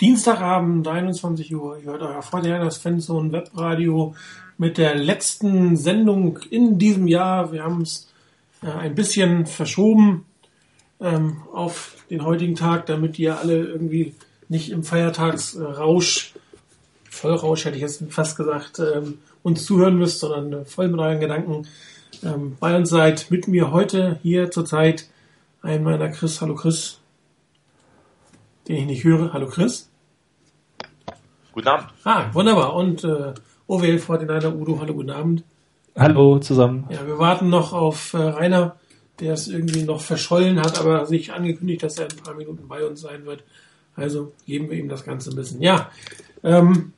[0.00, 1.78] Dienstagabend, 21 Uhr.
[1.78, 4.14] Ihr hört euer Fortinanders Fanzone Webradio
[4.56, 7.50] mit der letzten Sendung in diesem Jahr.
[7.52, 8.08] Wir haben es
[8.62, 10.24] äh, ein bisschen verschoben
[11.00, 14.14] ähm, auf den heutigen Tag, damit ihr alle irgendwie
[14.48, 16.32] nicht im Feiertagsrausch,
[17.10, 21.66] Vollrausch hätte ich jetzt fast gesagt, ähm, uns zuhören müsst, sondern voll mit euren Gedanken
[22.22, 23.32] ähm, bei uns seid.
[23.32, 25.08] Mit mir heute hier zurzeit
[25.60, 26.40] ein meiner Chris.
[26.40, 27.00] Hallo Chris.
[28.68, 29.32] Den ich nicht höre.
[29.32, 29.88] Hallo Chris.
[31.52, 31.88] Guten Abend.
[32.04, 32.74] Ah, wunderbar.
[32.74, 33.32] Und äh,
[33.66, 35.42] OWL 49 Udo, hallo, guten Abend.
[35.96, 36.86] Hallo zusammen.
[36.90, 38.76] Ja, wir warten noch auf äh, Rainer,
[39.20, 42.68] der es irgendwie noch verschollen hat, aber sich angekündigt, dass er in ein paar Minuten
[42.68, 43.42] bei uns sein wird.
[43.96, 45.62] Also geben wir ihm das Ganze ein bisschen.
[45.62, 45.90] Ja,
[46.44, 46.92] ähm,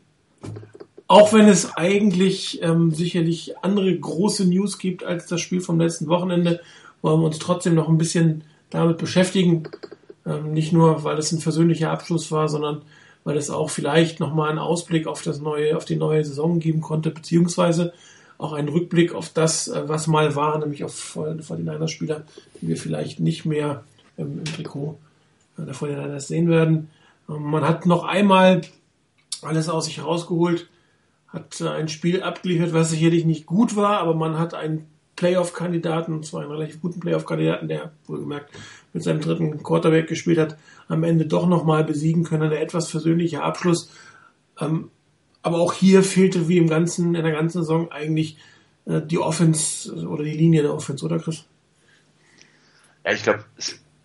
[1.06, 6.08] auch wenn es eigentlich ähm, sicherlich andere große News gibt als das Spiel vom letzten
[6.08, 6.60] Wochenende,
[7.00, 9.68] wollen wir uns trotzdem noch ein bisschen damit beschäftigen.
[10.26, 12.82] Ähm, nicht nur, weil es ein versöhnlicher Abschluss war, sondern
[13.24, 16.80] weil es auch vielleicht nochmal einen Ausblick auf das neue, auf die neue Saison geben
[16.80, 17.92] konnte, beziehungsweise
[18.38, 22.24] auch einen Rückblick auf das, äh, was mal war, nämlich auf vor den Niners Spieler,
[22.60, 23.84] die wir vielleicht nicht mehr
[24.16, 24.98] im, im Trikot
[25.58, 26.90] äh, der 49 sehen werden.
[27.28, 28.62] Ähm, man hat noch einmal
[29.42, 30.68] alles aus sich herausgeholt,
[31.28, 36.14] hat äh, ein Spiel abgeliefert, was sicherlich nicht gut war, aber man hat einen Playoff-Kandidaten,
[36.14, 38.50] und zwar einen relativ guten Playoff-Kandidaten, der wohlgemerkt
[38.92, 40.56] mit seinem dritten Quarterback gespielt hat,
[40.88, 42.52] am Ende doch nochmal besiegen können.
[42.52, 43.90] Ein etwas versöhnlicher Abschluss.
[44.58, 44.90] Ähm,
[45.42, 48.36] aber auch hier fehlte wie im ganzen, in der ganzen Saison eigentlich
[48.86, 51.44] äh, die Offense oder die Linie der Offense, oder Chris?
[53.04, 53.44] Ja, ich glaube,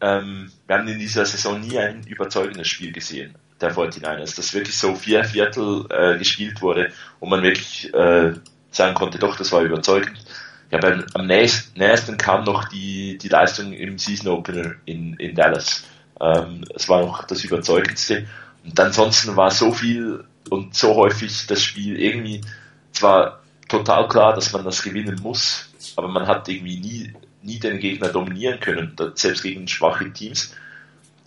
[0.01, 4.77] ähm, wir haben in dieser Saison nie ein überzeugendes Spiel gesehen, der 49ers, dass wirklich
[4.77, 8.33] so vier Viertel äh, gespielt wurde und man wirklich äh,
[8.71, 10.23] sagen konnte, doch, das war überzeugend.
[10.71, 15.35] Ja, beim, am nächsten, nächsten kam noch die, die Leistung im Season Opener in, in
[15.35, 15.83] Dallas.
[16.19, 18.27] Ähm, es war noch das Überzeugendste.
[18.63, 22.41] Und ansonsten war so viel und so häufig das Spiel irgendwie
[22.91, 27.79] zwar total klar, dass man das gewinnen muss, aber man hat irgendwie nie, nie den
[27.79, 30.53] Gegner dominieren können, selbst gegen schwache Teams.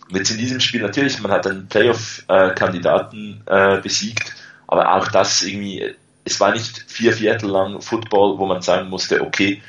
[0.09, 4.35] Und jetzt in diesem Spiel natürlich, man hat einen Playoff-Kandidaten äh, besiegt,
[4.67, 5.95] aber auch das irgendwie,
[6.29, 9.61] es war nicht vier Viertel lang Football, wo man sagen musste, okay,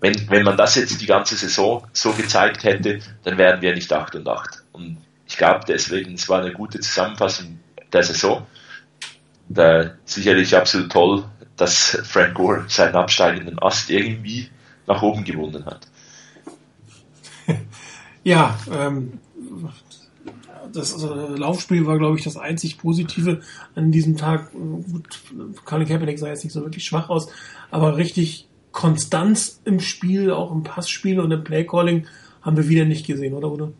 [0.00, 3.92] wenn, wenn man das jetzt die ganze Saison so gezeigt hätte, dann wären wir nicht
[3.92, 4.64] 8 und 8.
[4.72, 7.60] Und ich glaube deswegen, es war eine gute Zusammenfassung
[7.92, 8.46] der Saison.
[9.48, 11.24] Da, sicherlich absolut toll,
[11.56, 14.50] dass Frank Gore seinen absteigenden Ast irgendwie
[14.86, 15.86] nach oben gewonnen hat.
[18.24, 19.18] Ja, ähm,
[20.72, 23.40] das also, Laufspiel war, glaube ich, das einzig Positive
[23.74, 24.52] an diesem Tag.
[24.52, 25.20] Gut,
[25.64, 27.28] Colin Kaepernick sah jetzt nicht so wirklich schwach aus,
[27.70, 32.06] aber richtig Konstanz im Spiel, auch im Passspiel und im Playcalling
[32.40, 33.72] haben wir wieder nicht gesehen, oder, oder?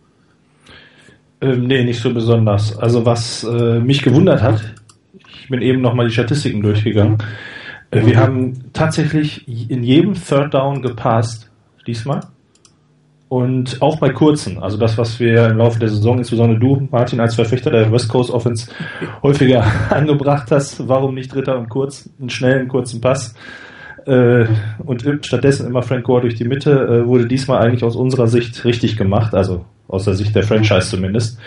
[1.41, 2.78] Ähm, nee, nicht so besonders.
[2.78, 4.74] Also was äh, mich gewundert hat,
[5.42, 7.19] ich bin eben nochmal die Statistiken durchgegangen.
[7.91, 11.50] Äh, wir haben tatsächlich in jedem Third Down gepasst,
[11.86, 12.20] diesmal.
[13.32, 17.19] Und auch bei kurzen, also das, was wir im Laufe der Saison, insbesondere du, Martin,
[17.19, 18.70] als Verfechter der West Coast Offense
[19.22, 23.34] häufiger angebracht hast, warum nicht Dritter und kurz, einen schnellen, kurzen Pass?
[24.04, 24.44] Äh,
[24.84, 28.66] und stattdessen immer Frank Gore durch die Mitte, äh, wurde diesmal eigentlich aus unserer Sicht
[28.66, 31.38] richtig gemacht, also aus der Sicht der Franchise zumindest.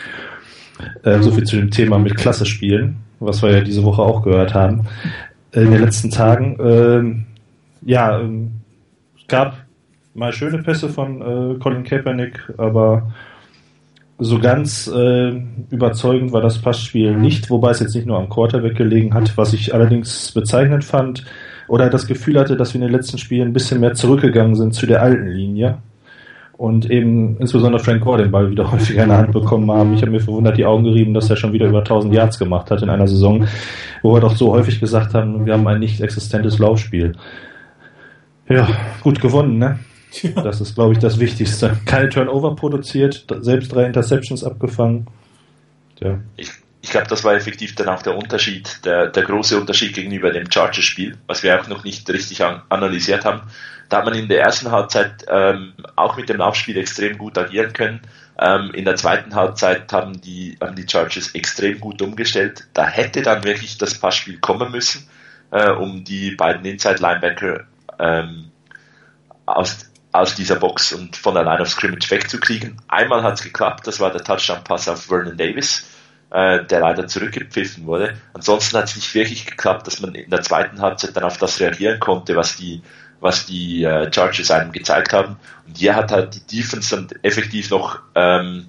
[1.03, 4.24] Äh, so viel zu dem Thema mit Klasse spielen, was wir ja diese Woche auch
[4.24, 4.88] gehört haben.
[5.51, 7.25] In den letzten Tagen, ähm,
[7.84, 8.53] ja, ähm,
[9.19, 9.64] es gab
[10.15, 13.11] mal schöne Pässe von äh, Colin Kaepernick, aber
[14.17, 18.75] so ganz äh, überzeugend war das Passspiel nicht, wobei es jetzt nicht nur am Quarterback
[18.75, 21.25] gelegen hat, was ich allerdings bezeichnend fand
[21.67, 24.73] oder das Gefühl hatte, dass wir in den letzten Spielen ein bisschen mehr zurückgegangen sind
[24.73, 25.79] zu der alten Linie
[26.53, 29.93] und eben insbesondere Frank Gore den Ball wieder häufiger in der Hand bekommen haben.
[29.95, 32.71] Ich habe mir verwundert die Augen gerieben, dass er schon wieder über 1000 Yards gemacht
[32.71, 33.45] hat in einer Saison,
[34.01, 37.17] wo wir doch so häufig gesagt haben, wir haben ein nicht existentes Laufspiel.
[38.47, 38.65] Ja,
[39.01, 39.79] gut gewonnen, ne?
[40.21, 40.41] Ja.
[40.41, 41.77] Das ist, glaube ich, das Wichtigste.
[41.85, 45.07] Keine Turnover produziert, selbst drei Interceptions abgefangen.
[45.99, 46.19] Ja.
[46.37, 50.31] Ich, ich glaube, das war effektiv dann auch der Unterschied, der, der große Unterschied gegenüber
[50.31, 53.41] dem Chargers-Spiel, was wir auch noch nicht richtig an, analysiert haben.
[53.89, 57.73] Da hat man in der ersten Halbzeit ähm, auch mit dem Laufspiel extrem gut agieren
[57.73, 58.01] können.
[58.39, 62.68] Ähm, in der zweiten Halbzeit haben die, haben die Chargers extrem gut umgestellt.
[62.73, 65.07] Da hätte dann wirklich das Passspiel kommen müssen,
[65.51, 67.65] äh, um die beiden Inside-Linebacker
[68.00, 68.51] ähm,
[69.45, 69.89] aus,
[70.19, 72.77] aus dieser Box und von der Line of Scrimmage wegzukriegen.
[72.88, 75.88] Einmal hat es geklappt, das war der Touchdown-Pass auf Vernon Davis,
[76.31, 78.17] äh, der leider zurückgepfiffen wurde.
[78.33, 81.59] Ansonsten hat es nicht wirklich geklappt, dass man in der zweiten Halbzeit dann auf das
[81.59, 82.81] reagieren konnte, was die
[83.21, 85.38] was die äh, Chargers einem gezeigt haben.
[85.65, 88.68] Und hier hat halt die Defense dann effektiv noch ähm,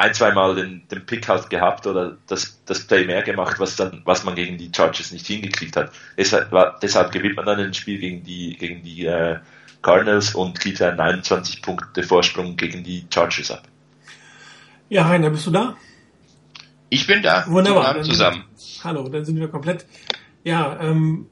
[0.00, 3.76] ein, zwei Mal den, den Pick halt gehabt oder das, das Play mehr gemacht, was
[3.76, 5.92] dann, was man gegen die Chargers nicht hingekriegt hat.
[6.16, 6.50] Deshalb,
[6.80, 9.38] deshalb gewinnt man dann ein Spiel gegen die, gegen die äh,
[9.82, 13.62] Cardinals und kriegt einen 21 Punkte Vorsprung gegen die Chargers ab.
[14.88, 15.76] Ja, Heiner, bist du da?
[16.88, 17.44] Ich bin da.
[17.46, 18.02] Wunderbar.
[18.02, 18.44] Zusammen.
[18.82, 19.86] Hallo, dann sind wir komplett.
[20.42, 21.26] Ja, ähm,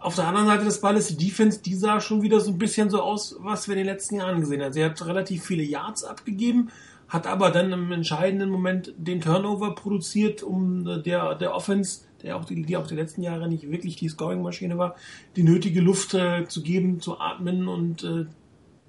[0.00, 2.88] auf der anderen Seite des Balles, die Defense, die sah schon wieder so ein bisschen
[2.88, 4.72] so aus, was wir in den letzten Jahren gesehen haben.
[4.72, 6.70] Sie hat relativ viele Yards abgegeben,
[7.08, 12.44] hat aber dann im entscheidenden Moment den Turnover produziert, um der, der Offense, der auch
[12.44, 14.96] die, die auch die letzten Jahre nicht wirklich die Scoring-Maschine war,
[15.36, 18.26] die nötige Luft äh, zu geben, zu atmen und äh,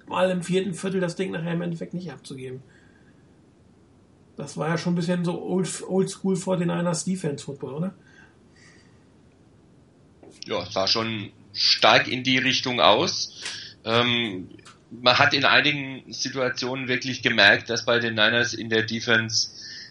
[0.06, 2.62] mal im vierten Viertel das Ding nachher im Endeffekt nicht abzugeben.
[4.36, 7.94] Das war ja schon ein bisschen so old, old school 49ers Defense Football, oder?
[10.46, 13.42] ja, sah schon stark in die Richtung aus.
[13.84, 14.48] Ähm,
[14.90, 19.50] man hat in einigen Situationen wirklich gemerkt, dass bei den Niners in der Defense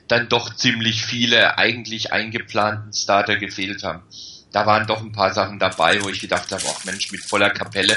[0.09, 4.03] dann doch ziemlich viele eigentlich eingeplanten Starter gefehlt haben.
[4.51, 7.51] Da waren doch ein paar Sachen dabei, wo ich gedacht habe, ach Mensch, mit voller
[7.51, 7.95] Kapelle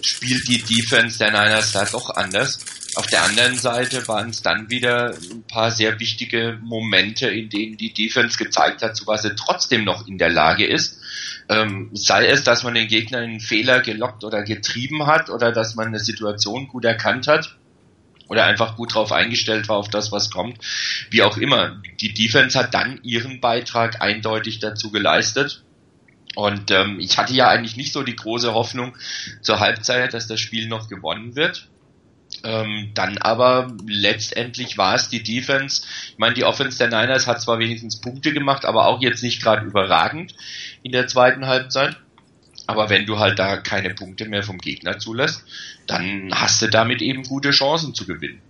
[0.00, 2.58] spielt die Defense der Niners da doch anders.
[2.94, 7.76] Auf der anderen Seite waren es dann wieder ein paar sehr wichtige Momente, in denen
[7.76, 10.98] die Defense gezeigt hat, zu was sie trotzdem noch in der Lage ist.
[11.50, 15.52] Ähm, sei es, dass man den Gegner in einen Fehler gelockt oder getrieben hat oder
[15.52, 17.59] dass man eine Situation gut erkannt hat
[18.30, 20.58] oder einfach gut drauf eingestellt war auf das, was kommt.
[21.10, 21.82] Wie auch immer.
[22.00, 25.64] Die Defense hat dann ihren Beitrag eindeutig dazu geleistet.
[26.36, 28.96] Und ähm, ich hatte ja eigentlich nicht so die große Hoffnung
[29.42, 31.68] zur Halbzeit, dass das Spiel noch gewonnen wird.
[32.44, 35.82] Ähm, dann aber letztendlich war es die Defense.
[36.12, 39.42] Ich meine, die Offense der Niners hat zwar wenigstens Punkte gemacht, aber auch jetzt nicht
[39.42, 40.36] gerade überragend
[40.84, 41.96] in der zweiten Halbzeit.
[42.70, 45.44] Aber wenn du halt da keine Punkte mehr vom Gegner zulässt,
[45.88, 48.40] dann hast du damit eben gute Chancen zu gewinnen.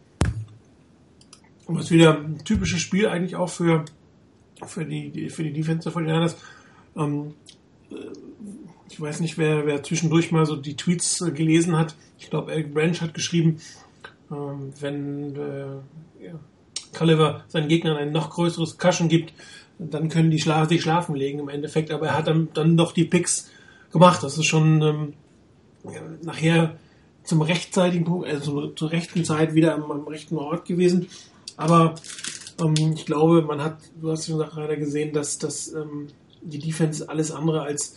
[1.65, 3.87] Und das ist wieder ein typisches Spiel eigentlich auch für,
[4.67, 6.31] für, die, für die Defense von den.
[6.99, 7.33] Ähm,
[7.91, 7.95] äh,
[8.91, 11.95] ich weiß nicht, wer, wer zwischendurch mal so die Tweets äh, gelesen hat.
[12.19, 13.59] Ich glaube, Eric Branch hat geschrieben,
[14.31, 16.39] ähm, wenn äh, ja,
[16.93, 19.33] Culliver seinen Gegnern ein noch größeres Kaschen gibt,
[19.79, 21.91] dann können die schla sich schlafen legen im Endeffekt.
[21.91, 23.49] Aber er hat dann, dann doch die Picks
[23.93, 24.23] gemacht.
[24.23, 25.15] Das ist schon ähm,
[26.23, 26.77] nachher
[27.25, 31.09] zum rechtzeitigen Punkt, also zur rechten Zeit wieder am, am rechten Ort gewesen.
[31.57, 31.95] Aber
[32.61, 36.09] ähm, ich glaube, man hat, du hast ja gerade gesehen, dass, dass ähm,
[36.43, 37.97] die Defense alles andere als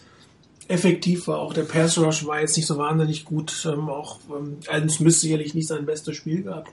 [0.67, 1.39] effektiv war.
[1.39, 3.67] Auch der Pass Rush war jetzt nicht so wahnsinnig gut.
[3.71, 6.71] Ähm, auch ähm, Alden Smith sicherlich nicht sein bestes Spiel gehabt.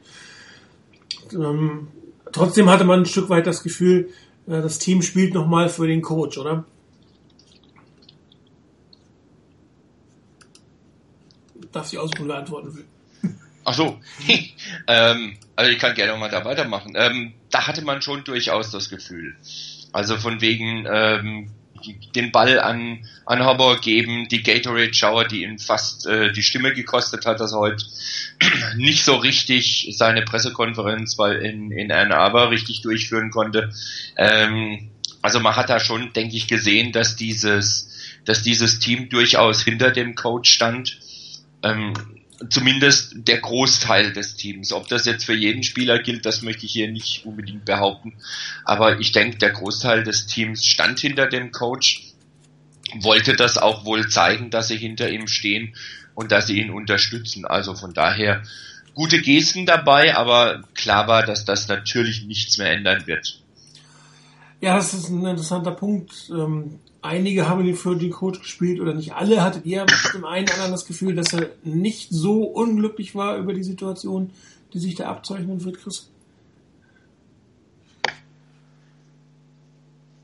[1.32, 1.88] Ähm,
[2.32, 4.08] trotzdem hatte man ein Stück weit das Gefühl,
[4.46, 6.64] äh, das Team spielt nochmal für den Coach, oder?
[11.72, 12.84] Darf sie ausruhen beantworten will.
[13.64, 14.00] Ach so.
[14.87, 16.94] ähm, also ich kann gerne mal da weitermachen.
[16.96, 19.37] Ähm, da hatte man schon durchaus das Gefühl.
[19.93, 21.50] Also von wegen ähm,
[22.14, 26.75] den Ball an, an Harbour geben, die Gatorade Shower, die ihm fast äh, die Stimme
[26.75, 27.84] gekostet hat, dass er heute
[28.76, 33.73] nicht so richtig seine Pressekonferenz weil in, in Ann Arbor richtig durchführen konnte.
[34.16, 34.90] Ähm,
[35.23, 37.90] also man hat da schon, denke ich, gesehen, dass dieses,
[38.25, 40.99] dass dieses Team durchaus hinter dem Coach stand.
[41.62, 41.95] Ähm,
[42.49, 44.73] zumindest der Großteil des Teams.
[44.73, 48.15] Ob das jetzt für jeden Spieler gilt, das möchte ich hier nicht unbedingt behaupten.
[48.65, 52.02] Aber ich denke, der Großteil des Teams stand hinter dem Coach,
[52.95, 55.75] wollte das auch wohl zeigen, dass sie hinter ihm stehen
[56.14, 57.45] und dass sie ihn unterstützen.
[57.45, 58.43] Also von daher
[58.95, 63.40] gute Gesten dabei, aber klar war, dass das natürlich nichts mehr ändern wird.
[64.61, 66.31] Ja, das ist ein interessanter Punkt.
[67.02, 69.42] Einige haben für den Coach gespielt oder nicht alle.
[69.42, 73.54] Hattet ihr dem einen oder anderen das Gefühl, dass er nicht so unglücklich war über
[73.54, 74.30] die Situation,
[74.75, 76.11] die sich da abzeichnen wird, Chris?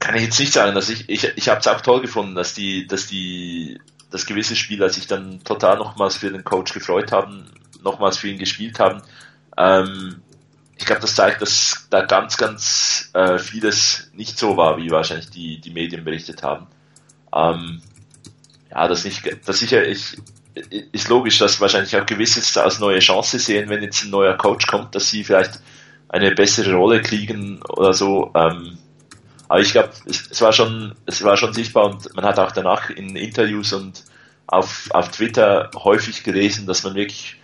[0.00, 2.54] Kann ich jetzt nicht sagen, dass ich, ich, ich habe es auch toll gefunden, dass
[2.54, 3.80] die, dass die,
[4.11, 7.47] dass gewisse Spieler sich dann total nochmals für den Coach gefreut haben,
[7.83, 9.02] nochmals für ihn gespielt haben.
[9.56, 10.21] Ähm,
[10.78, 15.30] ich glaube, das zeigt, dass da ganz, ganz äh, vieles nicht so war, wie wahrscheinlich
[15.30, 16.66] die, die Medien berichtet haben.
[17.35, 17.80] Ähm,
[18.71, 20.18] ja, das nicht, das sicher ich,
[20.92, 24.66] ist logisch, dass wahrscheinlich auch gewisses als neue Chance sehen, wenn jetzt ein neuer Coach
[24.66, 25.61] kommt, dass sie vielleicht
[26.09, 28.30] eine bessere Rolle kriegen oder so.
[28.35, 28.78] Ähm,
[29.49, 32.52] aber ich glaube, es, es, war schon, es war schon sichtbar und man hat auch
[32.52, 34.04] danach in Interviews und
[34.47, 37.37] auf, auf Twitter häufig gelesen, dass man wirklich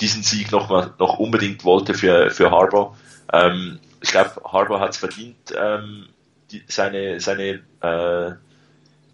[0.00, 2.96] diesen Sieg noch, noch unbedingt wollte für, für Harbour.
[3.32, 6.06] Ähm, ich glaube, Harbour hat es verdient, ähm,
[6.50, 8.32] die, seine, seine, äh,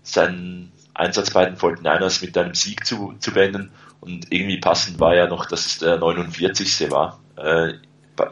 [0.02, 3.70] seinen Einsatz bei den 49ers mit einem Sieg zu, zu beenden.
[4.00, 6.90] Und irgendwie passend war ja noch, dass es der 49.
[6.90, 7.72] war äh,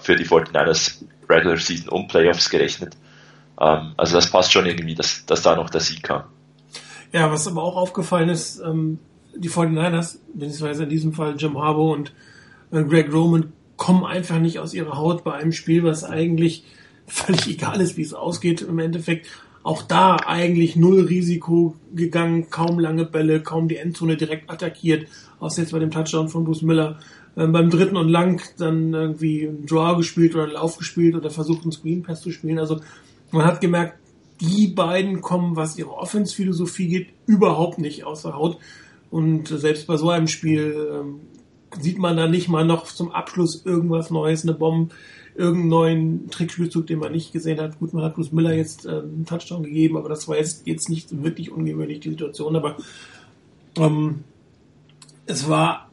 [0.01, 2.97] für die 49ers Regular Season und Playoffs gerechnet.
[3.59, 6.25] Ähm, also das passt schon irgendwie, dass, dass da noch der Sieg kam.
[7.13, 8.99] Ja, was aber auch aufgefallen ist, ähm,
[9.35, 12.13] die 49ers, beziehungsweise in diesem Fall Jim Harbaugh und
[12.73, 16.65] äh, Greg Roman, kommen einfach nicht aus ihrer Haut bei einem Spiel, was eigentlich
[17.07, 18.63] völlig egal ist, wie es ausgeht.
[18.63, 19.27] Im Endeffekt
[19.63, 25.07] auch da eigentlich null Risiko gegangen, kaum lange Bälle, kaum die Endzone direkt attackiert,
[25.39, 26.99] außer jetzt bei dem Touchdown von Bruce Miller.
[27.37, 31.31] Ähm, beim dritten und lang dann irgendwie einen Draw gespielt oder einen Lauf gespielt oder
[31.31, 32.59] versucht einen Screen Pass zu spielen.
[32.59, 32.81] Also
[33.31, 33.99] man hat gemerkt,
[34.41, 38.59] die beiden kommen, was ihre Offense-Philosophie geht, überhaupt nicht aus der Haut.
[39.11, 41.21] Und selbst bei so einem Spiel ähm,
[41.81, 44.95] sieht man da nicht mal noch zum Abschluss irgendwas Neues, eine Bombe,
[45.35, 47.79] irgendeinen neuen Trickspielzug, den man nicht gesehen hat.
[47.79, 50.89] Gut, man hat Bruce Miller jetzt äh, einen Touchdown gegeben, aber das war jetzt, jetzt
[50.89, 52.57] nicht wirklich ungewöhnlich, die Situation.
[52.57, 52.77] Aber
[53.77, 54.25] ähm,
[55.27, 55.89] es war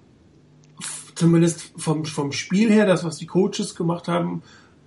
[1.16, 4.42] zumindest vom, vom Spiel her, das, was die Coaches gemacht haben,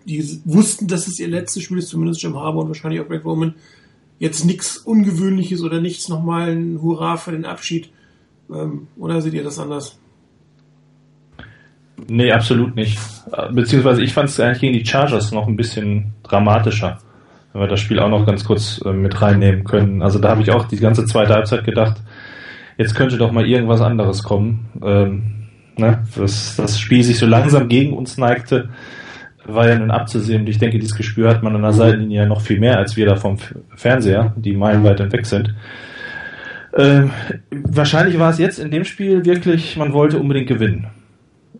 [0.06, 3.24] die wussten, dass es ihr letztes Spiel ist, zumindest Jim Harbour und wahrscheinlich auch Greg
[3.24, 3.54] Roman,
[4.18, 7.90] jetzt nichts Ungewöhnliches oder nichts nochmal ein Hurra für den Abschied.
[8.50, 9.98] Ähm, oder seht ihr das anders?
[12.08, 12.98] Nee, absolut nicht.
[13.52, 16.98] Beziehungsweise ich fand es eigentlich gegen die Chargers noch ein bisschen dramatischer,
[17.52, 20.02] wenn wir das Spiel auch noch ganz kurz äh, mit reinnehmen können.
[20.02, 21.96] Also da habe ich auch die ganze zweite Halbzeit gedacht,
[22.78, 24.70] jetzt könnte doch mal irgendwas anderes kommen.
[24.82, 26.02] Ähm, ne?
[26.16, 28.70] dass das Spiel sich so langsam gegen uns neigte,
[29.44, 30.42] war ja nun abzusehen.
[30.42, 32.96] Und ich denke, dieses Gespür hat man an der Seitenlinie ja noch viel mehr als
[32.96, 33.38] wir da vom
[33.74, 35.54] Fernseher, die meilenweit entweg sind.
[36.76, 37.10] Ähm,
[37.50, 40.86] wahrscheinlich war es jetzt in dem Spiel wirklich, man wollte unbedingt gewinnen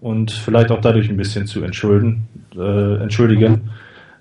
[0.02, 3.70] und vielleicht auch dadurch ein bisschen zu entschulden, äh, entschuldigen,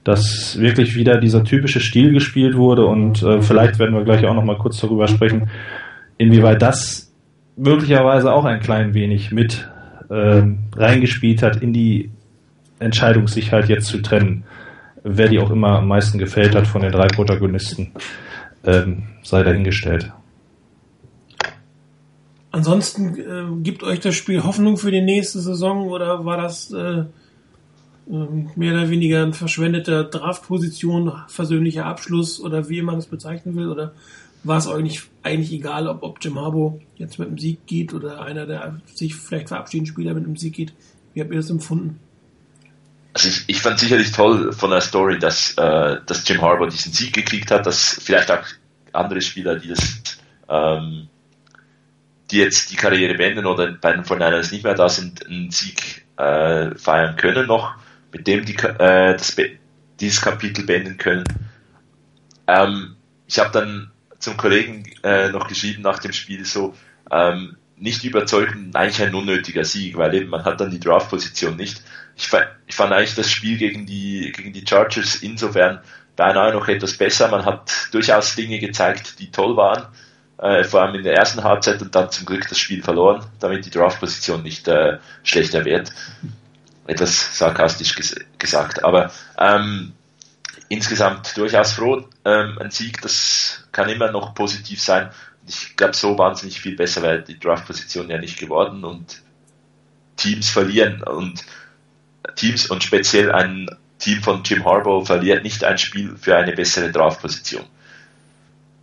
[0.04, 4.36] dass wirklich wieder dieser typische Stil gespielt wurde und äh, vielleicht werden wir gleich auch
[4.36, 5.50] noch mal kurz darüber sprechen,
[6.18, 7.12] inwieweit das
[7.58, 9.68] möglicherweise auch ein klein wenig mit
[10.10, 10.44] äh,
[10.76, 12.12] reingespielt hat in die
[12.80, 14.44] Entscheidung, sich halt jetzt zu trennen.
[15.04, 17.92] Wer die auch immer am meisten gefällt hat von den drei Protagonisten,
[18.64, 20.12] ähm, sei dahingestellt.
[22.52, 27.06] Ansonsten äh, gibt euch das Spiel Hoffnung für die nächste Saison oder war das äh,
[28.10, 33.70] ähm, mehr oder weniger ein verschwendeter Draftposition, versöhnlicher Abschluss oder wie man es bezeichnen will?
[33.70, 33.94] Oder
[34.44, 37.94] war es euch nicht, eigentlich egal, ob, ob Jim Harbo jetzt mit einem Sieg geht
[37.94, 40.74] oder einer der sich vielleicht verabschiedeten Spieler mit einem Sieg geht?
[41.14, 42.00] Wie habt ihr das empfunden?
[43.14, 46.92] Also ich, ich fand sicherlich toll von der Story, dass, äh, dass Jim Harbour diesen
[46.92, 48.44] Sieg gekriegt hat, dass vielleicht auch
[48.92, 50.02] andere Spieler, die das
[50.50, 51.08] ähm,
[52.32, 56.06] die jetzt die Karriere beenden oder bei den Fortinanders nicht mehr da sind, einen Sieg
[56.18, 57.76] äh, feiern können noch,
[58.12, 59.36] mit dem die äh, das,
[60.00, 61.26] dieses Kapitel beenden können.
[62.48, 62.96] Ähm,
[63.28, 66.76] ich habe dann zum Kollegen äh, noch geschrieben nach dem Spiel so,
[67.12, 71.82] ähm, nicht überzeugend, eigentlich ein unnötiger Sieg, weil eben man hat dann die Draft-Position nicht.
[72.16, 72.30] Ich,
[72.68, 75.80] ich fand eigentlich das Spiel gegen die, gegen die Chargers insofern
[76.16, 77.30] beinahe noch etwas besser.
[77.30, 79.88] Man hat durchaus Dinge gezeigt, die toll waren
[80.42, 83.66] äh, vor allem in der ersten Halbzeit und dann zum Glück das Spiel verloren, damit
[83.66, 85.94] die Draftposition nicht äh, schlechter wird.
[86.88, 89.94] Etwas sarkastisch ges gesagt, aber ähm,
[90.68, 92.04] insgesamt durchaus froh.
[92.26, 95.12] Ähm, ein Sieg, das kann immer noch positiv sein.
[95.48, 99.22] Ich glaube, so wahnsinnig viel besser wäre die Draftposition ja nicht geworden und
[100.16, 101.44] Teams verlieren und
[102.36, 103.68] Teams und speziell ein
[104.00, 107.66] Team von Jim Harbaugh verliert nicht ein Spiel für eine bessere Draftposition.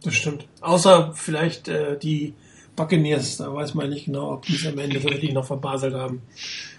[0.03, 0.47] Das stimmt.
[0.61, 2.35] Außer vielleicht äh, die
[2.77, 6.23] Buccaneers, da weiß man nicht genau, ob die es am Ende wirklich noch verbaselt haben.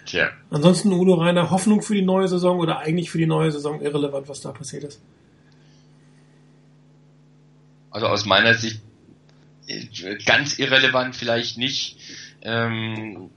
[0.06, 0.30] Tja.
[0.50, 4.28] Ansonsten Udo Reiner, Hoffnung für die neue Saison oder eigentlich für die neue Saison irrelevant,
[4.28, 5.02] was da passiert ist?
[7.90, 8.80] Also aus meiner Sicht
[9.66, 11.98] äh, ganz irrelevant vielleicht nicht.
[12.42, 13.30] Ähm,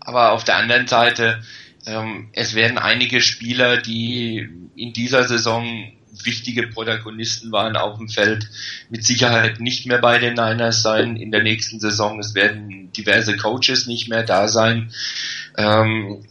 [0.00, 1.42] aber auf der anderen Seite,
[1.86, 8.48] ähm, es werden einige Spieler, die in dieser Saison wichtige Protagonisten waren auf dem Feld,
[8.90, 12.18] mit Sicherheit nicht mehr bei den Niners sein in der nächsten Saison.
[12.20, 14.92] Es werden diverse Coaches nicht mehr da sein.
[15.56, 16.24] Ähm,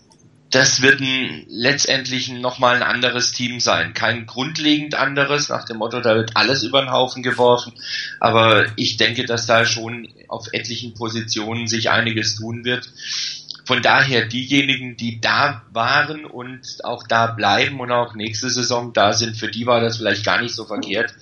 [0.54, 3.96] das wird ein, letztendlich nochmal ein anderes Team sein.
[3.96, 7.74] Kein grundlegend anderes, nach dem Motto, da wird alles über den Haufen geworfen.
[8.20, 12.88] Aber ich denke, dass da schon auf etlichen Positionen sich einiges tun wird
[13.66, 19.14] von daher diejenigen, die da waren und auch da bleiben und auch nächste Saison da
[19.14, 21.14] sind, für die war das vielleicht gar nicht so verkehrt,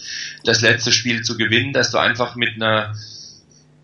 [0.44, 2.96] das letzte Spiel zu gewinnen, dass du einfach mit einer,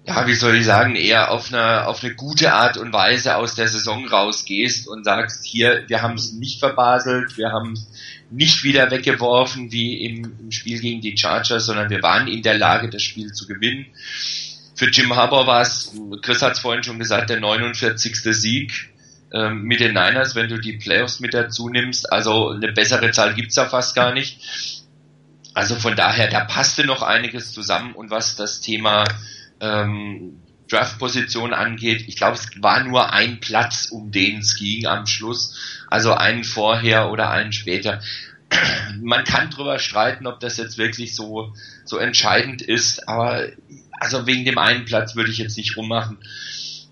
[0.06, 3.54] ja, wie soll ich sagen, eher auf eine, auf eine gute Art und Weise aus
[3.54, 7.78] der Saison rausgehst und sagst, hier, wir haben es nicht verbaselt, wir haben
[8.32, 12.58] nicht wieder weggeworfen wie im, im Spiel gegen die Chargers, sondern wir waren in der
[12.58, 13.86] Lage, das Spiel zu gewinnen
[14.77, 15.91] für Jim Harbour war es,
[16.22, 18.15] Chris hat es vorhin schon gesagt, der 49.
[18.15, 18.93] Sieg.
[19.34, 22.12] ähm, mit den Niners, wenn du die Playoffs mit dazu nimmst.
[22.12, 24.39] Also eine bessere Zahl gibt's da fast gar nicht.
[25.53, 29.03] Also von daher, da passte noch einiges zusammen und was das Thema
[29.60, 35.07] ähm, Draft-Position angeht, ich glaube, es war nur ein Platz, um den es ging am
[35.07, 35.84] Schluss.
[35.89, 38.01] Also einen vorher oder einen später.
[39.01, 41.53] Man kann drüber streiten, ob das jetzt wirklich so,
[41.86, 43.48] so entscheidend ist, aber
[44.00, 46.18] also wegen dem einen Platz würde ich jetzt nicht rummachen.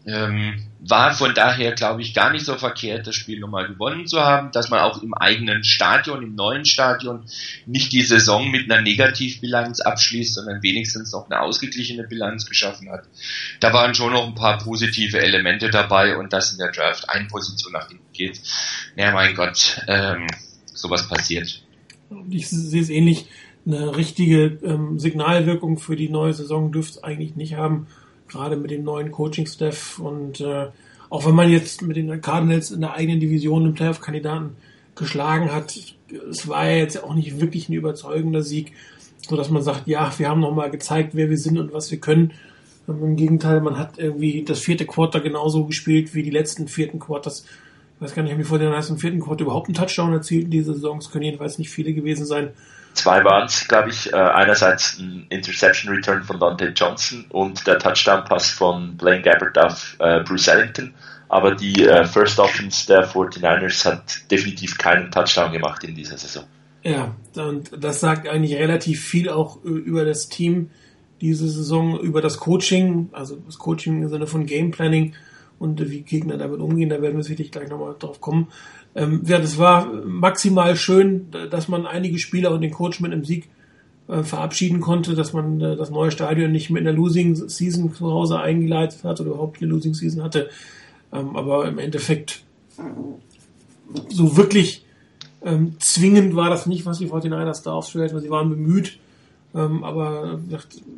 [0.08, 4.22] Ähm, war von daher, glaube ich, gar nicht so verkehrt, das Spiel nochmal gewonnen zu
[4.22, 7.26] haben, dass man auch im eigenen Stadion, im neuen Stadion,
[7.66, 13.06] nicht die Saison mit einer Negativbilanz abschließt, sondern wenigstens noch eine ausgeglichene Bilanz geschaffen hat.
[13.60, 17.26] Da waren schon noch ein paar positive Elemente dabei und dass in der Draft eine
[17.26, 18.40] Position nach hinten geht.
[18.96, 20.28] Ja, mein Gott, ähm,
[20.72, 21.64] sowas passiert.
[22.30, 23.26] Ich sehe es ähnlich.
[23.66, 27.88] Eine richtige ähm, Signalwirkung für die neue Saison dürfte es eigentlich nicht haben
[28.28, 30.68] gerade mit dem neuen Coaching-Staff und äh,
[31.10, 34.56] auch wenn man jetzt mit den Cardinals in der eigenen Division einen Playoff-Kandidaten
[34.96, 35.78] geschlagen hat,
[36.30, 38.74] es war ja jetzt auch nicht wirklich ein überzeugender Sieg,
[39.28, 42.00] so dass man sagt, ja, wir haben nochmal gezeigt, wer wir sind und was wir
[42.00, 42.32] können.
[42.88, 47.46] Im Gegenteil, man hat irgendwie das vierte Quarter genauso gespielt wie die letzten vierten Quarters.
[47.96, 50.46] Ich weiß gar nicht, haben die vor den ersten vierten Quarter überhaupt einen Touchdown erzielt
[50.46, 51.00] in dieser Saison.
[51.00, 52.50] Es können jedenfalls nicht viele gewesen sein.
[52.96, 54.12] Zwei waren es, glaube ich.
[54.12, 59.58] Äh, einerseits ein Interception Return von Dante Johnson und der Touchdown Pass von Blaine Gabbert
[59.58, 60.94] auf äh, Bruce Ellington.
[61.28, 66.46] Aber die äh, First Offense der 49ers hat definitiv keinen Touchdown gemacht in dieser Saison.
[66.84, 70.70] Ja, und das sagt eigentlich relativ viel auch über das Team
[71.20, 75.14] diese Saison, über das Coaching, also das Coaching im Sinne von Game Planning
[75.58, 76.90] und wie Gegner damit umgehen.
[76.90, 78.48] Da werden wir sicherlich gleich nochmal drauf kommen.
[78.96, 83.26] Ähm, ja, das war maximal schön, dass man einige Spieler und den Coach mit einem
[83.26, 83.50] Sieg
[84.08, 88.12] äh, verabschieden konnte, dass man äh, das neue Stadion nicht mit einer Losing Season zu
[88.12, 90.50] Hause eingeleitet hat oder überhaupt eine Losing Season hatte.
[91.12, 92.44] Ähm, aber im Endeffekt
[94.10, 94.86] so wirklich
[95.44, 99.00] ähm, zwingend war das nicht, was die 49ers da aufstellt, weil sie waren bemüht.
[99.54, 100.40] Ähm, aber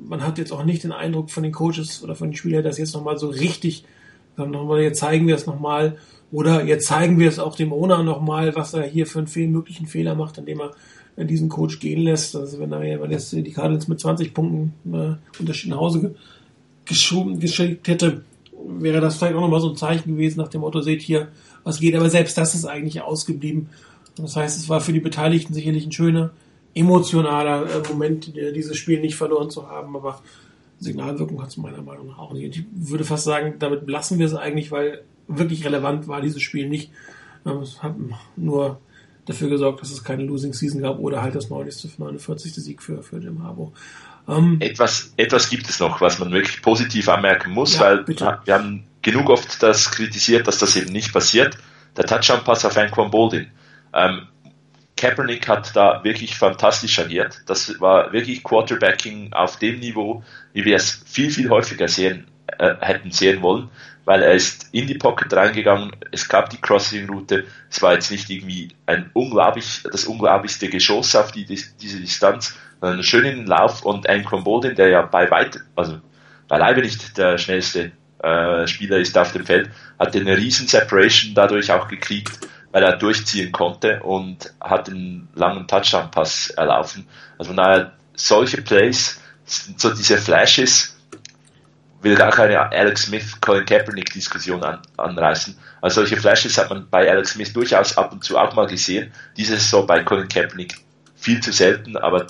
[0.08, 2.78] man hat jetzt auch nicht den Eindruck von den Coaches oder von den Spielern, dass
[2.78, 3.86] jetzt nochmal so richtig,
[4.36, 5.98] nochmal, jetzt zeigen wir es nochmal
[6.32, 9.48] oder jetzt zeigen wir es auch dem Owner nochmal, was er hier für einen Fehl,
[9.48, 12.36] möglichen Fehler macht, indem er diesen Coach gehen lässt.
[12.36, 16.16] Also wenn er, wenn jetzt die Cardinals mit 20 Punkten äh, Unterschied nach Hause
[16.86, 18.24] geschoben, geschickt hätte,
[18.68, 21.30] wäre das vielleicht auch nochmal so ein Zeichen gewesen nach dem Motto, seht hier,
[21.64, 21.96] was geht.
[21.96, 23.70] Aber selbst das ist eigentlich ausgeblieben.
[24.18, 26.32] Das heißt, es war für die Beteiligten sicherlich ein schöner,
[26.74, 29.96] emotionaler äh, Moment, dieses Spiel nicht verloren zu haben.
[29.96, 30.22] Aber
[30.80, 32.58] Signalwirkung hat es meiner Meinung nach auch nicht.
[32.58, 36.70] Ich würde fast sagen, damit lassen wir es eigentlich, weil wirklich relevant war dieses Spiel
[36.70, 36.92] nicht.
[37.46, 37.96] Ähm, es hat
[38.36, 38.80] nur
[39.26, 42.00] dafür gesorgt, dass es keine Losing Season gab oder halt das 90.
[42.00, 42.54] 49.
[42.54, 43.74] Sieg für, für Jim Harbour.
[44.28, 48.40] Ähm, etwas, etwas gibt es noch, was man wirklich positiv anmerken muss, ja, weil bitte.
[48.44, 51.58] wir haben genug oft das kritisiert, dass das eben nicht passiert.
[51.96, 53.48] Der Touchdown-Pass auf Anquan Boldin.
[53.94, 54.28] Ähm,
[54.98, 57.42] Kaepernick hat da wirklich fantastisch agiert.
[57.46, 62.76] Das war wirklich Quarterbacking auf dem Niveau, wie wir es viel, viel häufiger sehen, äh,
[62.82, 63.70] hätten sehen wollen
[64.08, 68.30] weil er ist in die Pocket reingegangen, es gab die Crossing-Route, es war jetzt nicht
[68.30, 74.08] irgendwie ein unglaublich, das unglaublichste Geschoss auf die, diese Distanz, sondern einen schönen Lauf und
[74.08, 76.00] Anquan Bolden, der ja bei weit, also
[76.48, 77.92] beileibe nicht der schnellste
[78.24, 82.96] äh, Spieler ist auf dem Feld, hat eine riesen Separation dadurch auch gekriegt, weil er
[82.96, 87.10] durchziehen konnte und hat einen langen Touchdown-Pass erlaufen.
[87.38, 90.97] Also daher, solche Plays, so diese Flashes,
[92.02, 95.58] will gar keine Alex Smith, Colin Kaepernick Diskussion an, anreißen.
[95.82, 99.12] Also solche Flashes hat man bei Alex Smith durchaus ab und zu auch mal gesehen.
[99.36, 100.76] Dieses so bei Colin Kaepernick
[101.16, 102.28] viel zu selten, aber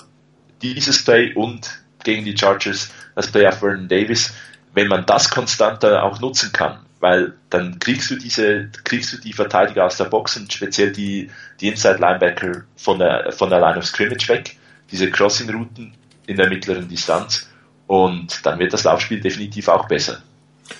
[0.62, 1.68] dieses Play und
[2.02, 4.32] gegen die Chargers das Play auf Vernon Davis,
[4.74, 9.18] wenn man das konstant dann auch nutzen kann, weil dann kriegst du diese, kriegst du
[9.18, 13.60] die Verteidiger aus der Box und speziell die, die Inside Linebacker von der, von der
[13.60, 14.56] Line of Scrimmage weg,
[14.90, 15.94] diese Crossing Routen
[16.26, 17.47] in der mittleren Distanz
[17.88, 20.22] und dann wird das Laufspiel definitiv auch besser.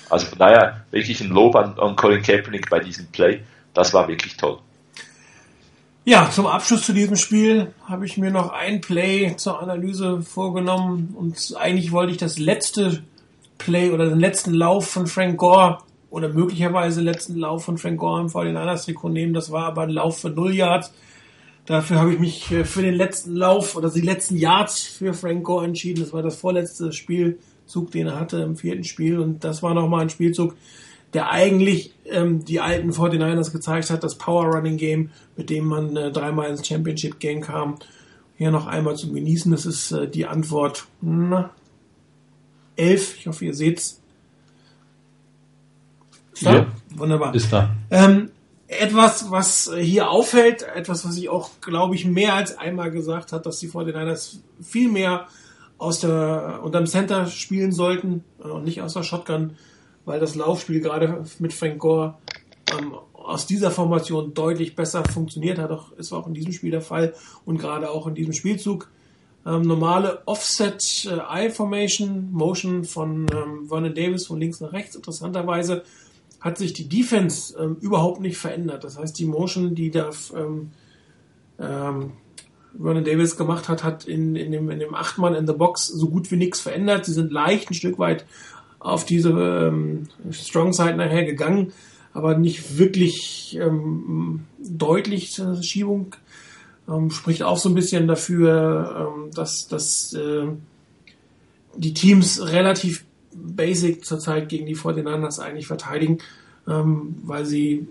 [0.09, 3.41] Also von daher wirklich ein Lob an, an Colin Kaepernick bei diesem Play.
[3.73, 4.59] Das war wirklich toll.
[6.05, 11.15] Ja, zum Abschluss zu diesem Spiel habe ich mir noch ein Play zur Analyse vorgenommen
[11.17, 13.03] und eigentlich wollte ich das letzte
[13.57, 18.21] Play oder den letzten Lauf von Frank Gore oder möglicherweise letzten Lauf von Frank Gore
[18.21, 19.33] im 49ers Trikot nehmen.
[19.33, 20.93] Das war aber ein Lauf für 0 Yards.
[21.69, 25.43] Dafür habe ich mich äh, für den letzten Lauf oder die letzten Yards für Frank
[25.43, 26.01] Gore entschieden.
[26.01, 29.19] Das war das vorletzte Spielzug, den er hatte im vierten Spiel.
[29.19, 30.55] Und das war nochmal ein Spielzug,
[31.13, 35.95] der eigentlich ähm, die alten 49ers gezeigt hat, das Power Running Game, mit dem man
[35.95, 37.75] äh, dreimal ins Championship Game kam.
[38.35, 39.51] Hier noch einmal zum Genießen.
[39.51, 41.51] Das ist äh, die Antwort na,
[42.77, 43.19] 11.
[43.19, 44.01] Ich hoffe, ihr seht's.
[46.39, 47.35] Ja, Wunderbar.
[47.35, 47.75] Ist da.
[47.91, 48.31] Ähm,
[48.69, 53.47] etwas, was hier auffällt, etwas, was ich auch, glaube ich, mehr als einmal gesagt hat,
[53.47, 55.27] dass die 49ers viel mehr
[55.79, 59.55] aus der, unterm Center spielen sollten äh, und nicht aus der Shotgun,
[60.05, 62.15] weil das Laufspiel gerade mit Frank Gore
[62.71, 65.71] ähm, aus dieser Formation deutlich besser funktioniert hat.
[65.71, 67.13] Auch ist auch in diesem Spiel der Fall
[67.45, 68.91] und gerade auch in diesem Spielzug.
[69.47, 74.95] Ähm, normale Offset äh, Eye Formation, Motion von ähm, Vernon Davis von links nach rechts.
[74.95, 75.83] Interessanterweise
[76.39, 78.83] hat sich die Defense ähm, überhaupt nicht verändert.
[78.83, 80.71] Das heißt, die Motion, die da ähm,
[81.59, 82.11] ähm,
[82.77, 86.09] Vernon Davis gemacht hat, hat in, in dem, in dem Achtmann in the Box so
[86.09, 87.05] gut wie nichts verändert.
[87.05, 88.25] Sie sind leicht ein Stück weit
[88.79, 91.73] auf diese ähm, Strong Side nachher gegangen,
[92.13, 96.15] aber nicht wirklich ähm, deutlich äh, Schiebung.
[96.87, 100.47] Ähm, spricht auch so ein bisschen dafür, ähm, dass, dass äh,
[101.75, 103.03] die Teams relativ
[103.41, 106.19] basic zurzeit gegen die 49ers eigentlich verteidigen,
[106.67, 107.87] ähm, weil sie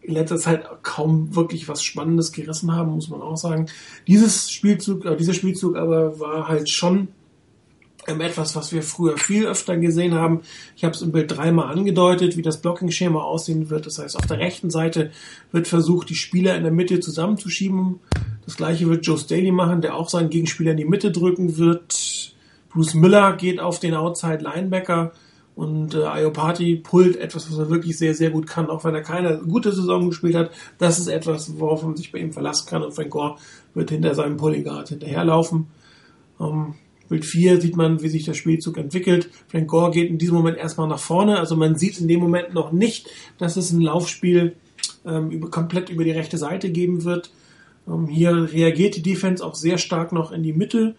[0.00, 3.66] in letzter Zeit kaum wirklich was Spannendes gerissen haben, muss man auch sagen.
[4.06, 7.08] Dieses Spielzug, äh, dieser Spielzug aber war halt schon
[8.08, 10.40] ähm, etwas, was wir früher viel öfter gesehen haben.
[10.76, 13.84] Ich habe es im Bild dreimal angedeutet, wie das Blocking-Schema aussehen wird.
[13.84, 15.10] Das heißt, auf der rechten Seite
[15.52, 18.00] wird versucht, die Spieler in der Mitte zusammenzuschieben.
[18.46, 21.92] Das gleiche wird Joe Staley machen, der auch seinen Gegenspieler in die Mitte drücken wird.
[22.70, 25.12] Bruce Miller geht auf den Outside Linebacker
[25.54, 29.02] und äh, Iopati pullt etwas, was er wirklich sehr, sehr gut kann, auch wenn er
[29.02, 30.50] keine gute Saison gespielt hat.
[30.78, 33.36] Das ist etwas, worauf man sich bei ihm verlassen kann und Frank Gore
[33.74, 35.66] wird hinter seinem Pulling Guard hinterherlaufen.
[36.40, 36.74] Ähm,
[37.08, 39.30] Bild 4 sieht man, wie sich der Spielzug entwickelt.
[39.48, 41.38] Frank Gore geht in diesem Moment erstmal nach vorne.
[41.38, 44.54] Also man sieht in dem Moment noch nicht, dass es ein Laufspiel
[45.06, 47.32] ähm, über, komplett über die rechte Seite geben wird.
[47.88, 50.94] Ähm, hier reagiert die Defense auch sehr stark noch in die Mitte.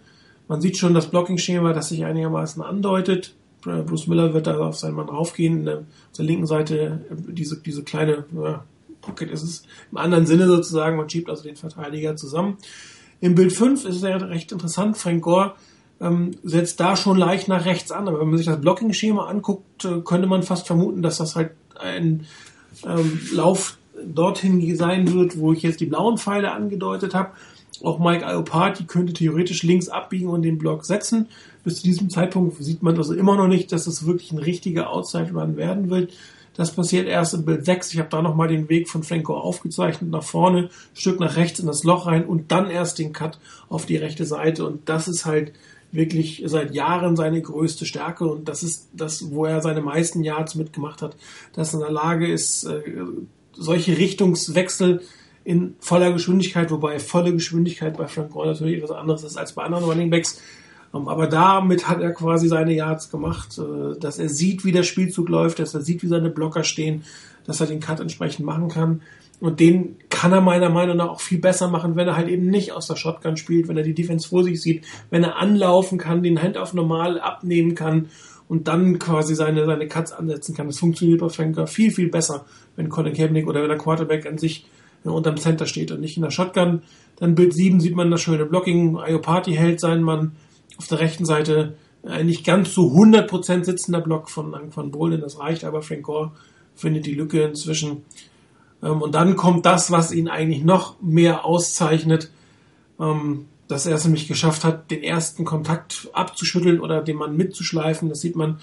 [0.50, 3.36] Man sieht schon das Blocking-Schema, das sich einigermaßen andeutet.
[3.62, 5.68] Bruce Miller wird da auf seinen Mann raufgehen.
[5.70, 5.84] Auf
[6.18, 8.64] der linken Seite diese, diese kleine ja,
[9.02, 10.98] Pocket ist es im anderen Sinne sozusagen.
[10.98, 12.58] Man schiebt also den Verteidiger zusammen.
[13.22, 14.98] Im Bild 5 ist es ja recht interessant.
[14.98, 15.54] Frank Gore
[16.02, 18.08] ähm, setzt da schon leicht nach rechts an.
[18.08, 21.52] Aber wenn man sich das Blocking-Schema anguckt, äh, könnte man fast vermuten, dass das halt
[21.78, 22.26] ein
[22.88, 27.32] ähm, Lauf dorthin sein wird, wo ich jetzt die blauen Pfeile angedeutet habe.
[27.84, 31.28] Auch Mike Iopati könnte theoretisch links abbiegen und den Block setzen.
[31.64, 34.90] Bis zu diesem Zeitpunkt sieht man also immer noch nicht, dass es wirklich ein richtiger
[34.90, 36.14] Outside-Run werden wird.
[36.56, 37.94] Das passiert erst im Bild 6.
[37.94, 41.68] Ich habe da nochmal den Weg von Franco aufgezeichnet, nach vorne, Stück nach rechts in
[41.68, 43.40] das Loch rein und dann erst den Cut
[43.70, 44.66] auf die rechte Seite.
[44.66, 45.54] Und das ist halt
[45.92, 50.56] wirklich seit Jahren seine größte Stärke und das ist das, wo er seine meisten Yards
[50.56, 51.16] mitgemacht hat,
[51.54, 52.82] dass er in der Lage ist, äh,
[53.54, 55.02] solche Richtungswechsel
[55.50, 59.64] in voller Geschwindigkeit, wobei volle Geschwindigkeit bei Frank Gore natürlich etwas anderes ist als bei
[59.64, 60.40] anderen Running Backs.
[60.94, 64.84] Ähm, aber damit hat er quasi seine Yards gemacht, äh, dass er sieht, wie der
[64.84, 67.02] Spielzug läuft, dass er sieht, wie seine Blocker stehen,
[67.48, 69.02] dass er den Cut entsprechend machen kann.
[69.40, 72.46] Und den kann er meiner Meinung nach auch viel besser machen, wenn er halt eben
[72.46, 75.98] nicht aus der Shotgun spielt, wenn er die Defense vor sich sieht, wenn er anlaufen
[75.98, 78.10] kann, den Handoff normal abnehmen kann
[78.48, 80.68] und dann quasi seine, seine Cuts ansetzen kann.
[80.68, 84.38] Das funktioniert bei Franker viel, viel besser, wenn Colin Kaepernick oder wenn der Quarterback an
[84.38, 84.68] sich
[85.04, 86.82] unterm Center steht und nicht in der Shotgun.
[87.18, 88.98] Dann Bild 7 sieht man das schöne Blocking.
[88.98, 90.34] Iopati hält seinen Mann
[90.78, 91.76] auf der rechten Seite.
[92.04, 96.32] Ein nicht ganz so 100% sitzender Block von Van Bohlen, das reicht, aber Frank Gore
[96.76, 98.04] findet die Lücke inzwischen.
[98.82, 102.32] Ähm, und dann kommt das, was ihn eigentlich noch mehr auszeichnet,
[103.00, 108.10] ähm, dass er es nämlich geschafft hat, den ersten Kontakt abzuschütteln oder den Mann mitzuschleifen.
[108.10, 108.60] Das sieht man.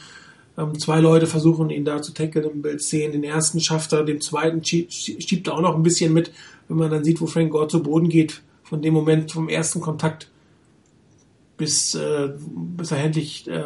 [0.58, 3.12] Ähm, zwei Leute versuchen ihn da zu tackeln im Bild 10.
[3.12, 6.32] Den ersten schafft er, den zweiten schiebt er auch noch ein bisschen mit,
[6.68, 8.42] wenn man dann sieht, wo Frank Gore zu Boden geht.
[8.62, 10.28] Von dem Moment vom ersten Kontakt
[11.56, 13.64] bis, äh, bis er endlich, äh,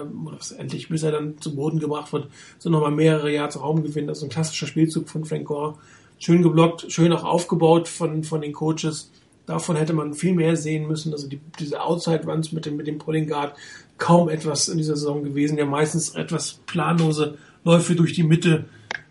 [0.58, 4.08] endlich, bis er dann zu Boden gebracht wird, sind nochmal mehrere Jahre Raum gewinnt.
[4.08, 5.76] Also ein klassischer Spielzug von Frank Gore
[6.18, 9.10] schön geblockt, schön auch aufgebaut von, von den Coaches.
[9.46, 11.12] Davon hätte man viel mehr sehen müssen.
[11.12, 13.54] Also die, diese Outside Runs mit dem, mit dem Pulling Guard
[14.00, 15.58] kaum etwas in dieser Saison gewesen.
[15.58, 18.64] Ja, meistens etwas planlose Läufe durch die Mitte,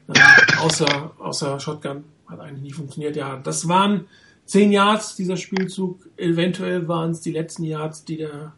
[0.09, 0.19] äh,
[0.59, 2.03] außer, außer Shotgun.
[2.27, 3.15] Hat eigentlich nie funktioniert.
[3.15, 4.05] Ja, das waren
[4.45, 6.09] zehn Yards, dieser Spielzug.
[6.17, 8.53] Eventuell waren es die letzten Yards, die der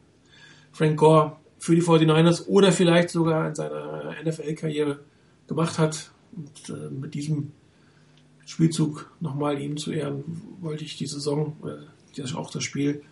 [0.71, 4.99] Frank Gore für die 49ers oder vielleicht sogar in seiner NFL-Karriere
[5.47, 6.11] gemacht hat.
[6.35, 7.51] Und äh, mit diesem
[8.45, 10.23] Spielzug nochmal ihm zu ehren,
[10.61, 13.03] wollte ich die Saison, äh, auch das Spiel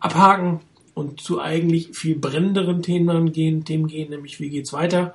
[0.00, 0.60] abhaken
[0.98, 5.14] und zu eigentlich viel brennenderen Themen gehen, Themen gehen, nämlich wie geht's weiter.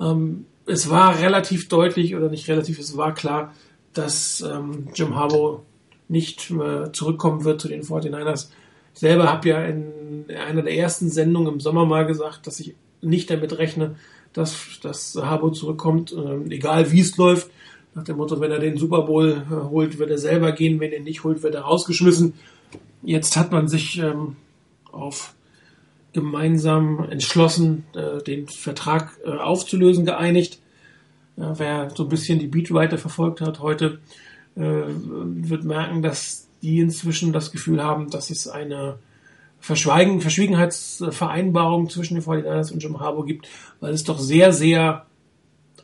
[0.00, 3.52] Ähm, es war relativ deutlich oder nicht relativ, es war klar,
[3.92, 5.60] dass ähm, Jim Harbaugh
[6.08, 8.48] nicht mehr zurückkommen wird zu den 49ers.
[8.94, 12.74] Ich selber habe ja in einer der ersten Sendungen im Sommer mal gesagt, dass ich
[13.02, 13.96] nicht damit rechne,
[14.32, 17.50] dass, dass Harbour zurückkommt, äh, egal wie es läuft.
[17.94, 20.92] Nach dem Motto, wenn er den Super Bowl äh, holt, wird er selber gehen, wenn
[20.92, 22.32] er nicht holt, wird er rausgeschmissen.
[23.02, 24.36] Jetzt hat man sich ähm,
[24.92, 25.34] auf
[26.12, 30.58] gemeinsam entschlossen, äh, den Vertrag äh, aufzulösen, geeinigt.
[31.36, 34.00] Ja, wer so ein bisschen die Beatwriter verfolgt hat heute,
[34.54, 38.98] äh, wird merken, dass die inzwischen das Gefühl haben, dass es eine
[39.58, 43.48] Verschweigen, Verschwiegenheitsvereinbarung zwischen den 49ers und Jim Harbour gibt,
[43.80, 45.06] weil es doch sehr, sehr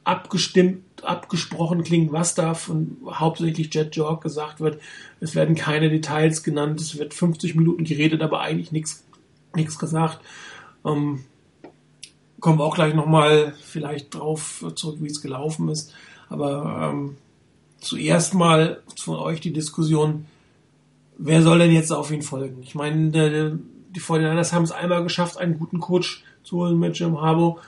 [0.04, 4.80] abgestimmt, abgesprochen klingt, was da von hauptsächlich Jet Jork gesagt wird.
[5.20, 10.20] Es werden keine Details genannt, es wird 50 Minuten geredet, aber eigentlich nichts gesagt.
[10.84, 11.24] Ähm,
[12.40, 15.92] kommen wir auch gleich nochmal vielleicht drauf zurück, wie es gelaufen ist.
[16.28, 17.16] Aber ähm,
[17.80, 20.26] zuerst mal von euch die Diskussion,
[21.16, 22.62] wer soll denn jetzt auf ihn folgen?
[22.62, 23.58] Ich meine,
[23.90, 27.60] die 49ers haben es einmal geschafft, einen guten Coach zu holen mit Jim Harbour.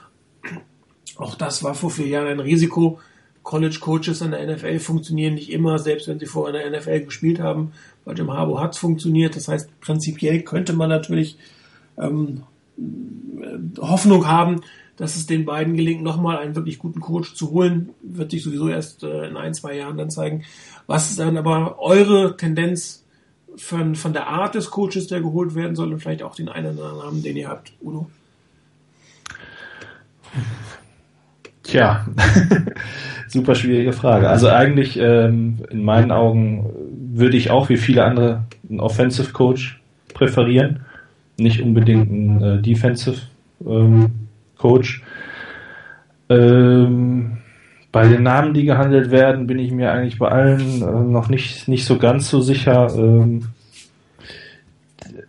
[1.17, 2.99] Auch das war vor vier Jahren ein Risiko.
[3.43, 7.05] College Coaches in der NFL funktionieren nicht immer, selbst wenn sie vorher in der NFL
[7.05, 7.73] gespielt haben.
[8.05, 9.35] Bei Jim Harbour hat es funktioniert.
[9.35, 11.37] Das heißt, prinzipiell könnte man natürlich
[11.97, 12.43] ähm,
[13.79, 14.61] Hoffnung haben,
[14.97, 17.89] dass es den beiden gelingt, nochmal einen wirklich guten Coach zu holen.
[18.01, 20.43] Wird sich sowieso erst äh, in ein, zwei Jahren dann zeigen.
[20.85, 23.03] Was ist dann aber eure Tendenz
[23.55, 26.77] von, von der Art des Coaches, der geholt werden soll und vielleicht auch den einen
[26.77, 28.07] oder anderen Namen, den ihr habt, Udo?
[31.63, 32.05] Tja,
[33.27, 34.29] super schwierige Frage.
[34.29, 36.69] Also eigentlich ähm, in meinen Augen
[37.13, 39.79] würde ich auch wie viele andere einen Offensive Coach
[40.13, 40.81] präferieren
[41.41, 43.21] nicht unbedingt ein äh, Defensive
[43.65, 44.11] ähm,
[44.57, 45.03] Coach.
[46.29, 47.37] Ähm,
[47.91, 51.67] bei den Namen, die gehandelt werden, bin ich mir eigentlich bei allen äh, noch nicht,
[51.67, 52.93] nicht so ganz so sicher.
[52.95, 53.47] Ähm,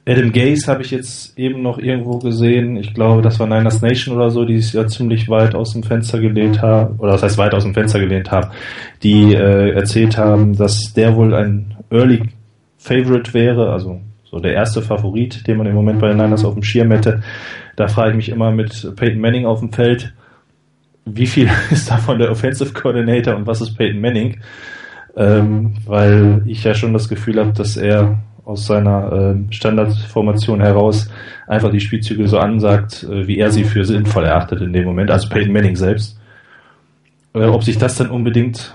[0.04, 2.76] Adam Gaze habe ich jetzt eben noch irgendwo gesehen.
[2.76, 5.84] Ich glaube, das war Niners Nation oder so, die es ja ziemlich weit aus dem
[5.84, 8.50] Fenster gelehnt haben, oder das heißt weit aus dem Fenster gelehnt haben,
[9.04, 12.22] die äh, erzählt haben, dass der wohl ein Early
[12.78, 16.54] Favorite wäre, also so der erste Favorit, den man im Moment bei den Niners auf
[16.54, 17.22] dem Schirm hätte.
[17.76, 20.12] Da frage ich mich immer mit Peyton Manning auf dem Feld,
[21.04, 24.40] wie viel ist davon der Offensive Coordinator und was ist Peyton Manning?
[25.14, 31.08] Ähm, weil ich ja schon das Gefühl habe, dass er aus seiner äh, Standardformation heraus
[31.46, 35.10] einfach die Spielzüge so ansagt, äh, wie er sie für sinnvoll erachtet in dem Moment,
[35.10, 36.18] also Peyton Manning selbst.
[37.34, 38.74] Äh, ob sich das dann unbedingt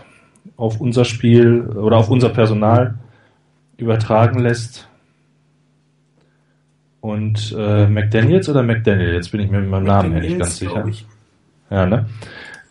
[0.55, 2.95] auf unser Spiel oder auf unser Personal
[3.77, 4.87] übertragen lässt,
[7.07, 9.13] und äh, McDaniels oder McDaniel?
[9.13, 10.85] Jetzt bin ich mir mit meinem Namen her nicht ganz sicher.
[11.69, 12.05] Ja, ne?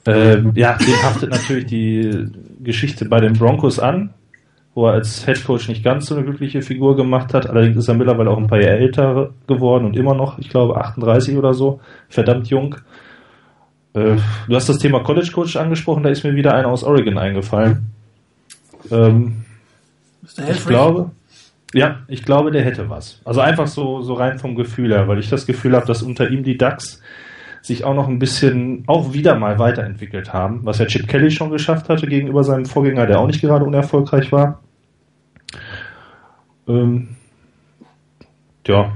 [0.06, 2.28] Ähm, ja, dem haftet natürlich die
[2.60, 4.10] Geschichte bei den Broncos an,
[4.76, 7.48] wo er als Head Coach nicht ganz so eine glückliche Figur gemacht hat.
[7.48, 10.76] Allerdings ist er mittlerweile auch ein paar Jahre älter geworden und immer noch, ich glaube,
[10.76, 11.80] 38 oder so.
[12.10, 12.76] Verdammt jung.
[13.94, 17.16] Äh, du hast das Thema College Coach angesprochen, da ist mir wieder einer aus Oregon
[17.16, 17.86] eingefallen.
[18.90, 19.46] Ähm,
[20.22, 21.10] ich glaube,
[21.72, 23.22] ja, ich glaube, der hätte was.
[23.24, 26.28] Also einfach so, so rein vom Gefühl her, weil ich das Gefühl habe, dass unter
[26.28, 27.00] ihm die Ducks
[27.66, 31.50] sich auch noch ein bisschen, auch wieder mal weiterentwickelt haben, was ja Chip Kelly schon
[31.50, 34.60] geschafft hatte gegenüber seinem Vorgänger, der auch nicht gerade unerfolgreich war.
[36.68, 37.08] Ähm,
[38.68, 38.92] ja.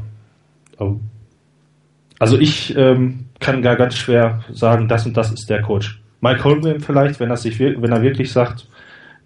[2.21, 6.01] Also ich ähm, kann gar ganz schwer sagen, das und das ist der Coach.
[6.21, 8.69] Mike Holmgren vielleicht, wenn sich, wenn er wirklich sagt,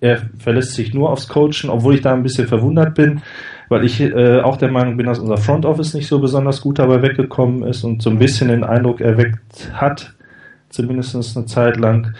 [0.05, 3.23] er verlässt sich nur aufs Coachen, obwohl ich da ein bisschen verwundert bin,
[3.71, 6.79] weil ich äh, auch der Meinung bin, dass unser Front Office nicht so besonders gut
[6.79, 10.12] dabei weggekommen ist und so ein bisschen den Eindruck erweckt hat,
[10.69, 12.14] zumindest eine Zeit lang,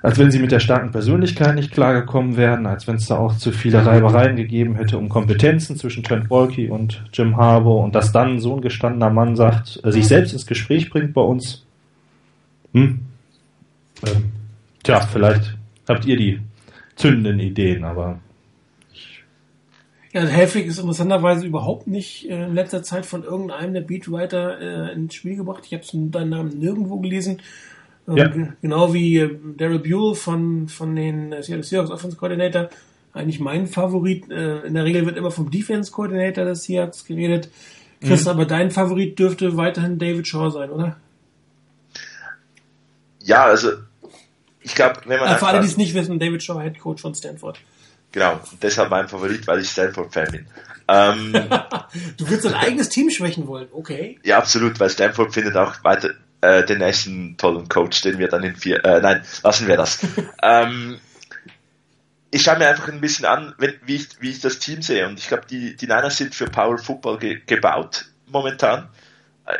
[0.00, 3.36] als wenn sie mit der starken Persönlichkeit nicht klargekommen wären, als wenn es da auch
[3.36, 8.12] zu viele Reibereien gegeben hätte um Kompetenzen zwischen Trent Wolke und Jim Harbour und dass
[8.12, 11.66] dann so ein gestandener Mann sagt, äh, sich selbst ins Gespräch bringt bei uns.
[12.72, 13.00] Hm.
[14.06, 14.24] Ähm,
[14.84, 15.56] tja, vielleicht
[15.88, 16.40] habt ihr die
[16.96, 18.18] zündenden Ideen, aber.
[20.12, 24.92] Ja, Helfrich ist interessanterweise überhaupt nicht äh, in letzter Zeit von irgendeinem der Beatwriter äh,
[24.94, 25.64] ins Spiel gebracht.
[25.66, 27.42] Ich habe deinen Namen nirgendwo gelesen.
[28.08, 28.32] Ähm, ja.
[28.62, 32.70] Genau wie äh, Daryl Buell von, von den äh, Seattle Seahawks Offense Coordinator.
[33.12, 34.30] Eigentlich mein Favorit.
[34.30, 37.50] Äh, in der Regel wird immer vom Defense Coordinator des Seahawks geredet.
[38.00, 38.30] Chris, mhm.
[38.30, 40.96] aber dein Favorit dürfte weiterhin David Shaw sein, oder?
[43.22, 43.70] Ja, also
[44.66, 45.28] ich glaube, wenn man.
[45.28, 47.58] Äh, für alle, die es nicht wissen, David Shaw, Head Coach von Stanford.
[48.10, 50.46] Genau, deshalb mein Favorit, weil ich Stanford-Fan bin.
[50.88, 51.32] Ähm,
[52.16, 54.18] du würdest dein eigenes Team schwächen wollen, okay?
[54.24, 58.42] Ja, absolut, weil Stanford findet auch weiter äh, den nächsten tollen Coach, den wir dann
[58.42, 58.84] in vier.
[58.84, 60.00] Äh, nein, lassen wir das.
[60.42, 60.98] ähm,
[62.32, 65.06] ich schaue mir einfach ein bisschen an, wenn, wie, ich, wie ich das Team sehe.
[65.06, 68.88] Und ich glaube, die, die Niners sind für Power Football ge gebaut momentan.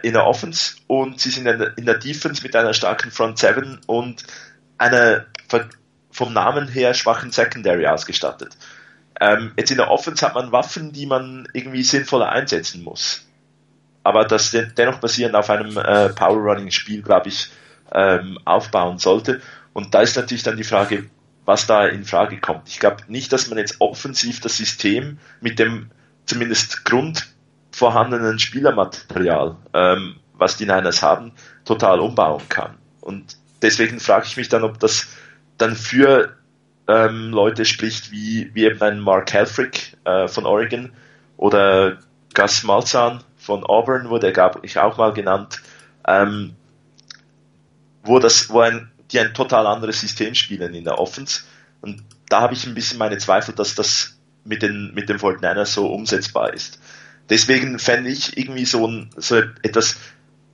[0.03, 3.39] in der Offense und sie sind in der, in der Defense mit einer starken Front
[3.39, 4.25] Seven und
[4.79, 5.27] einer
[6.11, 8.57] vom Namen her schwachen Secondary ausgestattet.
[9.21, 13.27] Ähm, jetzt in der Offense hat man Waffen, die man irgendwie sinnvoller einsetzen muss.
[14.03, 17.51] Aber das dennoch basierend auf einem äh, Power Running Spiel, glaube ich,
[17.93, 19.41] ähm, aufbauen sollte.
[19.73, 21.11] Und da ist natürlich dann die Frage,
[21.45, 22.69] was da in Frage kommt.
[22.69, 25.91] Ich glaube nicht, dass man jetzt offensiv das System mit dem
[26.25, 27.27] zumindest Grund
[27.73, 31.33] vorhandenen Spielermaterial, ähm, was die Niners haben,
[31.65, 32.77] total umbauen kann.
[33.01, 35.07] Und deswegen frage ich mich dann, ob das
[35.59, 36.37] dann für
[36.89, 40.93] ähm, Leute spricht, wie, wie eben ein Mark Helfrich äh, von Oregon
[41.37, 41.99] oder
[42.35, 45.63] Gus Malzahn von Auburn, wurde, glaube ich, auch mal genannt,
[46.07, 46.55] ähm,
[48.03, 51.43] wo das, wo ein, die ein total anderes System spielen in der Offense.
[51.81, 55.67] Und da habe ich ein bisschen meine Zweifel, dass das mit den, mit dem 49ers
[55.67, 56.81] so umsetzbar ist.
[57.29, 59.97] Deswegen fände ich irgendwie so, ein, so etwas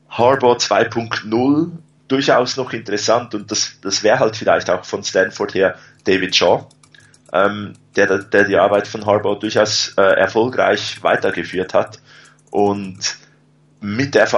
[0.08, 1.70] Harbour 2.0
[2.12, 6.66] durchaus noch interessant und das, das wäre halt vielleicht auch von Stanford her David Shaw,
[7.32, 12.00] ähm, der, der die Arbeit von Harbour durchaus äh, erfolgreich weitergeführt hat
[12.50, 12.98] und
[13.80, 14.28] mit der,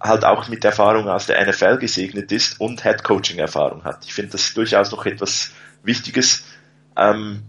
[0.00, 4.04] halt auch mit Erfahrung aus der NFL gesegnet ist und Head Coaching Erfahrung hat.
[4.04, 5.50] Ich finde das durchaus noch etwas
[5.82, 6.44] Wichtiges.
[6.96, 7.42] Ähm,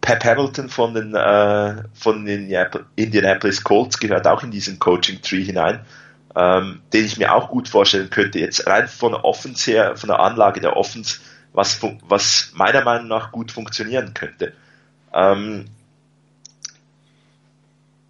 [0.00, 2.48] Pep Hamilton von den, äh, von den
[2.94, 5.80] Indianapolis Colts gehört auch in diesen Coaching Tree hinein,
[6.36, 8.38] ähm, den ich mir auch gut vorstellen könnte.
[8.38, 11.18] Jetzt rein von der Offense her, von der Anlage der Offense,
[11.52, 14.52] was, was meiner Meinung nach gut funktionieren könnte.
[15.14, 15.64] Ähm,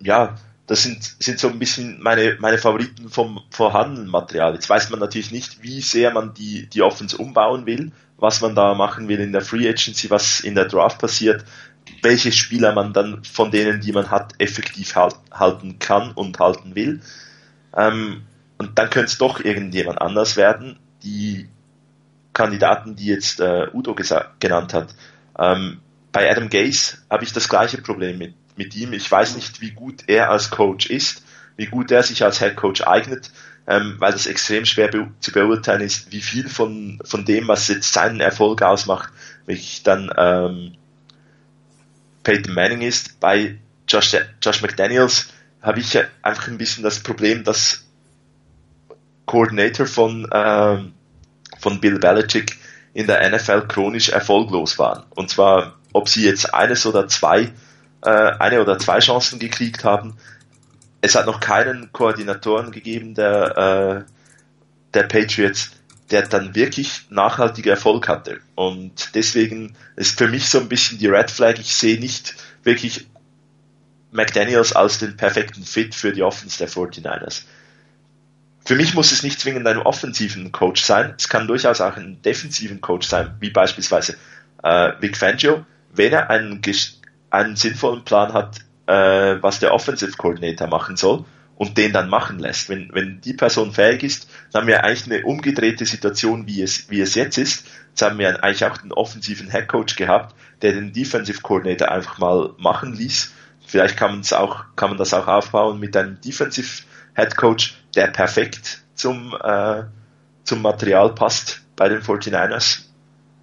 [0.00, 0.36] ja,
[0.66, 4.54] das sind, sind so ein bisschen meine, meine Favoriten vom vorhandenen Material.
[4.54, 8.56] Jetzt weiß man natürlich nicht, wie sehr man die, die Offense umbauen will, was man
[8.56, 11.44] da machen will in der Free Agency, was in der Draft passiert,
[12.02, 16.74] welche Spieler man dann von denen, die man hat, effektiv halt, halten kann und halten
[16.74, 17.00] will.
[17.76, 18.22] Ähm,
[18.58, 20.78] und dann könnte es doch irgendjemand anders werden.
[21.02, 21.48] Die
[22.32, 23.94] Kandidaten, die jetzt äh, Udo
[24.40, 24.94] genannt hat.
[25.38, 25.80] Ähm,
[26.12, 28.92] bei Adam Gaze habe ich das gleiche Problem mit mit ihm.
[28.92, 31.22] Ich weiß nicht, wie gut er als Coach ist,
[31.56, 33.30] wie gut er sich als Head Coach eignet,
[33.66, 37.68] ähm, weil das extrem schwer be zu beurteilen ist, wie viel von, von dem, was
[37.68, 39.12] jetzt seinen Erfolg ausmacht,
[39.46, 40.72] wirklich dann ähm,
[42.22, 43.20] Peyton Manning ist.
[43.20, 43.56] Bei
[43.88, 47.84] Josh, Josh McDaniels habe ich einfach ein bisschen das Problem, dass
[49.26, 50.92] Coordinator von, ähm,
[51.58, 52.58] von Bill Belichick
[52.94, 55.04] in der NFL chronisch erfolglos waren.
[55.10, 57.52] Und zwar, ob sie jetzt eines oder zwei
[58.02, 60.16] äh, eine oder zwei Chancen gekriegt haben.
[61.00, 64.12] Es hat noch keinen Koordinatoren gegeben der, äh,
[64.94, 65.72] der Patriots,
[66.10, 68.40] der dann wirklich nachhaltiger Erfolg hatte.
[68.54, 71.58] Und deswegen ist für mich so ein bisschen die Red Flag.
[71.58, 73.06] Ich sehe nicht wirklich
[74.16, 77.42] McDaniels als den perfekten Fit für die Offense der 49ers.
[78.64, 81.14] Für mich muss es nicht zwingend ein offensiven Coach sein.
[81.16, 84.16] Es kann durchaus auch ein defensiven Coach sein, wie beispielsweise
[84.64, 86.60] äh, Vic Fangio, wenn er einen
[87.30, 91.24] einen sinnvollen Plan hat, äh, was der Offensive Coordinator machen soll
[91.56, 92.68] und den dann machen lässt.
[92.68, 96.90] Wenn, wenn die Person fähig ist, dann haben wir eigentlich eine umgedrehte Situation, wie es,
[96.90, 97.66] wie es jetzt ist.
[97.90, 102.18] Jetzt haben wir eigentlich auch den offensiven Head Coach gehabt, der den Defensive Coordinator einfach
[102.18, 103.32] mal machen ließ.
[103.66, 107.76] Vielleicht kann man es auch, kann man das auch aufbauen mit einem Defensive Head Coach,
[107.94, 109.82] der perfekt zum, äh,
[110.44, 112.84] zum Material passt bei den 49ers.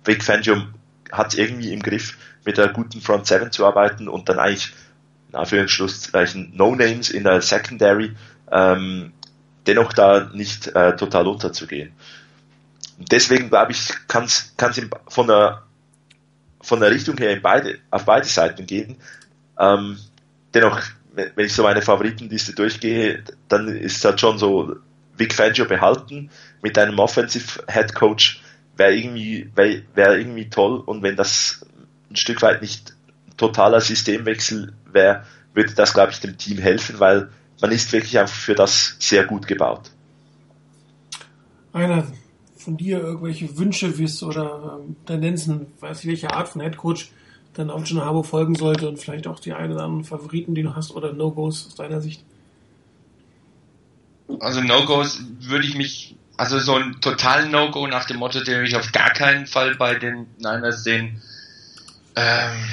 [0.06, 0.64] Vic Fangio
[1.12, 4.74] hat irgendwie im Griff mit einer guten Front 7 zu arbeiten und dann eigentlich
[5.30, 8.16] in Anführungszeichen No-Names in der Secondary
[8.52, 9.14] ähm,
[9.66, 11.94] dennoch da nicht äh, total unterzugehen.
[12.98, 14.54] Deswegen glaube ich, kann es
[15.08, 15.64] von der
[16.64, 18.96] von der Richtung her in beide, auf beide Seiten gehen.
[19.60, 19.98] Ähm,
[20.54, 20.82] dennoch,
[21.14, 24.76] wenn ich so meine Favoritenliste durchgehe, dann ist halt schon so
[25.18, 26.30] Vic Fangio behalten
[26.62, 28.42] mit einem Offensive Head Coach
[28.76, 31.66] wäre irgendwie, wäre wär irgendwie toll und wenn das
[32.10, 32.96] ein Stück weit nicht
[33.38, 37.30] totaler Systemwechsel wäre, würde das, glaube ich, dem Team helfen, weil
[37.62, 39.92] man ist wirklich einfach für das sehr gut gebaut.
[41.72, 42.08] Einer
[42.58, 47.12] von dir irgendwelche Wünsche wisst oder ähm, Tendenzen, weiß ich, welche Art von Headcoach
[47.54, 50.64] dann auch John Harbour folgen sollte und vielleicht auch die einen oder anderen Favoriten, die
[50.64, 52.24] du hast oder No-Gos aus deiner Sicht?
[54.40, 58.76] Also No-Gos würde ich mich, also so ein totalen No-Go nach dem Motto, den ich
[58.76, 61.22] auf gar keinen Fall bei den Niners sehen,
[62.16, 62.70] ähm,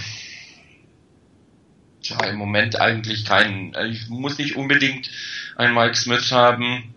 [2.03, 3.75] ja, im Moment eigentlich keinen.
[3.91, 5.11] Ich muss nicht unbedingt
[5.57, 6.95] einen Mike Smith haben.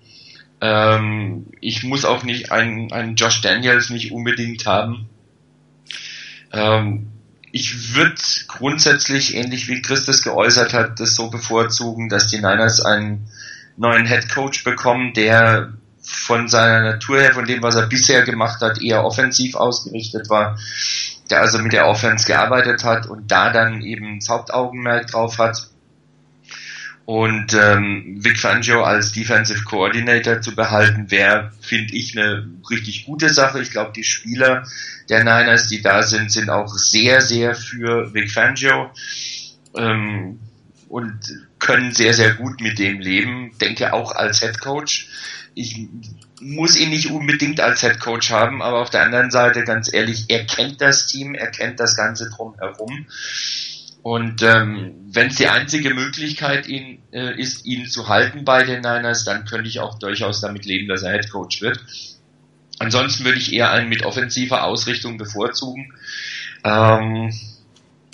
[0.62, 5.10] Ähm, ich muss auch nicht einen, einen Josh Daniels nicht unbedingt haben.
[6.52, 7.13] Ähm,
[7.56, 8.16] ich würde
[8.48, 13.30] grundsätzlich, ähnlich wie Christus geäußert hat, das so bevorzugen, dass die Niners einen
[13.78, 18.60] neuen Head Coach bekommen, der von seiner Natur her, von dem, was er bisher gemacht
[18.62, 20.58] hat, eher offensiv ausgerichtet war,
[21.30, 25.70] der also mit der Offense gearbeitet hat und da dann eben das Hauptaugenmerk drauf hat.
[27.06, 33.30] Und ähm, Vic Fangio als Defensive Coordinator zu behalten, wäre, finde ich, eine richtig gute
[33.30, 33.62] Sache.
[33.62, 34.66] Ich glaube, die Spieler
[35.10, 38.90] der Niners, die da sind, sind auch sehr, sehr für Vic Fangio
[39.76, 40.40] ähm,
[40.88, 41.20] und
[41.60, 43.52] können sehr, sehr gut mit dem leben.
[43.60, 45.10] Denke auch als Head Coach.
[45.56, 45.88] Ich
[46.40, 50.26] muss ihn nicht unbedingt als Head Coach haben, aber auf der anderen Seite, ganz ehrlich,
[50.30, 53.08] er kennt das Team, er kennt das Ganze drumherum.
[54.04, 58.82] Und ähm, wenn es die einzige Möglichkeit ihn, äh, ist, ihn zu halten bei den
[58.82, 61.80] Niners, dann könnte ich auch durchaus damit leben, dass er Head Coach wird.
[62.80, 65.94] Ansonsten würde ich eher einen mit offensiver Ausrichtung bevorzugen.
[66.66, 67.32] Ähm,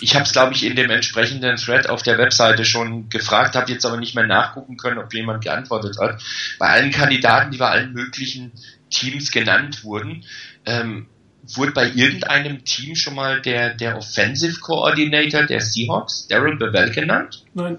[0.00, 3.72] ich habe es, glaube ich, in dem entsprechenden Thread auf der Webseite schon gefragt, habe
[3.72, 6.22] jetzt aber nicht mehr nachgucken können, ob jemand geantwortet hat.
[6.60, 8.52] Bei allen Kandidaten, die bei allen möglichen
[8.90, 10.24] Teams genannt wurden,
[10.66, 11.08] ähm,
[11.42, 17.44] wurde bei irgendeinem Team schon mal der, der Offensive Coordinator der Seahawks, Daryl Bevell, genannt?
[17.54, 17.78] Nein.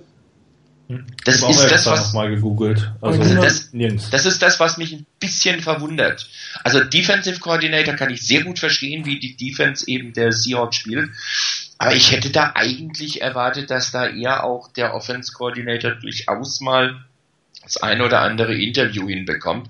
[1.24, 2.92] Das ist das, was mal gegoogelt.
[3.02, 3.72] Also, also das,
[4.12, 6.30] das, ist das, was mich ein bisschen verwundert.
[6.64, 11.10] Also Defensive Coordinator kann ich sehr gut verstehen, wie die Defense eben der Seahawks spielt.
[11.78, 17.06] Aber ich hätte da eigentlich erwartet, dass da eher auch der Offense Coordinator durchaus mal
[17.64, 19.70] das ein oder andere Interview hinbekommt.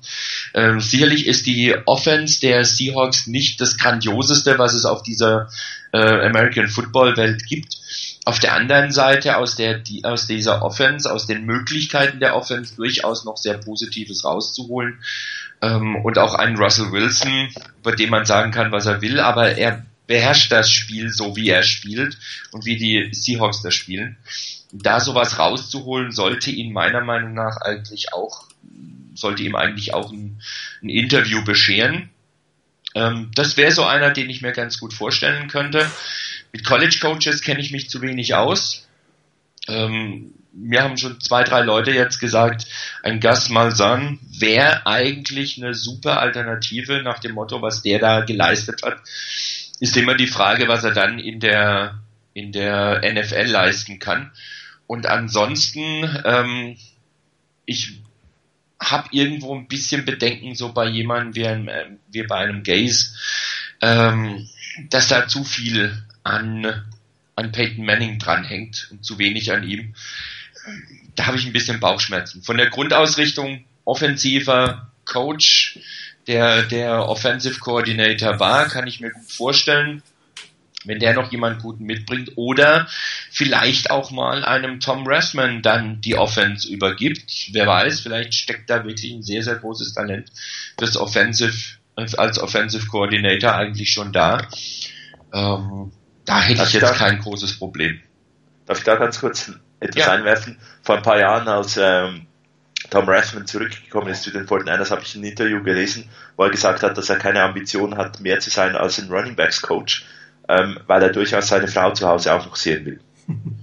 [0.53, 5.49] Ähm, sicherlich ist die Offense der Seahawks nicht das grandioseste, was es auf dieser
[5.91, 7.77] äh, American Football Welt gibt.
[8.23, 12.75] Auf der anderen Seite aus der die, aus dieser Offense, aus den Möglichkeiten der Offense
[12.75, 14.99] durchaus noch sehr Positives rauszuholen
[15.61, 17.49] ähm, und auch einen Russell Wilson,
[17.83, 21.49] bei dem man sagen kann, was er will, aber er beherrscht das Spiel so, wie
[21.49, 22.17] er spielt
[22.51, 24.17] und wie die Seahawks das spielen
[24.71, 28.45] da sowas rauszuholen, sollte ihn meiner Meinung nach eigentlich auch,
[29.13, 30.41] sollte ihm eigentlich auch ein,
[30.81, 32.09] ein Interview bescheren.
[32.95, 35.89] Ähm, das wäre so einer, den ich mir ganz gut vorstellen könnte.
[36.51, 38.87] Mit College Coaches kenne ich mich zu wenig aus.
[39.67, 42.65] Ähm, mir haben schon zwei, drei Leute jetzt gesagt,
[43.03, 48.81] ein Gus Malzahn wäre eigentlich eine super Alternative nach dem Motto, was der da geleistet
[48.83, 48.97] hat.
[49.81, 51.99] Ist immer die Frage, was er dann in der
[52.33, 54.31] in der NFL leisten kann.
[54.87, 56.77] Und ansonsten, ähm,
[57.65, 58.01] ich
[58.79, 63.15] habe irgendwo ein bisschen Bedenken so bei jemandem wie, einem, äh, wie bei einem Gaze,
[63.81, 64.47] ähm,
[64.89, 66.83] dass da zu viel an,
[67.35, 69.93] an Peyton Manning dranhängt und zu wenig an ihm.
[71.15, 72.43] Da habe ich ein bisschen Bauchschmerzen.
[72.43, 75.79] Von der Grundausrichtung offensiver Coach,
[76.27, 80.03] der der Offensive Coordinator war, kann ich mir gut vorstellen
[80.85, 82.87] wenn der noch jemand Guten mitbringt oder
[83.29, 87.49] vielleicht auch mal einem Tom Rassman dann die Offense übergibt.
[87.51, 90.31] Wer weiß, vielleicht steckt da wirklich ein sehr, sehr großes Talent
[90.79, 94.47] des Offensive, als Offensive Coordinator eigentlich schon da.
[95.33, 95.91] Ähm,
[96.25, 97.99] da hätte ich jetzt da, kein großes Problem.
[98.65, 100.11] Darf ich da ganz kurz etwas ja.
[100.11, 100.57] einwerfen?
[100.83, 102.27] Vor ein paar Jahren, als ähm,
[102.91, 106.83] Tom Rathman zurückgekommen ist zu den 49ers, habe ich ein Interview gelesen, wo er gesagt
[106.83, 110.05] hat, dass er keine Ambition hat, mehr zu sein als ein Running Backs Coach
[110.51, 112.99] ähm, weil er durchaus seine Frau zu Hause auch noch sehen will.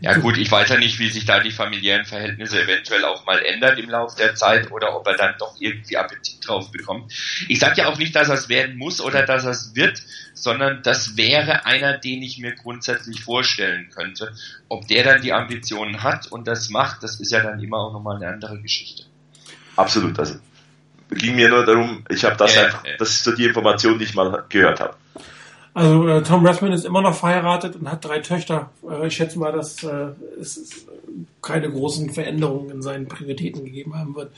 [0.00, 3.38] Ja gut, ich weiß ja nicht, wie sich da die familiären Verhältnisse eventuell auch mal
[3.42, 7.12] ändern im Laufe der Zeit oder ob er dann doch irgendwie Appetit drauf bekommt.
[7.48, 10.02] Ich sage ja auch nicht, dass er es werden muss oder dass er es wird,
[10.34, 14.34] sondern das wäre einer, den ich mir grundsätzlich vorstellen könnte.
[14.68, 17.92] Ob der dann die Ambitionen hat und das macht, das ist ja dann immer auch
[17.92, 19.04] nochmal eine andere Geschichte.
[19.76, 20.36] Absolut, also
[21.10, 24.04] ging mir nur darum, ich habe das äh, einfach, das ist so die Information, die
[24.04, 24.96] ich mal gehört habe.
[25.74, 28.70] Also äh, Tom Rathman ist immer noch verheiratet und hat drei Töchter.
[28.88, 30.10] Äh, ich schätze mal, dass äh,
[30.40, 30.86] es
[31.42, 34.32] keine großen Veränderungen in seinen Prioritäten gegeben haben wird.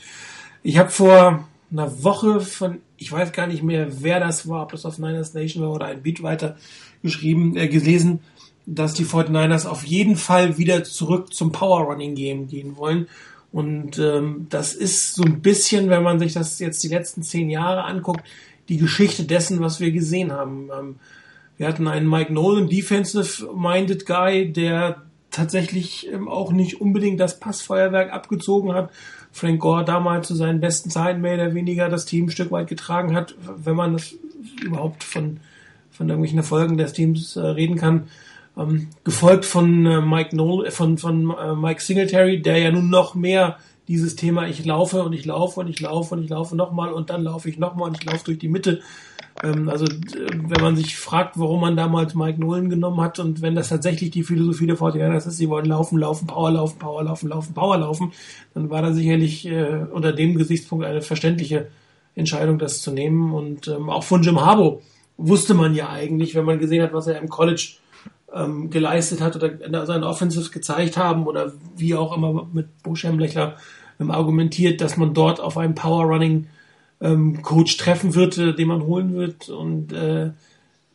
[0.63, 4.71] Ich habe vor einer Woche von, ich weiß gar nicht mehr, wer das war, ob
[4.71, 6.57] das auf Niners Nation war oder ein Beat weiter
[7.03, 8.19] geschrieben, äh, gelesen,
[8.65, 13.07] dass die 49ers auf jeden Fall wieder zurück zum Power Running Game gehen wollen.
[13.51, 17.49] Und ähm, das ist so ein bisschen, wenn man sich das jetzt die letzten zehn
[17.49, 18.23] Jahre anguckt,
[18.69, 20.69] die Geschichte dessen, was wir gesehen haben.
[20.77, 20.95] Ähm,
[21.57, 28.11] wir hatten einen Mike Nolan, defensive-minded Guy, der tatsächlich ähm, auch nicht unbedingt das Passfeuerwerk
[28.11, 28.91] abgezogen hat.
[29.31, 32.67] Frank Gore damals zu seinen besten Zeiten mehr oder weniger das Team ein Stück weit
[32.67, 34.15] getragen hat, wenn man das
[34.63, 35.39] überhaupt von,
[35.91, 38.07] von irgendwelchen Erfolgen des Teams äh, reden kann.
[38.57, 42.89] Ähm, gefolgt von äh, Mike Nolan, äh, von, von äh, Mike Singletary, der ja nun
[42.89, 46.55] noch mehr dieses Thema, ich laufe und ich laufe und ich laufe und ich laufe
[46.55, 48.81] nochmal und dann laufe ich nochmal und ich laufe durch die Mitte.
[49.43, 53.55] Ähm, also wenn man sich fragt, warum man damals Mike Nolan genommen hat und wenn
[53.55, 57.29] das tatsächlich die Philosophie der 49ers ist, sie wollen laufen, laufen, Power laufen, Power laufen,
[57.29, 58.13] laufen, Power laufen,
[58.53, 61.67] dann war da sicherlich äh, unter dem Gesichtspunkt eine verständliche
[62.15, 63.33] Entscheidung, das zu nehmen.
[63.33, 64.81] Und ähm, auch von Jim Harbaugh
[65.17, 67.77] wusste man ja eigentlich, wenn man gesehen hat, was er im College
[68.33, 73.55] ähm, geleistet hat oder seine Offensives gezeigt haben oder wie auch immer mit Buschhemlechler
[73.99, 76.47] ähm, argumentiert, dass man dort auf einen Power Running
[77.01, 79.49] ähm, Coach treffen wird, äh, den man holen wird.
[79.49, 80.31] Und äh,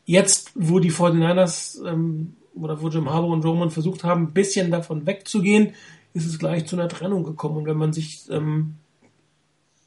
[0.05, 4.71] jetzt, wo die 49ers ähm, oder wo Jim Harbour und Roman versucht haben, ein bisschen
[4.71, 5.75] davon wegzugehen,
[6.15, 7.59] ist es gleich zu einer Trennung gekommen.
[7.59, 8.75] Und wenn man sich ähm,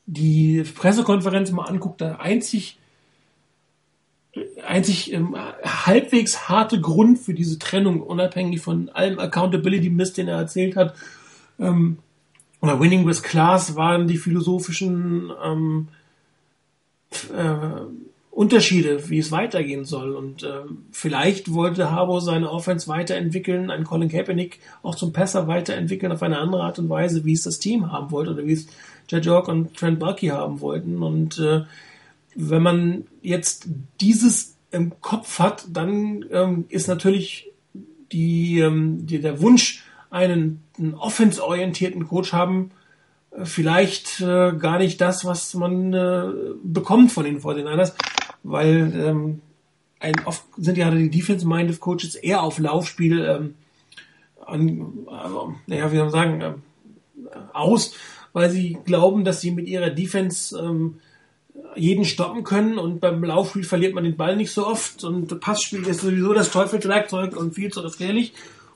[0.06, 2.80] die Pressekonferenz mal anguckt, der einzig
[4.68, 10.76] einzig ähm, halbwegs harte Grund für diese Trennung, unabhängig von allem Accountability-Mist, den er erzählt
[10.76, 10.96] hat,
[11.60, 12.00] ähm,
[12.62, 15.88] oder Winning with Class waren die philosophischen ähm,
[17.36, 17.82] äh,
[18.36, 20.14] Unterschiede, wie es weitergehen soll.
[20.14, 26.12] Und äh, vielleicht wollte Harbour seine Offense weiterentwickeln, einen Colin Kaepernick auch zum Passer weiterentwickeln
[26.12, 28.68] auf eine andere Art und Weise, wie es das Team haben wollte oder wie es
[29.08, 31.02] Jed York und Trent Bulky haben wollten.
[31.02, 31.62] Und äh,
[32.36, 33.70] wenn man jetzt
[34.02, 37.52] dieses im Kopf hat, dann ähm, ist natürlich
[38.12, 42.72] die, ähm, die, der Wunsch, einen, einen offense-orientierten Coach haben,
[43.44, 46.28] vielleicht äh, gar nicht das, was man äh,
[46.64, 47.94] bekommt von den 49ers,
[48.44, 49.42] weil ähm,
[50.00, 53.56] ein, oft sind ja die Defense-Minded Coaches eher auf Laufspiel ähm,
[54.46, 56.54] an, also, naja, wie soll man sagen, äh,
[57.54, 57.94] aus,
[58.34, 61.00] weil sie glauben, dass sie mit ihrer Defense ähm,
[61.76, 65.86] jeden stoppen können und beim Laufspiel verliert man den Ball nicht so oft und Passspiel
[65.88, 68.34] ist sowieso das Teufelswerkzeug und viel zu gefährlich.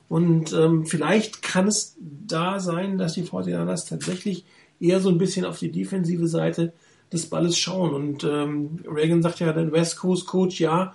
[0.10, 4.46] Und ähm, vielleicht kann es da sein, dass die 49ers tatsächlich
[4.80, 6.74] eher so ein bisschen auf die defensive Seite
[7.14, 7.94] des Balles schauen.
[7.94, 10.94] Und ähm, Reagan sagt ja, der West Coast Coach, ja,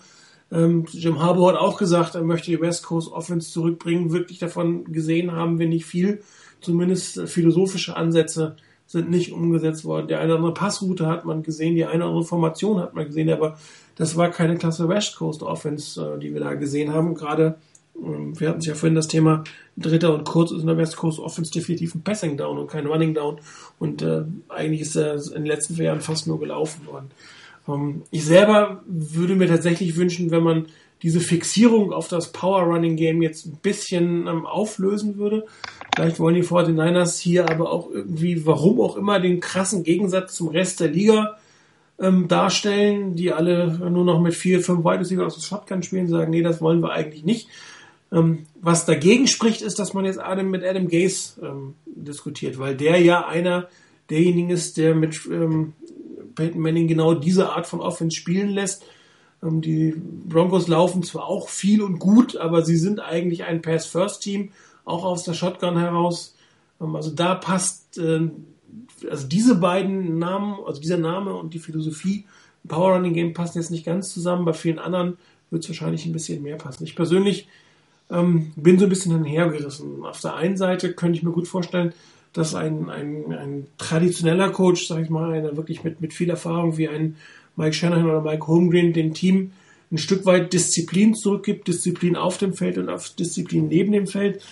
[0.51, 4.13] ähm, Jim Harbour hat auch gesagt, er möchte die West Coast Offense zurückbringen.
[4.13, 6.23] Wirklich davon gesehen haben wir nicht viel.
[6.61, 8.57] Zumindest philosophische Ansätze
[8.87, 10.09] sind nicht umgesetzt worden.
[10.09, 13.07] Die eine oder andere Passroute hat man gesehen, die eine oder andere Formation hat man
[13.07, 13.57] gesehen, aber
[13.97, 17.15] das war keine klasse West Coast Offense, äh, die wir da gesehen haben.
[17.15, 17.57] Gerade,
[17.95, 19.45] wir hatten es ja vorhin das Thema
[19.77, 22.87] Dritter und Kurz ist in der West Coast Offense definitiv ein Passing Down und kein
[22.87, 23.39] Running Down.
[23.79, 27.11] Und äh, eigentlich ist er in den letzten vier Jahren fast nur gelaufen worden.
[27.69, 30.67] Ähm, ich selber würde mir tatsächlich wünschen, wenn man
[31.03, 35.45] diese Fixierung auf das Power Running Game jetzt ein bisschen ähm, auflösen würde.
[35.95, 40.49] Vielleicht wollen die 49ers hier aber auch irgendwie, warum auch immer, den krassen Gegensatz zum
[40.49, 41.37] Rest der Liga
[42.01, 46.09] ähm, darstellen, die alle nur noch mit vier, fünf Wide Receiver aus dem Shotgun spielen,
[46.09, 47.49] sagen, nee, das wollen wir eigentlich nicht.
[48.15, 52.77] Ähm, was dagegen spricht, ist, dass man jetzt Adam mit Adam Gase ähm, diskutiert, weil
[52.77, 53.69] der ja einer
[54.09, 55.73] derjenigen ist, der mit ähm,
[56.35, 58.85] Peyton Manning genau diese Art von Offense spielen lässt
[59.45, 64.51] ähm, die Broncos laufen zwar auch viel und gut, aber sie sind eigentlich ein Pass-First-Team,
[64.85, 66.35] auch aus der Shotgun heraus.
[66.81, 68.29] Ähm, also da passt, äh,
[69.09, 72.25] also diese beiden Namen, also dieser Name und die Philosophie
[72.67, 74.47] Power Running Game passen jetzt nicht ganz zusammen.
[74.47, 75.19] Bei vielen anderen
[75.51, 76.85] wird es wahrscheinlich ein bisschen mehr passen.
[76.85, 77.47] Ich persönlich
[78.11, 80.05] ähm, bin so ein bisschen hinhergerissen.
[80.05, 81.93] Auf der einen Seite könnte ich mir gut vorstellen,
[82.33, 86.77] dass ein, ein, ein traditioneller Coach, sag ich mal, einer wirklich mit, mit viel Erfahrung
[86.77, 87.17] wie ein
[87.57, 89.53] Mike Shanahan oder Mike Holmgren dem Team
[89.93, 94.43] ein Stück weit Disziplin zurückgibt, Disziplin auf dem Feld und auf Disziplin neben dem Feld.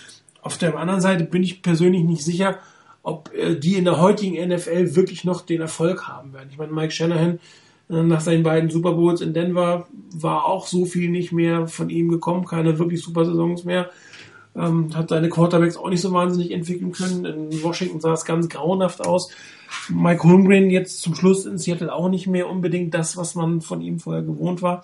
[0.41, 2.59] Auf der anderen Seite bin ich persönlich nicht sicher,
[3.01, 6.47] ob äh, die in der heutigen NFL wirklich noch den Erfolg haben werden.
[6.49, 7.39] Ich meine, Mike Shanahan
[7.89, 12.09] nach seinen beiden Super Bowls in Denver war auch so viel nicht mehr von ihm
[12.09, 13.89] gekommen, keine wirklich super Saisons mehr.
[14.55, 17.25] Ähm, hat seine Quarterbacks auch nicht so wahnsinnig entwickeln können.
[17.25, 19.31] In Washington sah es ganz grauenhaft aus.
[19.89, 23.81] Mike Holmgren jetzt zum Schluss in Seattle auch nicht mehr unbedingt das, was man von
[23.81, 24.83] ihm vorher gewohnt war.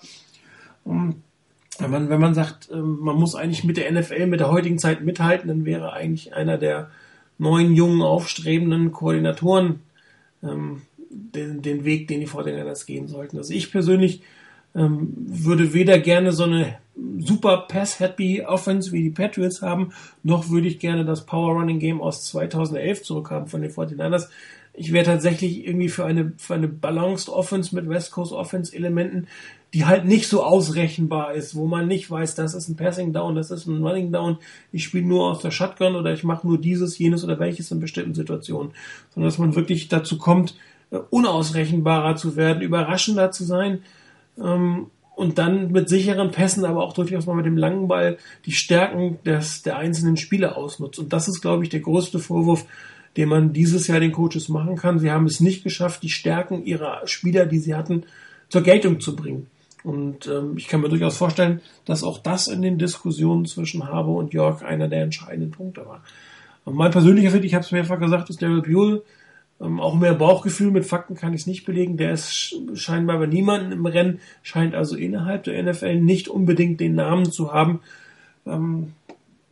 [0.84, 1.22] Und
[1.78, 4.78] wenn man, wenn man sagt, ähm, man muss eigentlich mit der NFL, mit der heutigen
[4.78, 6.90] Zeit mithalten, dann wäre eigentlich einer der
[7.38, 9.80] neuen, jungen, aufstrebenden Koordinatoren
[10.42, 10.82] ähm,
[11.34, 13.38] den, den Weg, den die Fortinanders gehen sollten.
[13.38, 14.22] Also ich persönlich
[14.74, 16.78] ähm, würde weder gerne so eine
[17.18, 19.92] super Pass-Happy Offense wie die Patriots haben,
[20.22, 24.28] noch würde ich gerne das Power Running Game aus 2011 zurückhaben von den 49ers
[24.80, 29.26] ich wäre tatsächlich irgendwie für eine, für eine Balanced Offense mit West Coast Offense Elementen,
[29.74, 33.34] die halt nicht so ausrechenbar ist, wo man nicht weiß, das ist ein Passing Down,
[33.34, 34.38] das ist ein Running Down,
[34.72, 37.80] ich spiele nur aus der Shotgun oder ich mache nur dieses, jenes oder welches in
[37.80, 38.72] bestimmten Situationen,
[39.14, 40.54] sondern dass man wirklich dazu kommt,
[40.90, 43.82] unausrechenbarer zu werden, überraschender zu sein
[44.38, 48.52] ähm, und dann mit sicheren Pässen, aber auch durchaus mal mit dem langen Ball die
[48.52, 50.98] Stärken des, der einzelnen Spieler ausnutzt.
[50.98, 52.64] Und das ist, glaube ich, der größte Vorwurf,
[53.16, 54.98] den man dieses Jahr den Coaches machen kann.
[54.98, 58.04] Sie haben es nicht geschafft, die Stärken ihrer Spieler, die sie hatten,
[58.48, 59.46] zur Geltung zu bringen.
[59.82, 64.10] Und ähm, ich kann mir durchaus vorstellen, dass auch das in den Diskussionen zwischen Habe
[64.10, 66.02] und York einer der entscheidenden Punkte war.
[66.64, 69.02] Und mein persönlicher Fit, ich habe es mehrfach gesagt, ist Daryl Buell.
[69.60, 71.96] Ähm, auch mehr Bauchgefühl, mit Fakten kann ich es nicht belegen.
[71.96, 76.94] Der ist scheinbar bei niemandem im Rennen, scheint also innerhalb der NFL nicht unbedingt den
[76.94, 77.80] Namen zu haben.
[78.46, 78.92] Ähm,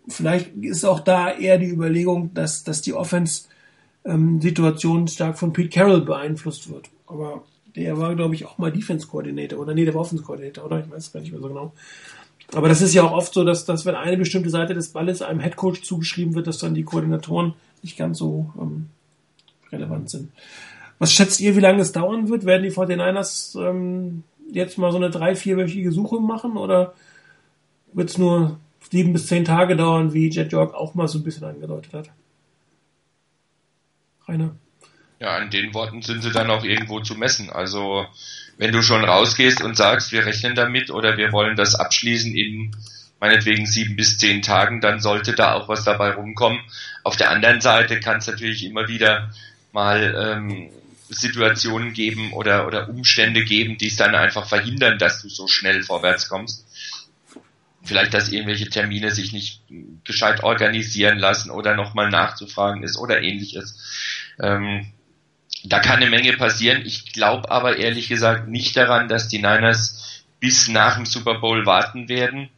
[0.09, 5.69] vielleicht ist auch da eher die Überlegung, dass, dass die Offense-Situation ähm, stark von Pete
[5.69, 6.89] Carroll beeinflusst wird.
[7.07, 7.43] Aber
[7.77, 9.59] der war, glaube ich, auch mal Defense-Koordinator.
[9.59, 10.81] Oder nee, der war Offense-Koordinator, oder?
[10.81, 11.75] Ich weiß gar nicht mehr so genau.
[12.55, 15.21] Aber das ist ja auch oft so, dass, dass wenn eine bestimmte Seite des Balles
[15.21, 17.53] einem Headcoach zugeschrieben wird, dass dann die Koordinatoren
[17.83, 18.87] nicht ganz so ähm,
[19.73, 20.33] relevant sind.
[20.99, 22.45] Was schätzt ihr, wie lange es dauern wird?
[22.45, 26.95] Werden die 49ers ähm, jetzt mal so eine drei-, vierwöchige Suche machen oder
[27.93, 28.59] wird es nur
[28.91, 32.11] sieben bis zehn Tage dauern, wie Jet York auch mal so ein bisschen angedeutet hat?
[34.27, 34.57] Rainer?
[35.21, 37.51] Ja, an den Worten sind sie dann auch irgendwo zu messen.
[37.51, 38.07] Also
[38.57, 42.73] wenn du schon rausgehst und sagst, wir rechnen damit oder wir wollen das abschließen in
[43.21, 46.61] meinetwegen sieben bis zehn Tagen, dann sollte da auch was dabei rumkommen.
[47.03, 49.31] Auf der anderen Seite kann es natürlich immer wieder
[49.73, 50.71] mal ähm,
[51.09, 55.83] Situationen geben oder, oder Umstände geben, die es dann einfach verhindern, dass du so schnell
[55.83, 56.67] vorwärts kommst.
[57.83, 59.63] Vielleicht, dass irgendwelche Termine sich nicht
[60.05, 64.35] gescheit organisieren lassen oder nochmal nachzufragen ist oder ähnliches.
[64.39, 64.93] Ähm,
[65.65, 66.83] da kann eine Menge passieren.
[66.85, 71.67] Ich glaube aber ehrlich gesagt nicht daran, dass die Niners bis nach dem Super Bowl
[71.67, 72.51] warten werden,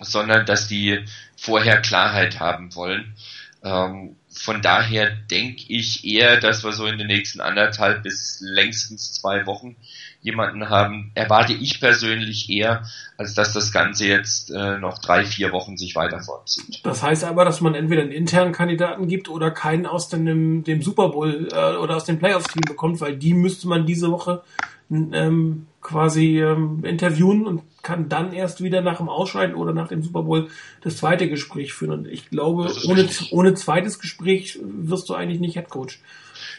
[0.00, 1.04] sondern dass die
[1.36, 3.14] vorher Klarheit haben wollen.
[3.62, 9.12] Ähm, von daher denke ich eher, dass wir so in den nächsten anderthalb bis längstens
[9.12, 9.76] zwei Wochen
[10.20, 12.84] jemanden haben, erwarte ich persönlich eher,
[13.16, 16.80] als dass das Ganze jetzt äh, noch drei, vier Wochen sich weiter fortzieht.
[16.82, 20.82] Das heißt aber, dass man entweder einen internen Kandidaten gibt oder keinen aus dem, dem
[20.82, 24.42] Super Bowl äh, oder aus dem Playoffs-Team bekommt, weil die müsste man diese Woche
[24.90, 30.02] ähm, quasi ähm, interviewen und kann dann erst wieder nach dem Ausscheiden oder nach dem
[30.02, 31.92] Super Bowl das zweite Gespräch führen.
[31.92, 36.00] Und ich glaube, ohne, ohne zweites Gespräch wirst du eigentlich nicht Head Coach.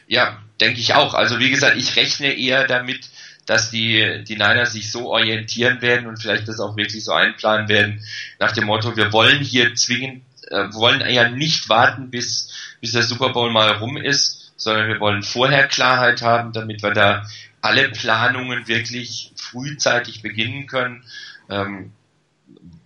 [0.07, 1.15] Ja, denke ich auch.
[1.15, 3.09] Also wie gesagt, ich rechne eher damit,
[3.47, 7.67] dass die, die Niners sich so orientieren werden und vielleicht das auch wirklich so einplanen
[7.67, 8.05] werden,
[8.39, 13.03] nach dem Motto, wir wollen hier zwingend, äh, wollen ja nicht warten, bis, bis der
[13.03, 17.26] Super Bowl mal rum ist, sondern wir wollen vorher Klarheit haben, damit wir da
[17.66, 21.03] alle Planungen wirklich frühzeitig beginnen können.
[21.49, 21.93] Ähm,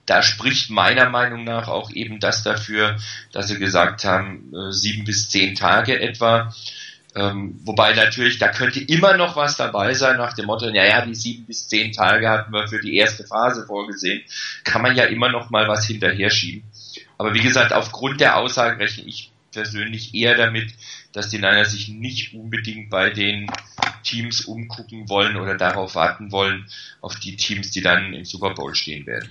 [0.05, 2.97] da spricht meiner Meinung nach auch eben das dafür,
[3.33, 6.53] dass sie gesagt haben, äh, sieben bis zehn Tage etwa.
[7.13, 11.15] Ähm, wobei natürlich, da könnte immer noch was dabei sein nach dem Motto, naja, die
[11.15, 14.21] sieben bis zehn Tage hatten wir für die erste Phase vorgesehen,
[14.63, 16.63] kann man ja immer noch mal was hinterher schieben.
[17.17, 20.73] Aber wie gesagt, aufgrund der Aussagen rechne ich persönlich eher damit,
[21.11, 23.47] dass die Niners sich nicht unbedingt bei den
[24.03, 26.65] Teams umgucken wollen oder darauf warten wollen,
[27.01, 29.29] auf die Teams, die dann im Super Bowl stehen werden.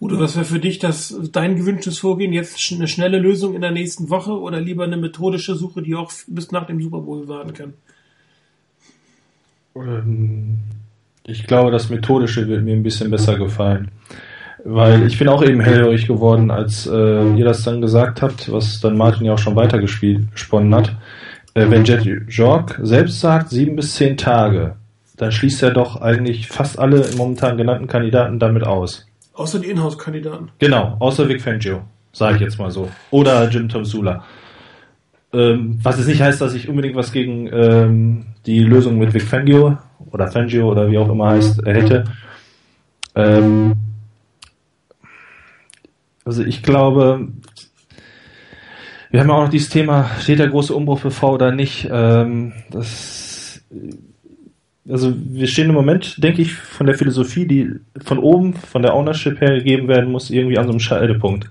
[0.00, 2.32] Udo, was wäre für dich das, dein gewünschtes Vorgehen?
[2.32, 6.12] Jetzt eine schnelle Lösung in der nächsten Woche oder lieber eine methodische Suche, die auch
[6.26, 7.74] bis nach dem Super Bowl warten kann?
[9.76, 10.58] Ähm,
[11.24, 13.90] ich glaube, das Methodische wird mir ein bisschen besser gefallen.
[14.66, 18.80] Weil ich bin auch eben hellhörig geworden, als äh, ihr das dann gesagt habt, was
[18.80, 20.96] dann Martin ja auch schon weitergespielt, gesponnen hat.
[21.52, 24.76] Äh, wenn Jet Jork selbst sagt, sieben bis zehn Tage,
[25.18, 29.06] dann schließt er doch eigentlich fast alle momentan genannten Kandidaten damit aus.
[29.34, 30.50] Außer die Inhouse-Kandidaten.
[30.58, 32.88] Genau, außer Vic Fangio, sage ich jetzt mal so.
[33.10, 34.24] Oder Jim Tom Sula.
[35.32, 39.22] Ähm, was es nicht heißt, dass ich unbedingt was gegen ähm, die Lösung mit Vic
[39.22, 39.76] Fangio
[40.10, 42.04] oder Fangio oder wie auch immer heißt, hätte.
[43.14, 43.74] Ähm,
[46.24, 47.28] also ich glaube,
[49.10, 51.88] wir haben auch noch dieses Thema, steht der große Umbruch bevor oder nicht?
[51.90, 53.62] Ähm, das,
[54.88, 57.70] also wir stehen im Moment, denke ich, von der Philosophie, die
[58.02, 61.48] von oben, von der Ownership her gegeben werden muss, irgendwie an so einem Scheidepunkt.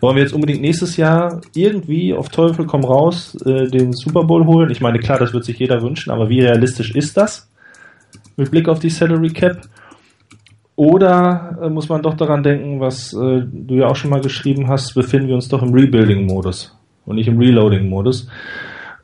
[0.00, 4.46] Wollen wir jetzt unbedingt nächstes Jahr irgendwie auf Teufel komm raus äh, den Super Bowl
[4.46, 4.70] holen?
[4.70, 7.50] Ich meine, klar, das wird sich jeder wünschen, aber wie realistisch ist das?
[8.36, 9.60] Mit Blick auf die Salary Cap?
[10.80, 14.68] Oder äh, muss man doch daran denken, was äh, du ja auch schon mal geschrieben
[14.68, 16.74] hast, befinden wir uns doch im Rebuilding-Modus
[17.04, 18.28] und nicht im Reloading-Modus.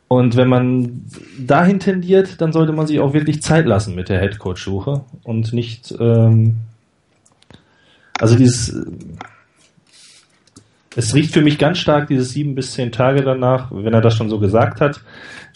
[0.09, 1.05] Und wenn man
[1.39, 5.95] dahin tendiert, dann sollte man sich auch wirklich Zeit lassen mit der Headcoach-Suche und nicht,
[6.01, 6.57] ähm,
[8.19, 8.75] also dieses,
[10.97, 14.15] es riecht für mich ganz stark dieses sieben bis zehn Tage danach, wenn er das
[14.15, 15.03] schon so gesagt hat,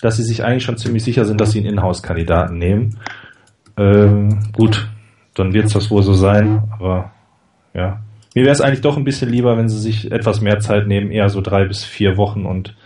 [0.03, 2.99] dass sie sich eigentlich schon ziemlich sicher sind, dass sie einen Inhouse-Kandidaten nehmen.
[3.79, 4.87] Ähm, gut,
[5.41, 7.11] dann wird es das wohl so sein, aber
[7.74, 8.01] ja.
[8.34, 11.11] Mir wäre es eigentlich doch ein bisschen lieber, wenn sie sich etwas mehr Zeit nehmen,
[11.11, 12.76] eher so drei bis vier Wochen und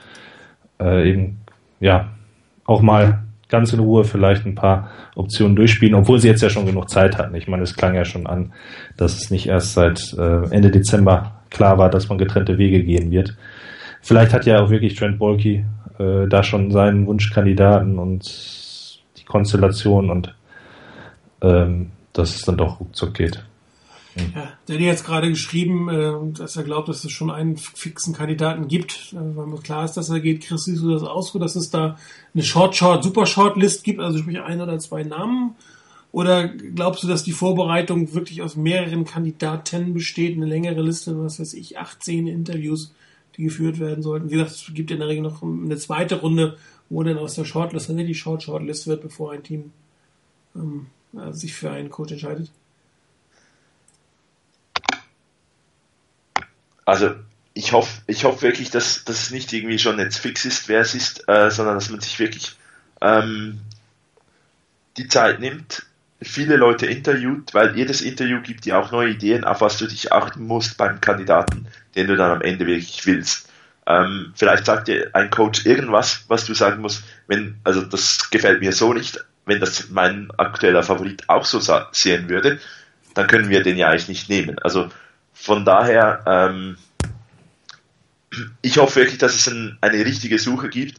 [0.80, 1.40] äh, eben
[1.80, 2.08] ja
[2.64, 6.66] auch mal ganz in Ruhe vielleicht ein paar Optionen durchspielen, obwohl sie jetzt ja schon
[6.66, 7.34] genug Zeit hatten.
[7.34, 8.52] Ich meine, es klang ja schon an,
[8.96, 13.10] dass es nicht erst seit äh, Ende Dezember klar war, dass man getrennte Wege gehen
[13.10, 13.36] wird.
[14.00, 15.64] Vielleicht hat ja auch wirklich Trent Bolke
[15.98, 18.24] äh, da schon seinen Wunschkandidaten und
[19.18, 20.34] die Konstellation und
[21.42, 23.44] ähm, dass es dann doch ruckzuck geht.
[24.16, 28.14] Ja, der hat jetzt gerade geschrieben, äh, dass er glaubt, dass es schon einen fixen
[28.14, 30.42] Kandidaten gibt, äh, weil klar ist, dass er geht.
[30.42, 31.98] Chris, siehst du das aus, so dass es da
[32.32, 35.56] eine Short Short, Super Short List gibt, also sprich ein oder zwei Namen?
[36.12, 41.40] Oder glaubst du, dass die Vorbereitung wirklich aus mehreren Kandidaten besteht, eine längere Liste, was
[41.40, 42.94] weiß ich, 18 Interviews,
[43.36, 44.30] die geführt werden sollten?
[44.30, 46.56] Wie gesagt, es gibt in der Regel noch eine zweite Runde,
[46.88, 49.72] wo dann aus der Shortlist, dann die Short Shortlist wird, bevor ein Team
[50.54, 50.86] ähm,
[51.32, 52.50] sich für einen Coach entscheidet.
[56.84, 57.14] also
[57.54, 60.80] ich hoffe, ich hoffe wirklich, dass, dass es nicht irgendwie schon jetzt fix ist, wer
[60.80, 62.56] es ist, äh, sondern dass man sich wirklich
[63.00, 63.60] ähm,
[64.96, 65.86] die Zeit nimmt,
[66.20, 70.12] viele Leute interviewt, weil jedes Interview gibt dir auch neue Ideen, auf was du dich
[70.12, 73.48] achten musst beim Kandidaten, den du dann am Ende wirklich willst.
[73.86, 78.60] Ähm, vielleicht sagt dir ein Coach irgendwas, was du sagen musst, wenn, also das gefällt
[78.60, 81.60] mir so nicht, wenn das mein aktueller Favorit auch so
[81.92, 82.60] sehen würde,
[83.14, 84.58] dann können wir den ja eigentlich nicht nehmen.
[84.58, 84.88] Also
[85.32, 86.76] von daher, ähm,
[88.62, 90.98] ich hoffe wirklich, dass es ein, eine richtige Suche gibt,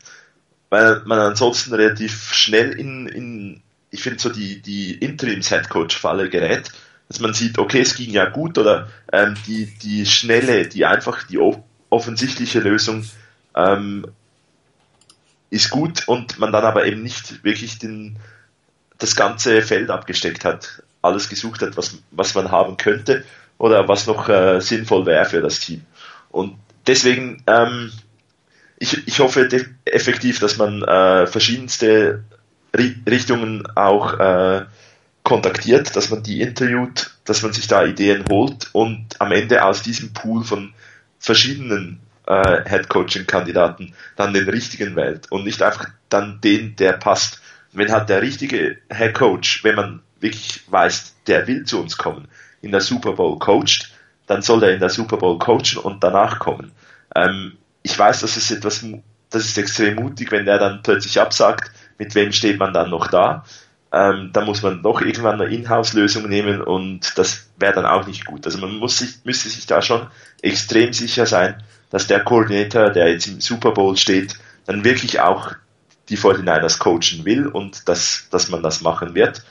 [0.69, 6.71] weil man ansonsten relativ schnell in, in ich finde, so die, die Interims-Headcoach-Falle gerät,
[7.07, 11.23] dass man sieht, okay, es ging ja gut oder ähm, die, die schnelle, die einfach,
[11.23, 11.39] die
[11.89, 13.05] offensichtliche Lösung
[13.55, 14.05] ähm,
[15.49, 18.17] ist gut und man dann aber eben nicht wirklich den,
[18.97, 23.23] das ganze Feld abgesteckt hat, alles gesucht hat, was, was man haben könnte
[23.57, 25.85] oder was noch äh, sinnvoll wäre für das Team.
[26.29, 27.91] Und deswegen, ähm,
[28.77, 29.47] ich, ich hoffe
[29.85, 32.23] effektiv, dass man äh, verschiedenste
[32.75, 34.65] Richtungen auch äh,
[35.23, 39.81] kontaktiert, dass man die interviewt, dass man sich da Ideen holt und am Ende aus
[39.81, 40.73] diesem Pool von
[41.19, 47.41] verschiedenen äh, Head-Coaching-Kandidaten dann den richtigen wählt und nicht einfach dann den, der passt.
[47.76, 52.28] Wenn halt der richtige Head-Coach, wenn man wirklich weiß, der will zu uns kommen,
[52.61, 53.91] in der Super Bowl coacht,
[54.28, 56.71] dann soll er in der Super Bowl coachen und danach kommen.
[57.15, 58.84] Ähm, ich weiß, das ist etwas,
[59.30, 63.07] das ist extrem mutig, wenn der dann plötzlich absagt, mit wem steht man dann noch
[63.07, 63.45] da.
[63.91, 68.26] Ähm, da muss man doch irgendwann eine Inhouse-Lösung nehmen und das wäre dann auch nicht
[68.26, 68.45] gut.
[68.45, 70.07] Also man muss sich, müsste sich da schon
[70.41, 71.61] extrem sicher sein,
[71.91, 75.53] dass der Koordinator, der jetzt im Super Bowl steht, dann wirklich auch
[76.09, 79.43] die 49ers coachen will und dass, dass man das machen wird.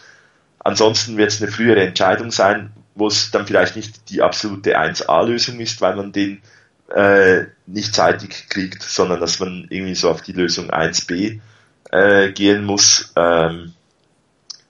[0.60, 5.60] Ansonsten wird es eine frühere Entscheidung sein, wo es dann vielleicht nicht die absolute 1A-Lösung
[5.60, 6.40] ist, weil man den
[6.94, 11.40] äh, nicht zeitig kriegt, sondern dass man irgendwie so auf die Lösung 1B
[11.90, 13.12] äh, gehen muss.
[13.16, 13.72] Ähm,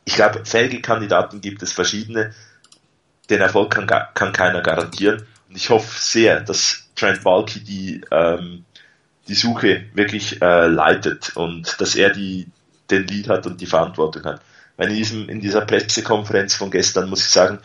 [0.05, 2.32] ich glaube, fähige Kandidaten gibt es verschiedene.
[3.30, 5.26] Den Erfolg kann, kann keiner garantieren.
[5.49, 8.64] Und ich hoffe sehr, dass Trent Balky die, ähm,
[9.29, 12.47] die Suche wirklich äh, leitet und dass er die,
[12.91, 14.41] den Lead hat und die Verantwortung hat.
[14.77, 17.59] Weil in, diesem, in dieser Pressekonferenz von gestern muss ich sagen,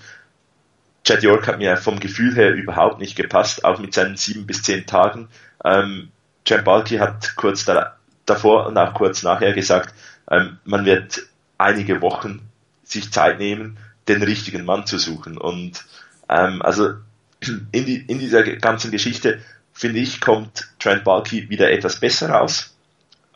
[1.03, 4.63] Chad York hat mir vom Gefühl her überhaupt nicht gepasst, auch mit seinen sieben bis
[4.63, 5.27] zehn Tagen.
[5.63, 6.09] Ähm,
[6.45, 9.93] Jan Balky hat kurz da, davor und auch kurz nachher gesagt,
[10.29, 11.23] ähm, man wird
[11.57, 12.41] einige Wochen
[12.83, 15.37] sich Zeit nehmen, den richtigen Mann zu suchen.
[15.37, 15.85] Und
[16.27, 16.93] ähm, also
[17.71, 19.39] in, die, in dieser ganzen Geschichte,
[19.79, 22.75] finde ich, kommt Trent Balky wieder etwas besser raus.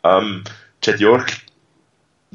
[0.02, 0.44] Ähm,
[0.82, 1.32] Chad York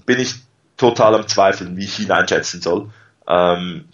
[0.08, 0.34] bin ich
[0.78, 2.90] total am Zweifeln, wie ich ihn einschätzen soll.
[3.28, 3.86] Ähm,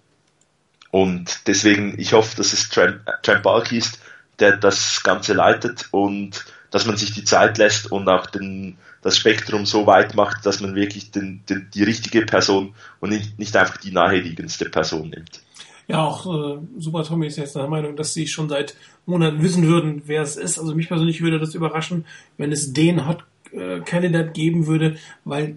[0.89, 3.99] und deswegen, ich hoffe, dass es Trent, Trent Balky ist,
[4.39, 9.17] der das Ganze leitet und dass man sich die Zeit lässt und auch den, das
[9.17, 13.57] Spektrum so weit macht, dass man wirklich den, den, die richtige Person und nicht, nicht
[13.57, 15.41] einfach die naheliegendste Person nimmt.
[15.87, 18.75] Ja, auch äh, Super Tommy ist jetzt der Meinung, dass sie schon seit
[19.05, 20.57] Monaten wissen würden, wer es ist.
[20.57, 22.05] Also mich persönlich würde das überraschen,
[22.37, 25.55] wenn es den Hot äh, Candidate geben würde, weil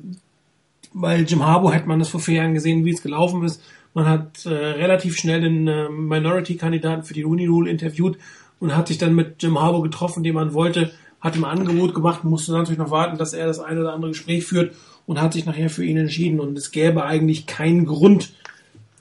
[0.94, 3.62] weil Jim Harbour hätte man das vor vier Jahren gesehen, wie es gelaufen ist
[3.94, 8.16] man hat äh, relativ schnell den äh, Minority-Kandidaten für die Uni Rule interviewt
[8.60, 12.22] und hat sich dann mit Jim Harbour getroffen, den man wollte, hat ihm Angebot gemacht,
[12.22, 14.74] musste natürlich noch warten, dass er das eine oder andere Gespräch führt
[15.06, 16.38] und hat sich nachher für ihn entschieden.
[16.38, 18.34] Und es gäbe eigentlich keinen Grund,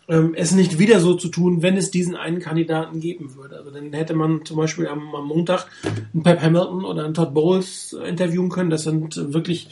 [0.07, 3.57] ähm, es nicht wieder so zu tun, wenn es diesen einen Kandidaten geben würde.
[3.57, 5.67] Also dann hätte man zum Beispiel am, am Montag
[6.13, 8.69] einen Pep Hamilton oder einen Todd Bowles interviewen können.
[8.69, 9.69] Das sind wirklich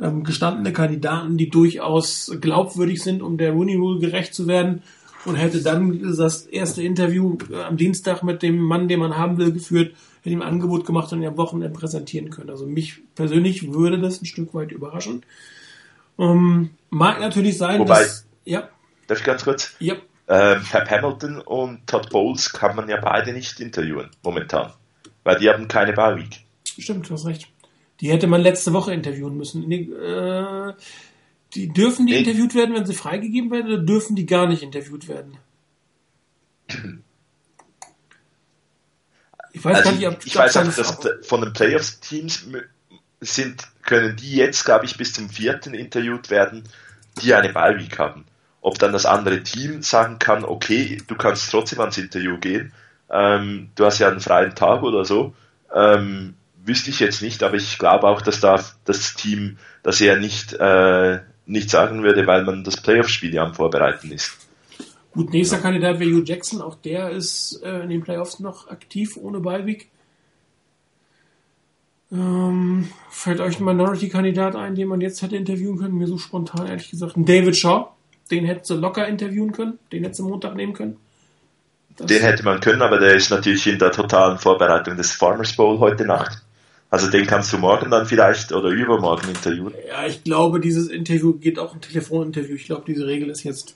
[0.00, 4.82] ähm, gestandene Kandidaten, die durchaus glaubwürdig sind, um der Rooney Rule gerecht zu werden.
[5.24, 9.38] und hätte dann das erste Interview äh, am Dienstag mit dem Mann, den man haben
[9.38, 12.50] will, geführt, hätte ihm ein Angebot gemacht und ihn am Wochenende präsentieren können.
[12.50, 15.22] Also mich persönlich würde das ein Stück weit überraschen.
[16.18, 18.26] Ähm, mag natürlich sein, Wobei, dass...
[18.44, 18.68] Ja,
[19.08, 19.74] Darf ich ganz kurz?
[19.80, 19.96] ja,
[20.28, 24.72] Ähm, Pep Hamilton und Todd Bowles kann man ja beide nicht interviewen, momentan.
[25.24, 26.44] Weil die haben keine Bye-Week.
[26.64, 27.48] stimmt, du hast recht.
[28.00, 29.66] Die hätte man letzte Woche interviewen müssen.
[29.66, 30.74] Nee, äh,
[31.54, 32.18] die dürfen die Nee.
[32.20, 35.38] interviewt werden, wenn sie freigegeben werden, oder dürfen die gar nicht interviewt werden?
[39.52, 42.46] Ich weiß Also gar nicht, ob ich weiß auch, das- dass von den Playoffs-Teams
[43.20, 46.64] sind, können die jetzt, glaube ich, bis zum vierten interviewt werden,
[47.22, 48.24] die eine Bye-Week haben.
[48.60, 52.72] Ob dann das andere Team sagen kann, okay, du kannst trotzdem ans Interview gehen,
[53.10, 55.34] ähm, du hast ja einen freien Tag oder so,
[55.74, 56.34] ähm,
[56.64, 60.54] wüsste ich jetzt nicht, aber ich glaube auch, dass da das Team das eher nicht,
[60.54, 64.36] äh, nicht sagen würde, weil man das Playoff-Spiel ja am Vorbereiten ist.
[65.12, 66.60] Gut, nächster Kandidat wäre Hugh Jackson.
[66.60, 69.88] Auch der ist äh, in den Playoffs noch aktiv, ohne Beiweg.
[72.12, 75.98] Ähm, fällt euch ein Minority-Kandidat ein, den man jetzt hätte interviewen können?
[75.98, 77.16] Mir so spontan, ehrlich gesagt.
[77.16, 77.88] Ein David Shaw.
[78.30, 79.78] Den hätte sie locker interviewen können.
[79.92, 80.96] Den hätte sie Montag nehmen können.
[81.96, 85.54] Das- Den hätte man können, aber der ist natürlich in der totalen Vorbereitung des Farmers
[85.56, 86.42] Bowl heute Nacht.
[86.90, 89.74] Also den kannst du morgen dann vielleicht oder übermorgen interviewen.
[89.88, 92.54] Ja, ich glaube, dieses Interview geht auch ein Telefoninterview.
[92.54, 93.74] Ich glaube, diese Regel ist jetzt.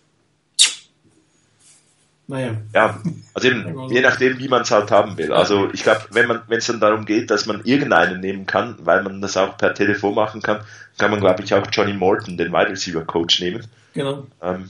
[2.29, 2.57] Naja.
[2.73, 3.03] Ja,
[3.35, 5.33] also eben, je nachdem, wie man es halt haben will.
[5.33, 8.77] Also ich glaube, wenn man, wenn es dann darum geht, dass man irgendeinen nehmen kann,
[8.81, 10.61] weil man das auch per Telefon machen kann,
[10.97, 13.67] kann man, glaube ich, auch Johnny Morton, den Wide Receiver Coach, nehmen.
[13.93, 14.27] Genau.
[14.43, 14.69] Ähm,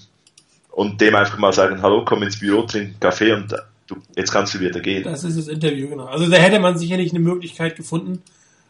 [0.71, 3.55] und dem einfach mal sagen, hallo, komm ins Büro, trink Kaffee und
[3.87, 5.05] du, jetzt kannst du wieder gehen.
[5.05, 6.07] Das ist das Interview, genau.
[6.07, 8.23] Also da hätte man sicherlich eine Möglichkeit gefunden.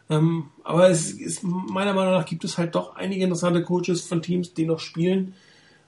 [0.09, 4.21] Ähm, aber es ist, meiner Meinung nach gibt es halt doch einige interessante Coaches von
[4.21, 5.33] Teams, die noch spielen.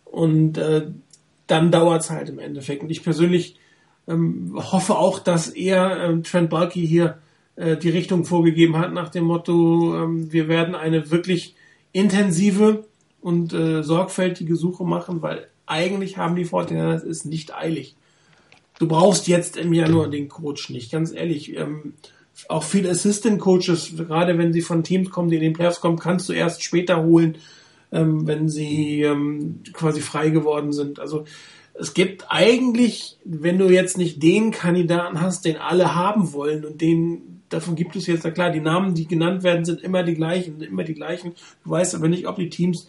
[0.06, 0.88] Und äh,
[1.48, 2.84] dann dauert es halt im Endeffekt.
[2.84, 3.58] Und ich persönlich
[4.08, 7.18] ähm, hoffe auch, dass er ähm, Trent Balky hier
[7.56, 11.56] äh, die Richtung vorgegeben hat nach dem Motto, ähm, wir werden eine wirklich
[11.92, 12.86] intensive
[13.26, 17.96] und äh, sorgfältige Suche machen, weil eigentlich haben die 49ers es nicht eilig.
[18.78, 21.58] Du brauchst jetzt im Januar den Coach nicht, ganz ehrlich.
[21.58, 21.94] Ähm,
[22.50, 25.98] auch viele Assistant Coaches, gerade wenn sie von Teams kommen, die in den Playoffs kommen,
[25.98, 27.40] kannst du erst später holen,
[27.92, 31.00] ähm, wenn sie ähm, quasi frei geworden sind.
[31.00, 31.26] Also
[31.74, 36.80] es gibt eigentlich, wenn du jetzt nicht den Kandidaten hast, den alle haben wollen und
[36.80, 40.14] den, davon gibt es jetzt, na klar, die Namen, die genannt werden, sind immer die
[40.14, 41.34] gleichen, immer die gleichen.
[41.64, 42.88] Du weißt aber nicht, ob die Teams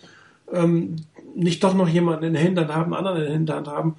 [0.53, 0.97] ähm,
[1.35, 3.95] nicht doch noch jemanden in der Hinterhand haben, anderen in der Hinterhand haben.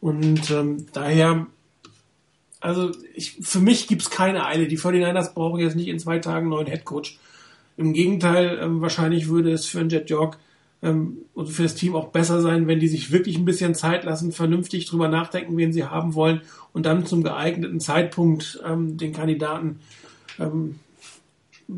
[0.00, 1.46] Und ähm, daher,
[2.60, 4.66] also ich, für mich gibt's keine Eile.
[4.66, 7.18] Die 49ers brauchen jetzt nicht in zwei Tagen einen neuen Headcoach.
[7.76, 10.38] Im Gegenteil, ähm, wahrscheinlich würde es für einen Jet York
[10.82, 14.04] ähm, und für das Team auch besser sein, wenn die sich wirklich ein bisschen Zeit
[14.04, 16.42] lassen, vernünftig drüber nachdenken, wen sie haben wollen
[16.72, 19.80] und dann zum geeigneten Zeitpunkt ähm, den Kandidaten
[20.38, 20.76] ähm,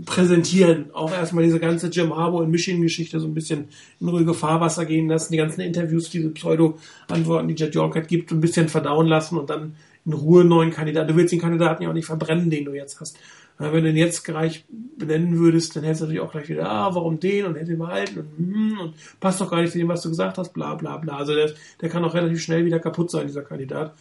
[0.05, 0.87] präsentieren.
[0.93, 3.69] Auch erstmal diese ganze Jim Harbour in Michigan-Geschichte so ein bisschen
[4.01, 8.33] in ruhige Fahrwasser gehen lassen, die ganzen Interviews, diese Pseudo-Antworten, die Jet York hat, gibt,
[8.33, 9.75] ein bisschen verdauen lassen und dann
[10.05, 11.09] in Ruhe neuen Kandidaten.
[11.09, 13.19] Du willst den Kandidaten ja auch nicht verbrennen, den du jetzt hast.
[13.59, 14.65] Wenn du den jetzt gleich
[14.99, 17.79] benennen würdest, dann hättest du natürlich auch gleich wieder, ah, warum den und hätte ihn
[17.79, 20.75] behalten und, hm, und passt doch gar nicht zu dem, was du gesagt hast, bla
[20.75, 21.19] bla bla.
[21.19, 23.95] Also der, der kann auch relativ schnell wieder kaputt sein, dieser Kandidat.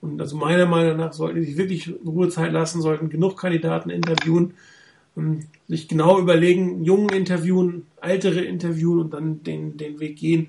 [0.00, 4.54] Und also meiner Meinung nach sollten die sich wirklich Ruhezeit lassen, sollten genug Kandidaten interviewen,
[5.68, 10.48] sich genau überlegen, Jungen interviewen, Ältere interviewen und dann den, den Weg gehen.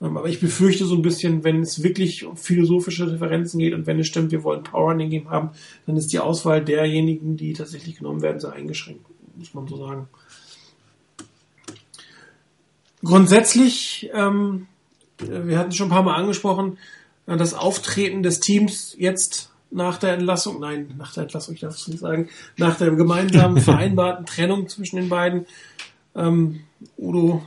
[0.00, 3.86] Ähm, Aber ich befürchte so ein bisschen, wenn es wirklich um philosophische Differenzen geht und
[3.86, 5.50] wenn es stimmt, wir wollen Power Running Game haben,
[5.86, 9.04] dann ist die Auswahl derjenigen, die tatsächlich genommen werden, sehr eingeschränkt,
[9.36, 10.08] muss man so sagen.
[13.04, 14.66] Grundsätzlich, ähm,
[15.18, 16.78] wir hatten schon ein paar Mal angesprochen,
[17.26, 21.74] äh, das Auftreten des Teams jetzt nach der Entlassung, nein, nach der Entlassung, ich darf
[21.74, 25.46] es nicht sagen, nach der gemeinsamen vereinbarten Trennung zwischen den beiden.
[26.16, 26.60] Ähm,
[26.96, 27.42] Udo,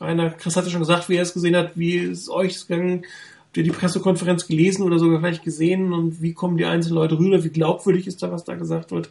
[0.00, 3.04] Rainer, Chris hatte schon gesagt, wie er es gesehen hat, wie ist es euch gegangen?
[3.46, 7.18] Habt ihr die Pressekonferenz gelesen oder sogar vielleicht gesehen und wie kommen die einzelnen Leute
[7.18, 7.44] rüber?
[7.44, 9.10] Wie glaubwürdig ist da, was da gesagt wird?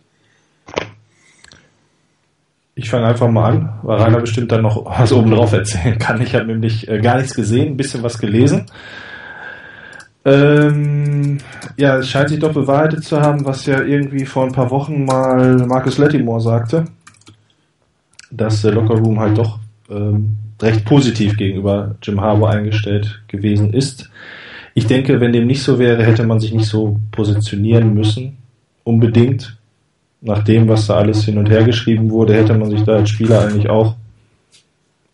[2.74, 6.22] Ich fange einfach mal an, weil Rainer bestimmt dann noch was oben drauf erzählen kann.
[6.22, 8.66] Ich habe nämlich äh, gar nichts gesehen, ein bisschen was gelesen.
[10.24, 11.40] Ähm,
[11.78, 15.06] ja, es scheint sich doch bewahrheitet zu haben, was ja irgendwie vor ein paar Wochen
[15.06, 16.86] mal Marcus Lattimore sagte,
[18.30, 19.60] dass der Locker Room halt doch
[19.90, 24.10] ähm, recht positiv gegenüber Jim Harbour eingestellt gewesen ist.
[24.74, 28.38] Ich denke, wenn dem nicht so wäre, hätte man sich nicht so positionieren müssen.
[28.84, 29.58] Unbedingt.
[30.22, 33.10] Nach dem, was da alles hin und her geschrieben wurde, hätte man sich da als
[33.10, 33.96] Spieler eigentlich auch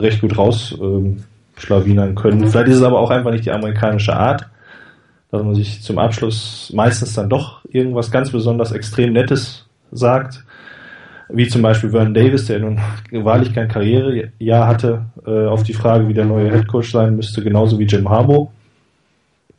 [0.02, 2.50] recht gut rausschlawinern ähm, können.
[2.50, 4.48] Vielleicht ist es aber auch einfach nicht die amerikanische Art.
[5.38, 10.44] Dass man sich zum Abschluss meistens dann doch irgendwas ganz besonders extrem Nettes sagt.
[11.30, 12.80] Wie zum Beispiel Vernon Davis, der nun
[13.12, 17.78] wahrlich kein Karrierejahr hatte, äh, auf die Frage, wie der neue Headcoach sein müsste, genauso
[17.80, 18.50] wie Jim Harbaugh.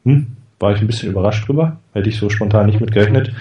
[0.04, 0.26] Hm,
[0.58, 1.76] war ich ein bisschen überrascht drüber.
[1.92, 3.32] Hätte ich so spontan nicht mitgerechnet.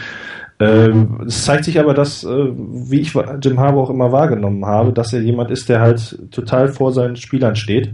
[0.59, 4.91] Ähm, es zeigt sich aber, dass, äh, wie ich Jim Harbour auch immer wahrgenommen habe,
[4.91, 7.93] dass er jemand ist, der halt total vor seinen Spielern steht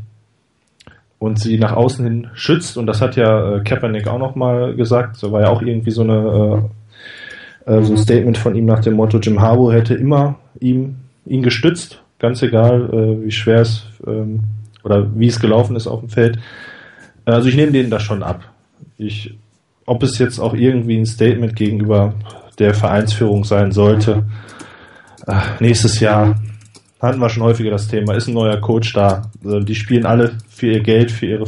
[1.23, 2.77] und sie nach außen hin schützt.
[2.77, 5.15] Und das hat ja äh, Kaepernick auch nochmal gesagt.
[5.15, 6.69] So war ja auch irgendwie so eine
[7.65, 10.95] äh, äh, so ein Statement von ihm nach dem Motto, Jim Harbour hätte immer ihm
[11.25, 14.41] ihn gestützt, ganz egal, äh, wie schwer es ähm,
[14.83, 16.39] oder wie es gelaufen ist auf dem Feld.
[17.23, 18.41] Also ich nehme denen das schon ab.
[18.97, 19.33] Ich,
[19.85, 22.15] ob es jetzt auch irgendwie ein Statement gegenüber
[22.59, 24.25] der Vereinsführung sein sollte.
[25.25, 26.35] Ach, nächstes Jahr
[27.03, 29.23] hatten wir schon häufiger das Thema, ist ein neuer Coach da.
[29.43, 31.45] Also die spielen alle für ihr Geld, für ihre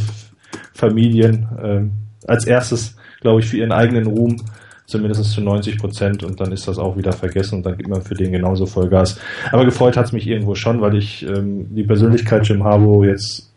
[0.73, 1.47] Familien.
[1.63, 1.91] Ähm,
[2.27, 4.37] als erstes, glaube ich, für ihren eigenen Ruhm,
[4.85, 8.01] zumindest zu 90 Prozent und dann ist das auch wieder vergessen und dann gibt man
[8.01, 9.19] für den genauso Vollgas.
[9.51, 13.51] Aber gefreut hat es mich irgendwo schon, weil ich ähm, die Persönlichkeit Jim Harbour jetzt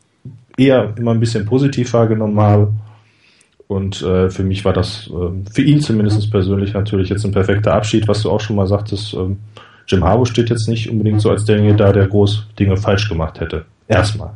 [0.56, 2.72] eher immer ein bisschen positiv wahrgenommen habe
[3.68, 7.74] und äh, für mich war das, äh, für ihn zumindest persönlich natürlich jetzt ein perfekter
[7.74, 9.12] Abschied, was du auch schon mal sagtest.
[9.12, 9.36] Ähm,
[9.88, 13.40] Jim Harbour steht jetzt nicht unbedingt so als derjenige da, der groß Dinge falsch gemacht
[13.40, 13.64] hätte.
[13.88, 14.34] Erstmal.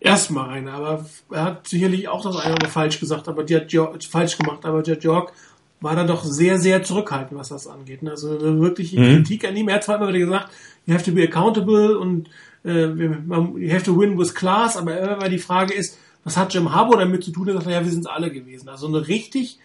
[0.00, 3.70] Erstmal einer, aber er hat sicherlich auch das eine oder falsch gesagt, aber die hat
[3.70, 5.32] York, falsch gemacht, aber der York
[5.80, 8.00] war da doch sehr, sehr zurückhaltend, was das angeht.
[8.08, 9.16] Also wirklich mhm.
[9.16, 9.68] Kritik an ihm.
[9.68, 10.50] Er hat zwar immer wieder gesagt,
[10.86, 12.28] you have to be accountable und
[12.64, 16.72] äh, you have to win with class, aber immer die Frage ist, was hat Jim
[16.72, 17.48] Harbour damit zu tun?
[17.48, 18.68] Er sagt, ja, wir sind es alle gewesen.
[18.68, 19.58] Also eine richtig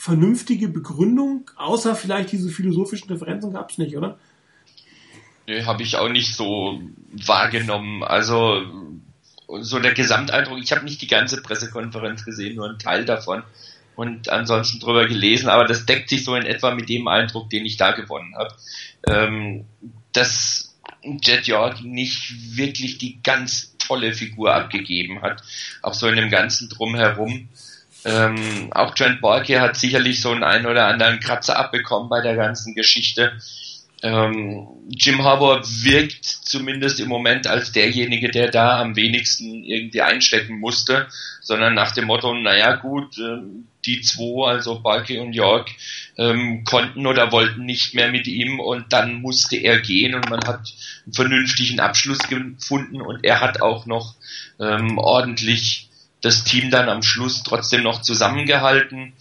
[0.00, 4.18] vernünftige Begründung, außer vielleicht diese philosophischen Differenzen gab es nicht, oder?
[5.46, 6.80] Nee, habe ich auch nicht so
[7.12, 8.02] wahrgenommen.
[8.02, 8.62] Also
[9.60, 13.42] so der Gesamteindruck, ich habe nicht die ganze Pressekonferenz gesehen, nur einen Teil davon
[13.94, 17.66] und ansonsten drüber gelesen, aber das deckt sich so in etwa mit dem Eindruck, den
[17.66, 18.54] ich da gewonnen habe.
[19.06, 19.66] Ähm,
[20.12, 25.42] dass Jet York nicht wirklich die ganz tolle Figur abgegeben hat,
[25.82, 27.50] auch so in dem ganzen Drumherum.
[28.04, 32.36] Ähm, auch Trent Borke hat sicherlich so einen ein oder anderen Kratzer abbekommen bei der
[32.36, 33.32] ganzen Geschichte.
[34.02, 40.58] Ähm, Jim Harbour wirkt zumindest im Moment als derjenige, der da am wenigsten irgendwie einstecken
[40.58, 41.06] musste,
[41.42, 43.42] sondern nach dem Motto, naja gut, äh,
[43.84, 45.68] die zwei, also Balke und York,
[46.16, 50.44] ähm, konnten oder wollten nicht mehr mit ihm und dann musste er gehen und man
[50.44, 50.72] hat
[51.04, 54.14] einen vernünftigen Abschluss gefunden und er hat auch noch
[54.58, 55.89] ähm, ordentlich
[56.20, 59.14] das Team dann am Schluss trotzdem noch zusammengehalten.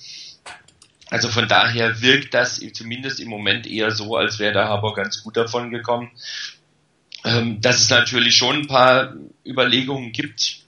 [1.09, 5.23] Also von daher wirkt das zumindest im Moment eher so, als wäre der Haber ganz
[5.23, 6.11] gut davon gekommen.
[7.25, 9.13] Ähm, dass es natürlich schon ein paar
[9.45, 10.59] Überlegungen gibt,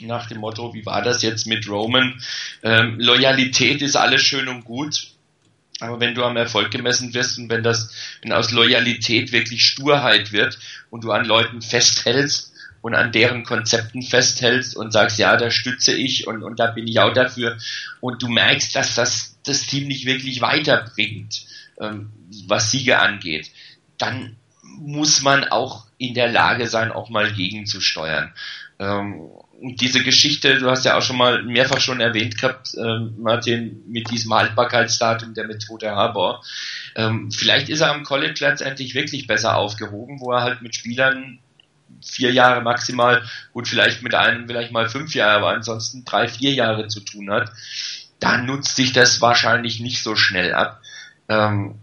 [0.00, 2.20] nach dem Motto, wie war das jetzt mit Roman?
[2.62, 5.08] Ähm, Loyalität ist alles schön und gut,
[5.80, 7.90] aber wenn du am Erfolg gemessen wirst und wenn das,
[8.22, 10.58] wenn aus Loyalität wirklich Sturheit wird
[10.90, 12.52] und du an Leuten festhältst,
[12.86, 16.86] und an deren Konzepten festhältst und sagst, ja, da stütze ich und, und da bin
[16.86, 17.58] ich auch dafür
[17.98, 21.46] und du merkst, dass das das Team nicht wirklich weiterbringt,
[21.80, 22.12] ähm,
[22.46, 23.50] was Siege angeht,
[23.98, 28.32] dann muss man auch in der Lage sein, auch mal gegenzusteuern.
[28.78, 29.30] Ähm,
[29.60, 34.12] diese Geschichte, du hast ja auch schon mal mehrfach schon erwähnt gehabt, ähm, Martin, mit
[34.12, 36.44] diesem Haltbarkeitsdatum der Methode Harbor.
[36.94, 41.40] Ähm, vielleicht ist er am College letztendlich wirklich besser aufgehoben, wo er halt mit Spielern
[42.02, 43.22] vier Jahre maximal,
[43.52, 47.30] gut, vielleicht mit einem vielleicht mal fünf Jahre, aber ansonsten drei, vier Jahre zu tun
[47.30, 47.52] hat,
[48.20, 50.80] dann nutzt sich das wahrscheinlich nicht so schnell ab.
[51.28, 51.76] Ähm,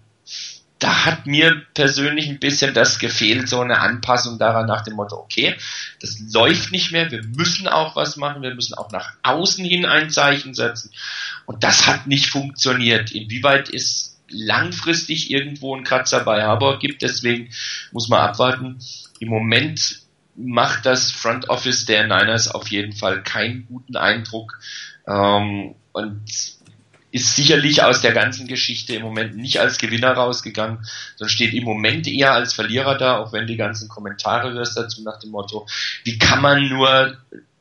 [0.83, 5.15] da hat mir persönlich ein bisschen das gefehlt, so eine Anpassung daran nach dem Motto,
[5.15, 5.55] okay,
[6.01, 9.85] das läuft nicht mehr, wir müssen auch was machen, wir müssen auch nach außen hin
[9.85, 10.91] ein Zeichen setzen.
[11.45, 13.11] Und das hat nicht funktioniert.
[13.11, 17.49] Inwieweit ist langfristig irgendwo ein Kratzer bei Harbour gibt, deswegen
[17.91, 18.79] muss man abwarten.
[19.19, 20.01] Im Moment
[20.35, 24.59] macht das Front Office der Niners auf jeden Fall keinen guten Eindruck
[25.07, 26.23] ähm, und
[27.13, 30.79] ist sicherlich aus der ganzen Geschichte im Moment nicht als Gewinner rausgegangen,
[31.15, 35.03] sondern steht im Moment eher als Verlierer da, auch wenn die ganzen Kommentare hörst dazu
[35.03, 35.67] nach dem Motto,
[36.03, 37.15] wie kann man nur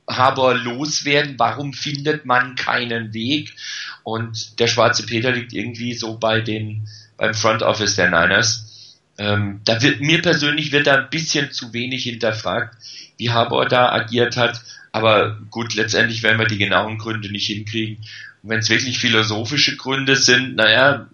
[0.08, 3.54] Haber loswerden, warum findet man keinen Weg?
[4.02, 8.98] Und der schwarze Peter liegt irgendwie so bei den, beim Front Office der Niners.
[9.18, 12.76] Ähm, da wird mir persönlich wird da ein bisschen zu wenig hinterfragt,
[13.18, 14.60] wie Harbour da agiert hat.
[14.90, 17.98] Aber gut, letztendlich werden wir die genauen Gründe nicht hinkriegen.
[18.42, 21.08] Und wenn es wirklich philosophische Gründe sind, naja,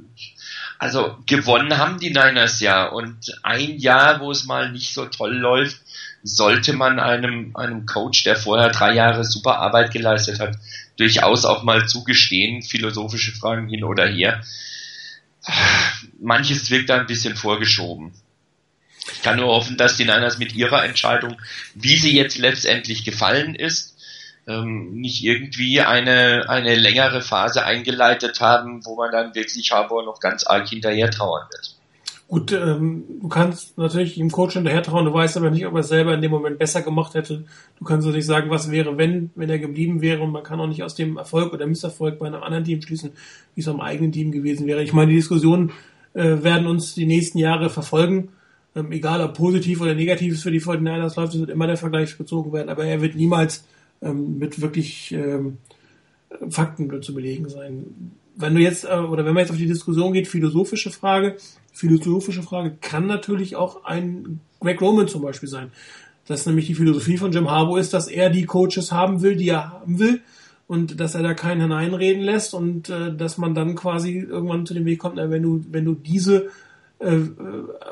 [0.78, 2.86] also gewonnen haben die Niners ja.
[2.86, 5.80] Und ein Jahr, wo es mal nicht so toll läuft,
[6.22, 10.56] sollte man einem, einem Coach, der vorher drei Jahre super Arbeit geleistet hat,
[10.96, 14.42] durchaus auch mal zugestehen, philosophische Fragen hin oder her.
[16.20, 18.12] Manches wirkt da ein bisschen vorgeschoben.
[19.12, 21.40] Ich kann nur hoffen, dass die Niners mit ihrer Entscheidung,
[21.74, 23.96] wie sie jetzt letztendlich gefallen ist,
[24.46, 30.20] ähm, nicht irgendwie eine, eine längere Phase eingeleitet haben, wo man dann wirklich Harbour noch
[30.20, 31.77] ganz arg hinterher trauern wird.
[32.28, 35.80] Gut, ähm, du kannst natürlich ihm Coach hinterher trauen, du weißt aber nicht, ob er
[35.80, 37.44] es selber in dem Moment besser gemacht hätte.
[37.78, 40.66] Du kannst natürlich sagen, was wäre, wenn, wenn er geblieben wäre und man kann auch
[40.66, 43.12] nicht aus dem Erfolg oder Misserfolg bei einem anderen Team schließen,
[43.54, 44.82] wie es am eigenen Team gewesen wäre.
[44.82, 45.72] Ich meine, die Diskussionen
[46.12, 48.28] äh, werden uns die nächsten Jahre verfolgen.
[48.76, 51.78] Ähm, egal ob positiv oder negativ es für die 49ers läuft, es wird immer der
[51.78, 53.64] Vergleich gezogen werden, aber er wird niemals
[54.02, 55.56] ähm, mit wirklich ähm,
[56.50, 58.12] Fakten zu belegen sein.
[58.36, 61.36] Wenn du jetzt, äh, oder wenn man jetzt auf die Diskussion geht, philosophische Frage,
[61.78, 65.70] philosophische Frage kann natürlich auch ein Greg Roman zum Beispiel sein.
[66.26, 69.48] Dass nämlich die Philosophie von Jim Harbaugh ist, dass er die Coaches haben will, die
[69.48, 70.20] er haben will
[70.66, 74.74] und dass er da keinen hineinreden lässt und äh, dass man dann quasi irgendwann zu
[74.74, 76.48] dem Weg kommt, na, wenn du, wenn du diese
[76.98, 77.30] äh, äh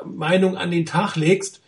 [0.05, 1.61] Meinung an den Tag legst,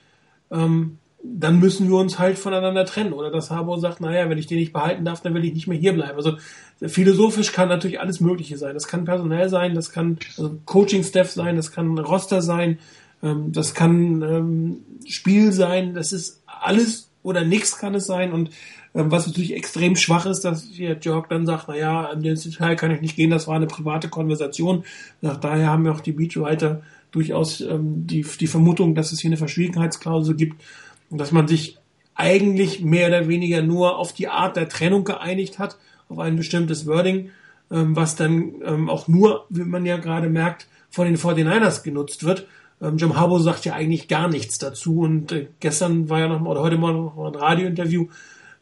[0.51, 3.13] ähm, dann müssen wir uns halt voneinander trennen.
[3.13, 5.67] Oder dass Harbour sagt, naja, wenn ich den nicht behalten darf, dann will ich nicht
[5.67, 6.15] mehr hier bleiben.
[6.15, 6.37] Also
[6.81, 8.73] philosophisch kann natürlich alles Mögliche sein.
[8.73, 12.79] Das kann personell sein, das kann also Coaching-Staff sein, das kann Roster sein,
[13.21, 18.31] ähm, das kann ähm, Spiel sein, das ist alles oder nichts kann es sein.
[18.31, 18.51] Und
[18.95, 22.75] ähm, was natürlich extrem schwach ist, dass hier Jörg dann sagt, naja, an den Detail
[22.75, 24.85] kann ich nicht gehen, das war eine private Konversation.
[25.19, 29.29] Nach daher haben wir auch die Beachwriter durchaus ähm, die, die Vermutung, dass es hier
[29.29, 30.63] eine Verschwiegenheitsklausel gibt
[31.09, 31.77] dass man sich
[32.15, 35.77] eigentlich mehr oder weniger nur auf die Art der Trennung geeinigt hat,
[36.09, 37.29] auf ein bestimmtes Wording,
[37.71, 42.23] ähm, was dann ähm, auch nur, wie man ja gerade merkt, von den 49ers genutzt
[42.23, 42.47] wird.
[42.81, 46.39] Ähm, Jim Harbaugh sagt ja eigentlich gar nichts dazu und äh, gestern war ja noch
[46.39, 48.07] mal, oder heute mal noch mal ein Radiointerview,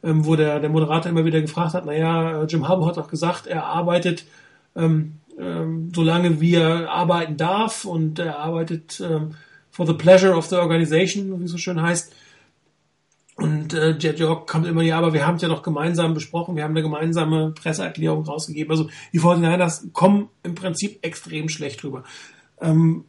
[0.04, 3.10] ähm, wo der, der Moderator immer wieder gefragt hat, naja, äh, Jim Harbaugh hat auch
[3.10, 4.26] gesagt, er arbeitet
[4.76, 9.36] ähm, ähm, solange wie er arbeiten darf und er arbeitet ähm,
[9.70, 12.14] for the pleasure of the organization, wie es so schön heißt.
[13.38, 16.56] Und äh, Jet York kommt immer, ja, aber wir haben es ja doch gemeinsam besprochen,
[16.56, 18.72] wir haben eine gemeinsame Presseerklärung rausgegeben.
[18.72, 22.04] Also die 49ers kommen im Prinzip extrem schlecht rüber.
[22.60, 23.06] Ähm,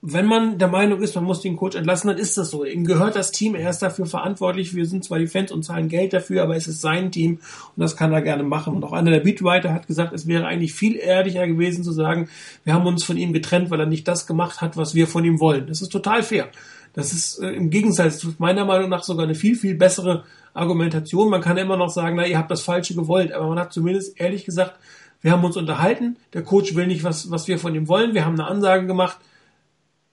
[0.00, 2.64] wenn man der Meinung ist, man muss den Coach entlassen, dann ist das so.
[2.64, 4.74] Ihm gehört das Team, er ist dafür verantwortlich.
[4.74, 7.40] Wir sind zwar die Fans und zahlen Geld dafür, aber es ist sein Team
[7.74, 8.74] und das kann er gerne machen.
[8.74, 12.28] Und auch einer der Beatwriter hat gesagt, es wäre eigentlich viel ehrlicher gewesen zu sagen,
[12.64, 15.24] wir haben uns von ihm getrennt, weil er nicht das gemacht hat, was wir von
[15.24, 15.66] ihm wollen.
[15.66, 16.48] Das ist total fair.
[16.96, 20.24] Das ist äh, im Gegensatz meiner Meinung nach sogar eine viel, viel bessere
[20.54, 21.28] Argumentation.
[21.28, 24.18] Man kann immer noch sagen, na, ihr habt das Falsche gewollt, aber man hat zumindest
[24.18, 24.78] ehrlich gesagt,
[25.20, 28.24] wir haben uns unterhalten, der Coach will nicht, was, was wir von ihm wollen, wir
[28.24, 29.18] haben eine Ansage gemacht,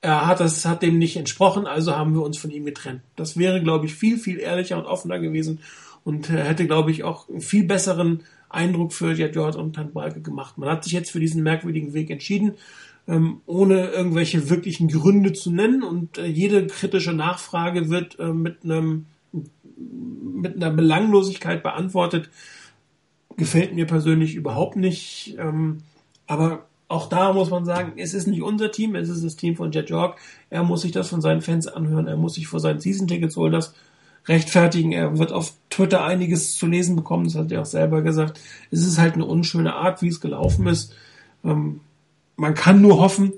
[0.02, 3.00] er hat das, hat dem nicht entsprochen, also haben wir uns von ihm getrennt.
[3.16, 5.60] Das wäre, glaube ich, viel, viel ehrlicher und offener gewesen
[6.04, 8.20] und äh, hätte, glaube ich, auch einen viel besseren
[8.50, 10.58] Eindruck für Jet Jord und Tan Balke gemacht.
[10.58, 12.54] Man hat sich jetzt für diesen merkwürdigen Weg entschieden
[13.06, 15.82] ähm, ohne irgendwelche wirklichen Gründe zu nennen.
[15.82, 19.06] Und äh, jede kritische Nachfrage wird äh, mit einem
[19.76, 22.30] mit einer Belanglosigkeit beantwortet.
[23.36, 25.36] Gefällt mir persönlich überhaupt nicht.
[25.38, 25.78] Ähm,
[26.26, 29.56] aber auch da muss man sagen, es ist nicht unser Team, es ist das Team
[29.56, 30.18] von Jet York.
[30.50, 33.36] Er muss sich das von seinen Fans anhören, er muss sich vor seinen Season Tickets
[33.50, 33.74] das
[34.26, 34.92] rechtfertigen.
[34.92, 38.40] Er wird auf Twitter einiges zu lesen bekommen, das hat er auch selber gesagt.
[38.70, 40.94] Es ist halt eine unschöne Art, wie es gelaufen ist.
[41.44, 41.80] Ähm,
[42.36, 43.32] man kann nur hoffen,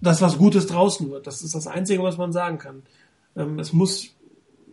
[0.00, 1.26] dass was Gutes draußen wird.
[1.26, 2.82] Das ist das Einzige, was man sagen kann.
[3.36, 4.14] Ähm, es muss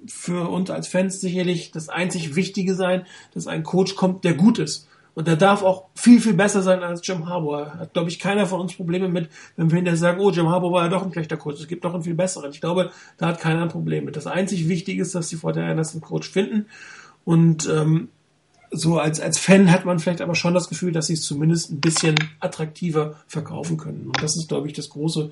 [0.07, 4.59] für uns als Fans sicherlich das einzig Wichtige sein, dass ein Coach kommt, der gut
[4.59, 4.87] ist.
[5.15, 7.73] Und der darf auch viel, viel besser sein als Jim Harbour.
[7.75, 10.73] Hat, glaube ich, keiner von uns Probleme mit, wenn wir hinterher sagen, oh, Jim Harbour
[10.73, 11.61] war ja doch ein schlechter Coach.
[11.61, 12.51] Es gibt doch einen viel besseren.
[12.51, 14.17] Ich glaube, da hat keiner ein Problem mit.
[14.17, 16.65] Das einzig Wichtige ist, dass die Fortinanders einen Coach finden.
[17.23, 18.09] Und ähm,
[18.71, 21.71] so als, als Fan hat man vielleicht aber schon das Gefühl, dass sie es zumindest
[21.71, 24.07] ein bisschen attraktiver verkaufen können.
[24.07, 25.29] Und das ist, glaube ich, das große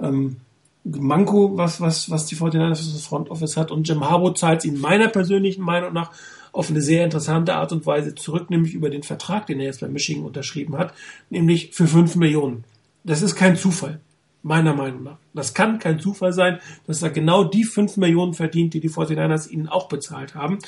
[0.00, 0.36] ähm,
[0.84, 3.70] Manko, was, was, was die 49ers für das Front Office hat.
[3.70, 6.12] Und Jim Harbaugh zahlt es ihnen meiner persönlichen Meinung nach
[6.52, 9.80] auf eine sehr interessante Art und Weise zurück, nämlich über den Vertrag, den er jetzt
[9.80, 10.92] bei Michigan unterschrieben hat,
[11.30, 12.64] nämlich für 5 Millionen.
[13.04, 14.00] Das ist kein Zufall,
[14.42, 15.16] meiner Meinung nach.
[15.32, 19.48] Das kann kein Zufall sein, dass er genau die 5 Millionen verdient, die die 49ers
[19.48, 20.58] ihnen auch bezahlt haben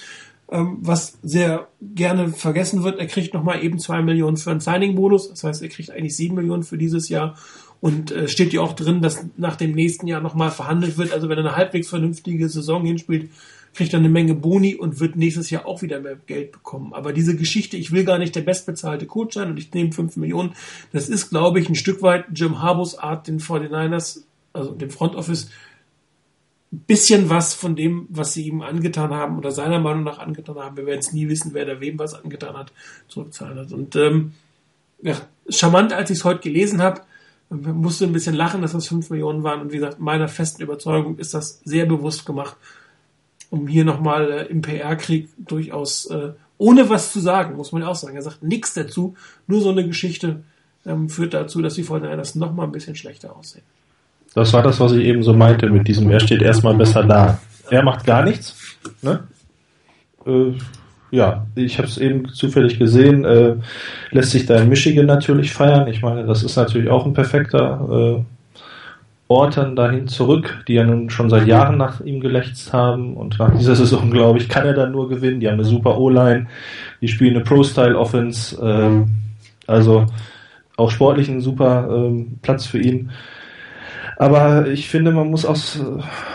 [0.51, 2.99] ähm, was sehr gerne vergessen wird.
[2.99, 5.31] Er kriegt nochmal eben zwei Millionen für einen Signing-Bonus.
[5.31, 7.37] Das heißt, er kriegt eigentlich sieben Millionen für dieses Jahr.
[7.81, 11.13] Und äh, steht ja auch drin, dass nach dem nächsten Jahr nochmal verhandelt wird.
[11.13, 13.31] Also wenn er eine halbwegs vernünftige Saison hinspielt,
[13.75, 16.95] kriegt er eine Menge Boni und wird nächstes Jahr auch wieder mehr Geld bekommen.
[16.95, 20.17] Aber diese Geschichte, ich will gar nicht der bestbezahlte Coach sein und ich nehme fünf
[20.17, 20.55] Millionen,
[20.93, 24.23] das ist, glaube ich, ein Stück weit Jim Harbors Art, den 49ers,
[24.53, 25.51] also dem Front Office,
[26.79, 30.77] bisschen was von dem, was sie ihm angetan haben oder seiner Meinung nach angetan haben,
[30.77, 32.73] wir werden es nie wissen, wer da wem was angetan hat,
[33.09, 33.73] zurückzahlen hat.
[33.73, 34.33] Und ähm,
[35.03, 35.17] ja,
[35.49, 37.03] charmant, als ich es heute gelesen habe,
[37.51, 39.61] musste ein bisschen lachen, dass das 5 Millionen waren.
[39.61, 42.57] Und wie gesagt, meiner festen Überzeugung ist das sehr bewusst gemacht,
[43.51, 47.89] um hier nochmal äh, im PR-Krieg durchaus äh, ohne was zu sagen, muss man ja
[47.89, 48.17] auch sagen.
[48.17, 50.45] Er sagt nichts dazu, nur so eine Geschichte
[50.87, 53.65] ähm, führt dazu, dass die Fortinanders noch mal ein bisschen schlechter aussehen.
[54.35, 57.39] Das war das, was ich eben so meinte mit diesem, er steht erstmal besser da.
[57.71, 58.57] Er macht gar nichts.
[59.01, 59.21] Ne?
[60.27, 60.53] Äh,
[61.11, 63.55] ja, ich habe es eben zufällig gesehen, äh,
[64.11, 65.87] lässt sich da in Michigan natürlich feiern.
[65.87, 67.89] Ich meine, das ist natürlich auch ein perfekter
[68.19, 68.23] äh,
[69.29, 73.17] Ort dann dahin zurück, die ja nun schon seit Jahren nach ihm gelächzt haben.
[73.17, 75.41] Und nach dieser Saison, glaube ich, kann er dann nur gewinnen.
[75.41, 76.47] Die haben eine super O-Line,
[77.01, 78.59] die spielen eine Pro-Style-Offense.
[78.61, 79.07] Ähm,
[79.67, 80.07] also
[80.77, 83.11] auch sportlich ein super ähm, Platz für ihn.
[84.17, 85.81] Aber ich finde, man muss aus,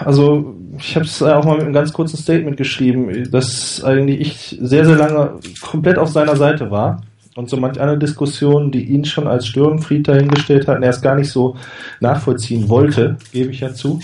[0.03, 4.57] also ich habe es auch mal mit einem ganz kurzen Statement geschrieben, dass eigentlich ich
[4.61, 7.01] sehr, sehr lange komplett auf seiner Seite war.
[7.35, 11.01] Und so manch eine Diskussion, die ihn schon als Störenfried dahingestellt hat, und er es
[11.01, 11.55] gar nicht so
[12.01, 14.01] nachvollziehen wollte, gebe ich ja zu.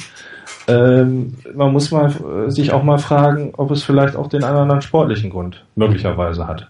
[0.68, 4.81] Ähm, man muss mal äh, sich auch mal fragen, ob es vielleicht auch den anderen
[4.81, 6.69] sportlichen Grund möglicherweise hat.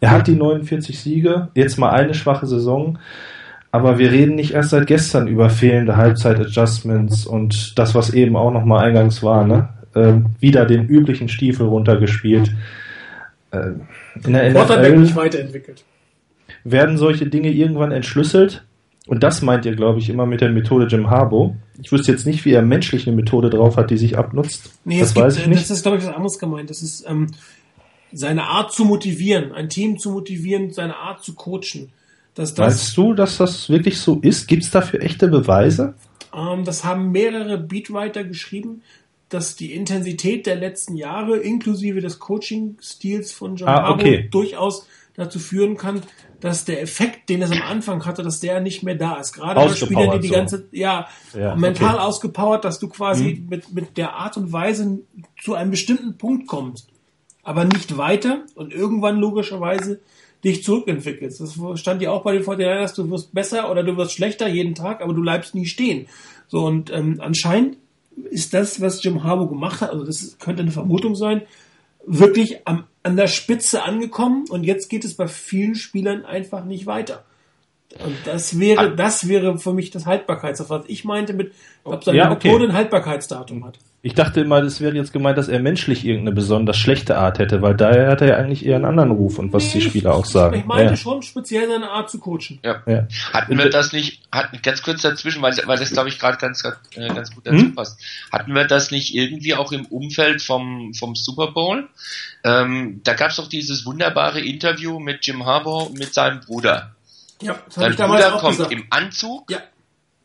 [0.00, 2.98] Er hat die 49 Siege, jetzt mal eine schwache Saison,
[3.70, 8.50] aber wir reden nicht erst seit gestern über fehlende Halbzeit-Adjustments und das, was eben auch
[8.50, 9.68] nochmal eingangs war, ne?
[9.94, 12.52] Ähm, wieder den üblichen Stiefel runtergespielt.
[13.52, 13.82] Ähm,
[14.24, 15.84] in der NFL nicht weiterentwickelt.
[16.64, 18.64] werden solche Dinge irgendwann entschlüsselt.
[19.06, 21.56] Und das meint ihr, glaube ich, immer mit der Methode Jim Harbo.
[21.80, 24.70] Ich wüsste jetzt nicht, wie er menschlich eine Methode drauf hat, die sich abnutzt.
[24.84, 25.62] Nee, das weiß gibt, ich nicht.
[25.62, 26.68] Das ist, glaube ich, was anderes gemeint.
[26.68, 27.28] Das ist ähm,
[28.12, 31.90] seine Art zu motivieren, ein Team zu motivieren, seine Art zu coachen.
[32.38, 34.46] Dass das, Weißt du, dass das wirklich so ist?
[34.46, 35.94] Gibt es dafür echte Beweise?
[36.32, 38.82] Ähm, das haben mehrere Beatwriter geschrieben,
[39.28, 44.28] dass die Intensität der letzten Jahre inklusive des Coaching-Stils von John ah, okay.
[44.30, 44.86] durchaus
[45.16, 46.02] dazu führen kann,
[46.38, 49.32] dass der Effekt, den es am Anfang hatte, dass der nicht mehr da ist.
[49.32, 52.04] Gerade bei Spielern, die die ganze, ja, ja mental okay.
[52.04, 53.48] ausgepowert, dass du quasi hm.
[53.48, 55.00] mit, mit der Art und Weise
[55.42, 56.86] zu einem bestimmten Punkt kommst,
[57.42, 59.98] aber nicht weiter und irgendwann logischerweise
[60.44, 61.40] dich zurückentwickelst.
[61.40, 64.74] Das stand ja auch bei den Fortinanders, du wirst besser oder du wirst schlechter jeden
[64.74, 66.06] Tag, aber du bleibst nie stehen.
[66.46, 67.76] So, und ähm, anscheinend
[68.30, 71.42] ist das, was Jim Harbour gemacht hat, also das könnte eine Vermutung sein,
[72.06, 76.86] wirklich am, an der Spitze angekommen und jetzt geht es bei vielen Spielern einfach nicht
[76.86, 77.24] weiter.
[78.04, 80.80] Und das wäre, das wäre für mich das Haltbarkeitsdatum.
[80.80, 81.52] Was ich meinte mit,
[81.84, 82.48] ob seine ja, okay.
[82.48, 83.78] Methode ein Haltbarkeitsdatum hat.
[84.00, 87.62] Ich dachte immer, es wäre jetzt gemeint, dass er menschlich irgendeine besonders schlechte Art hätte,
[87.62, 90.14] weil daher hat er ja eigentlich eher einen anderen Ruf und was nee, die Spieler
[90.14, 90.56] auch sagen.
[90.56, 90.96] Ich meinte ja.
[90.96, 92.60] schon speziell seine Art zu coachen.
[92.62, 92.82] Ja.
[92.86, 93.08] ja.
[93.32, 96.62] Hatten wir das nicht, hatten ganz kurz dazwischen, weil, weil das glaube ich gerade ganz,
[96.64, 97.74] äh, ganz gut dazu hm?
[97.74, 98.00] passt.
[98.30, 101.88] Hatten wir das nicht irgendwie auch im Umfeld vom, vom Super Bowl?
[102.44, 106.94] Ähm, da gab es doch dieses wunderbare Interview mit Jim Harbour mit seinem Bruder.
[107.40, 108.72] Ja, das Sein Bruder kommt gesagt.
[108.72, 109.50] im Anzug.
[109.50, 109.62] Ja.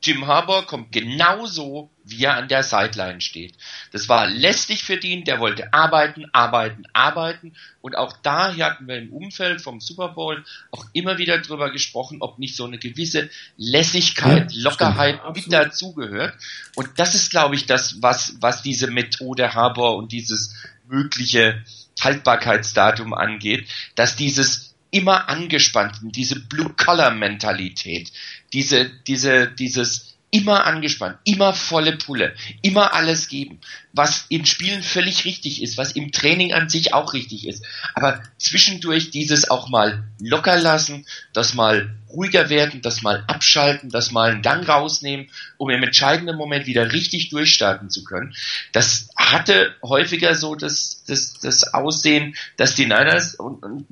[0.03, 3.56] Jim Harbour kommt genauso, wie er an der Sideline steht.
[3.94, 7.53] Das war lästig für ihn, der wollte arbeiten, arbeiten, arbeiten.
[7.80, 11.72] Und auch da hier hatten wir im Umfeld vom Super Bowl auch immer wieder drüber
[11.72, 16.34] gesprochen, ob nicht so eine gewisse Lässigkeit, ja, Lockerheit stimmt, mit dazugehört.
[16.76, 20.53] Und das ist, glaube ich, das, was, was diese Methode Harbour und dieses
[20.85, 21.64] mögliche
[22.02, 28.11] Haltbarkeitsdatum angeht, dass dieses immer angespannten, diese Blue-Collar-Mentalität,
[28.53, 33.60] diese, diese, dieses immer angespannt, immer volle Pulle, immer alles geben,
[33.91, 37.64] was in Spielen völlig richtig ist, was im Training an sich auch richtig ist.
[37.94, 44.11] Aber zwischendurch dieses auch mal locker lassen, das mal ruhiger werden, das mal abschalten, das
[44.11, 48.36] mal einen Gang rausnehmen, um im entscheidenden Moment wieder richtig durchstarten zu können.
[48.72, 53.86] Das hatte häufiger so das, das, das Aussehen, dass die Niners, und, und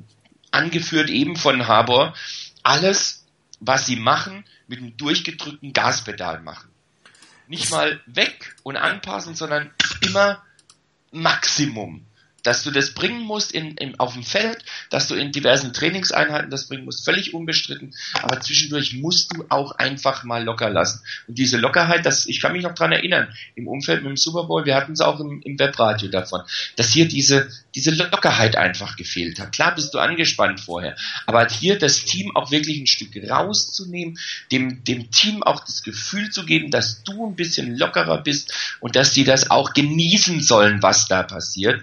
[0.52, 2.14] angeführt eben von Harbour,
[2.62, 3.24] alles,
[3.60, 6.70] was sie machen, mit einem durchgedrückten Gaspedal machen.
[7.48, 9.70] Nicht mal weg und anpassen, sondern
[10.00, 10.42] immer
[11.10, 12.06] Maximum
[12.42, 16.50] dass du das bringen musst in, in, auf dem Feld, dass du in diversen Trainingseinheiten
[16.50, 17.94] das bringen musst, völlig unbestritten.
[18.22, 21.02] Aber zwischendurch musst du auch einfach mal locker lassen.
[21.28, 24.44] Und diese Lockerheit, das, ich kann mich noch dran erinnern, im Umfeld mit dem Super
[24.44, 26.42] Bowl, wir hatten es auch im, im Webradio davon,
[26.76, 29.52] dass hier diese, diese Lockerheit einfach gefehlt hat.
[29.52, 30.96] Klar bist du angespannt vorher,
[31.26, 34.18] aber hier das Team auch wirklich ein Stück rauszunehmen,
[34.50, 38.96] dem, dem Team auch das Gefühl zu geben, dass du ein bisschen lockerer bist und
[38.96, 41.82] dass die das auch genießen sollen, was da passiert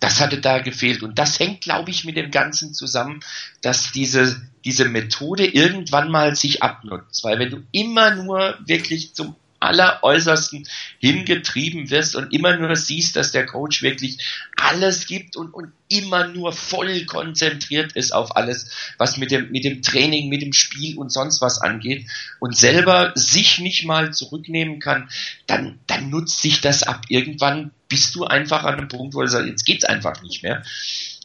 [0.00, 1.02] das hatte da gefehlt.
[1.02, 3.20] Und das hängt, glaube ich, mit dem Ganzen zusammen,
[3.60, 7.22] dass diese, diese Methode irgendwann mal sich abnutzt.
[7.22, 10.66] Weil wenn du immer nur wirklich zum alleräußersten
[10.98, 14.18] hingetrieben wirst und immer nur siehst, dass der Coach wirklich
[14.56, 19.64] alles gibt und, und immer nur voll konzentriert ist auf alles, was mit dem, mit
[19.64, 22.06] dem Training, mit dem Spiel und sonst was angeht
[22.38, 25.10] und selber sich nicht mal zurücknehmen kann,
[25.46, 27.04] dann, dann nutzt sich das ab.
[27.08, 30.62] Irgendwann bist du einfach an einem Punkt, wo du sagst, jetzt geht's einfach nicht mehr.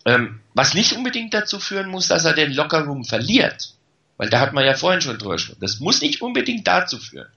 [0.03, 3.73] Ähm, was nicht unbedingt dazu führen muss, dass er den Lockerroom verliert.
[4.17, 5.59] Weil da hat man ja vorhin schon drüber gesprochen.
[5.61, 7.27] Das muss nicht unbedingt dazu führen.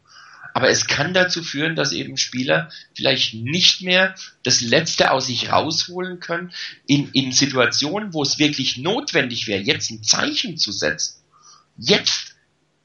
[0.59, 5.52] Aber es kann dazu führen, dass eben Spieler vielleicht nicht mehr das Letzte aus sich
[5.52, 6.52] rausholen können
[6.85, 11.22] in, in Situationen, wo es wirklich notwendig wäre, jetzt ein Zeichen zu setzen.
[11.76, 12.35] Jetzt,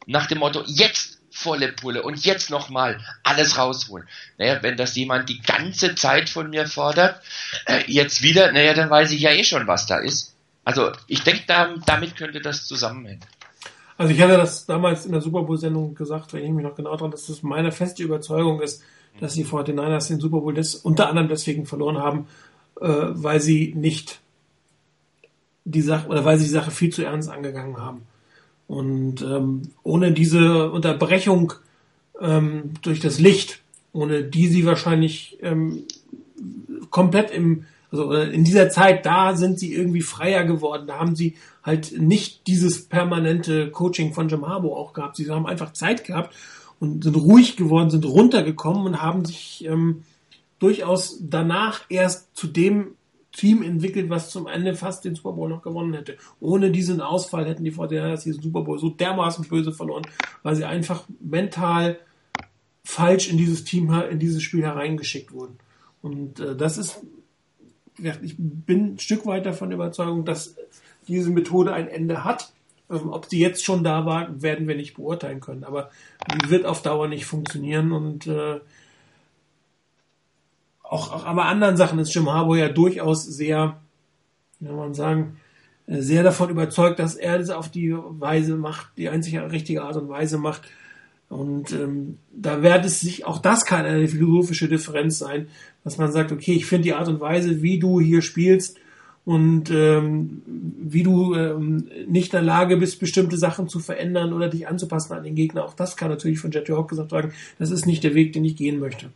[0.06, 4.08] nach dem Motto, jetzt volle Pulle und jetzt nochmal alles rausholen.
[4.38, 7.24] Naja, wenn das jemand die ganze Zeit von mir fordert,
[7.66, 10.36] äh, jetzt wieder, naja, dann weiß ich ja eh schon, was da ist.
[10.64, 13.26] Also ich denke, da, damit könnte das zusammenhängen.
[13.98, 17.12] Also ich hatte das damals in der Super Bowl-Sendung gesagt, ich mich noch genau daran,
[17.12, 18.84] dass das meine feste Überzeugung ist,
[19.20, 22.28] dass die 49ers den Super Bowl des, unter anderem deswegen verloren haben,
[22.82, 24.20] äh, weil sie nicht
[25.66, 28.02] die Sache oder weil sie die Sache viel zu ernst angegangen haben.
[28.68, 31.54] Und ähm, ohne diese Unterbrechung
[32.20, 33.62] ähm, durch das Licht,
[33.92, 35.84] ohne die sie wahrscheinlich ähm,
[36.90, 40.88] komplett im also äh, in dieser Zeit, da sind sie irgendwie freier geworden.
[40.88, 45.16] Da haben sie halt nicht dieses permanente Coaching von Jim Harbo auch gehabt.
[45.16, 46.36] Sie haben einfach Zeit gehabt
[46.80, 50.02] und sind ruhig geworden, sind runtergekommen und haben sich ähm,
[50.58, 52.96] durchaus danach erst zu dem
[53.32, 56.18] Team entwickelt, was zum Ende fast den Super Bowl noch gewonnen hätte.
[56.40, 60.08] Ohne diesen Ausfall hätten die 49ers diesen Super Bowl so dermaßen böse verloren,
[60.42, 62.00] weil sie einfach mental
[62.84, 65.58] falsch in dieses Team, in dieses Spiel hereingeschickt wurden.
[66.02, 67.02] Und äh, das ist
[67.98, 70.56] ich bin ein Stück weit davon überzeugt, dass
[71.08, 72.52] diese Methode ein Ende hat.
[72.90, 75.64] Ähm, ob sie jetzt schon da war, werden wir nicht beurteilen können.
[75.64, 75.90] Aber
[76.32, 78.60] die wird auf Dauer nicht funktionieren und äh,
[80.84, 83.80] auch, auch aber anderen Sachen ist Jim Harbour ja durchaus sehr,
[84.60, 85.38] soll man sagen,
[85.88, 89.96] äh, sehr davon überzeugt, dass er das auf die Weise macht, die einzige richtige Art
[89.96, 90.64] und Weise macht.
[91.34, 95.48] Und ähm, da wird es sich, auch das kann eine philosophische Differenz sein,
[95.84, 98.78] dass man sagt, okay, ich finde die Art und Weise, wie du hier spielst
[99.26, 104.48] und ähm, wie du ähm, nicht in der Lage bist, bestimmte Sachen zu verändern oder
[104.48, 107.72] dich anzupassen an den Gegner, auch das kann natürlich von Jet York gesagt werden, das
[107.72, 109.10] ist nicht der Weg, den ich gehen möchte.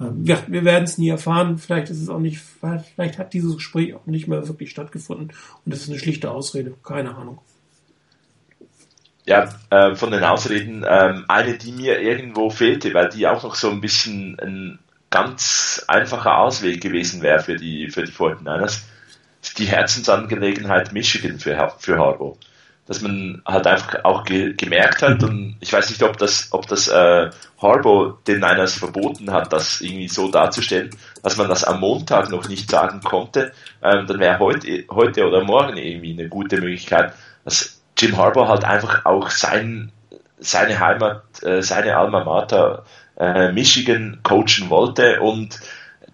[0.00, 3.56] Ähm, ja, wir werden es nie erfahren, vielleicht ist es auch nicht, vielleicht hat dieses
[3.56, 5.32] Gespräch auch nicht mehr wirklich stattgefunden.
[5.64, 7.40] Und das ist eine schlichte Ausrede, keine Ahnung
[9.28, 13.54] ja, äh, von den Ausreden, ähm, eine, die mir irgendwo fehlte, weil die auch noch
[13.54, 14.78] so ein bisschen ein
[15.10, 18.80] ganz einfacher Ausweg gewesen wäre für die, für die 49ers,
[19.58, 22.38] die Herzensangelegenheit Michigan für, für Harbaugh.
[22.86, 26.66] Dass man halt einfach auch ge gemerkt hat und ich weiß nicht, ob das, ob
[26.66, 27.28] das äh,
[27.60, 30.88] Harbaugh den Niners verboten hat, das irgendwie so darzustellen,
[31.22, 33.52] dass man das am Montag noch nicht sagen konnte,
[33.82, 37.12] ähm, dann wäre heute, heute oder morgen irgendwie eine gute Möglichkeit,
[37.44, 39.92] dass Jim Harbaugh halt einfach auch sein,
[40.38, 42.84] seine Heimat, äh, seine Alma Mater
[43.18, 45.58] äh, Michigan coachen wollte und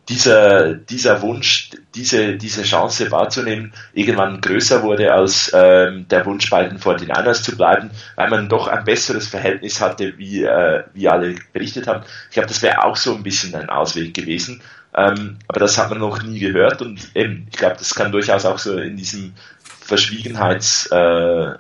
[0.09, 6.65] dieser, dieser Wunsch, diese, diese Chance wahrzunehmen, irgendwann größer wurde als ähm, der Wunsch bei
[6.65, 11.37] den 49ers zu bleiben, weil man doch ein besseres Verhältnis hatte, wie, äh, wie alle
[11.53, 12.05] berichtet haben.
[12.29, 14.63] Ich glaube, das wäre auch so ein bisschen ein Ausweg gewesen.
[14.95, 18.45] Ähm, aber das hat man noch nie gehört und eben, ich glaube, das kann durchaus
[18.45, 19.33] auch so in diesem
[19.81, 21.53] Verschwiegenheits äh,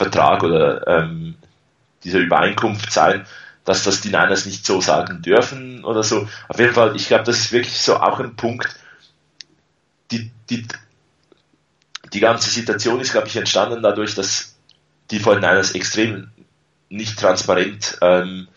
[0.00, 1.34] Vertrag oder ähm,
[2.04, 3.26] dieser Übereinkunft sein,
[3.66, 6.26] dass das die Niners nicht so sagen dürfen oder so.
[6.48, 8.74] Auf jeden Fall, ich glaube, das ist wirklich so auch ein Punkt.
[10.10, 10.66] Die, die,
[12.14, 14.56] die ganze Situation ist, glaube ich, entstanden dadurch, dass
[15.10, 16.30] die 49ers extrem
[16.88, 18.48] nicht transparent ähm,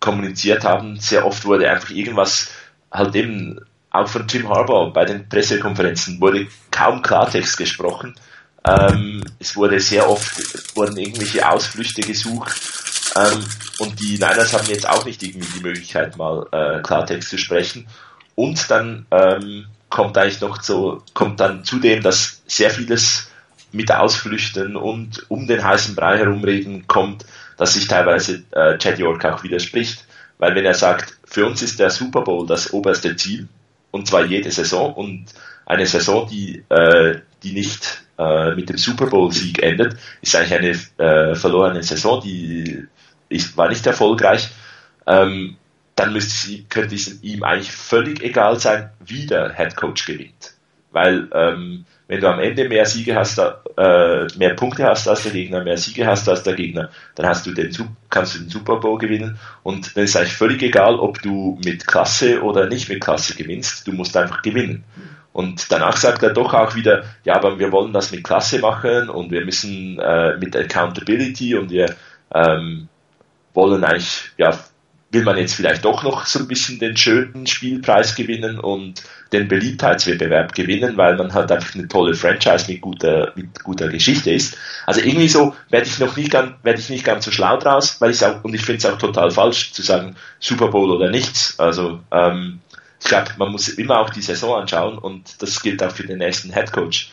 [0.00, 0.98] kommuniziert haben.
[0.98, 2.48] Sehr oft wurde einfach irgendwas
[2.90, 8.14] halt eben auch von Jim Harbaugh bei den Pressekonferenzen wurde kaum Klartext gesprochen.
[8.64, 12.60] Ähm, es wurde sehr oft wurden irgendwelche Ausflüchte gesucht
[13.16, 13.44] ähm,
[13.78, 17.86] und die Niners haben jetzt auch nicht irgendwie die Möglichkeit, mal äh, Klartext zu sprechen.
[18.34, 23.28] Und dann ähm, kommt eigentlich noch so, kommt dann zudem, dass sehr vieles
[23.72, 27.24] mit Ausflüchten und um den heißen Brei herumreden kommt,
[27.56, 30.06] dass sich teilweise äh, Chad York auch widerspricht.
[30.38, 33.48] Weil wenn er sagt, für uns ist der Super Bowl das oberste Ziel,
[33.90, 35.26] und zwar jede Saison, und
[35.66, 41.30] eine Saison, die, äh, die nicht äh, mit dem Super Bowl-Sieg endet, ist eigentlich eine
[41.30, 42.86] äh, verlorene Saison, die
[43.28, 44.48] ist, war nicht erfolgreich,
[45.06, 45.56] ähm,
[45.96, 50.54] dann müsste sie, könnte es ihm eigentlich völlig egal sein, wie der Head Coach gewinnt.
[50.92, 55.32] weil ähm, wenn du am Ende mehr Siege hast, äh, mehr Punkte hast als der
[55.32, 57.74] Gegner, mehr Siege hast als der Gegner, dann hast du den,
[58.10, 61.86] kannst du den Super Bowl gewinnen und dann ist eigentlich völlig egal, ob du mit
[61.86, 64.84] Klasse oder nicht mit Klasse gewinnst, du musst einfach gewinnen.
[65.32, 69.08] Und danach sagt er doch auch wieder, ja, aber wir wollen das mit Klasse machen
[69.08, 71.94] und wir müssen äh, mit Accountability und wir
[72.34, 72.88] ähm,
[73.54, 74.58] wollen eigentlich ja
[75.12, 79.02] will man jetzt vielleicht doch noch so ein bisschen den schönen Spielpreis gewinnen und
[79.32, 84.30] den Beliebtheitswettbewerb gewinnen, weil man halt einfach eine tolle Franchise mit guter, mit guter Geschichte
[84.30, 84.56] ist.
[84.86, 88.00] Also irgendwie so werde ich noch nicht ganz, werde ich nicht ganz so schlau draus,
[88.00, 91.10] weil ich auch, und ich finde es auch total falsch zu sagen, Super Bowl oder
[91.10, 91.58] nichts.
[91.58, 92.60] Also, ähm,
[93.02, 96.18] ich glaube, man muss immer auch die Saison anschauen und das gilt auch für den
[96.18, 97.10] nächsten Head Coach.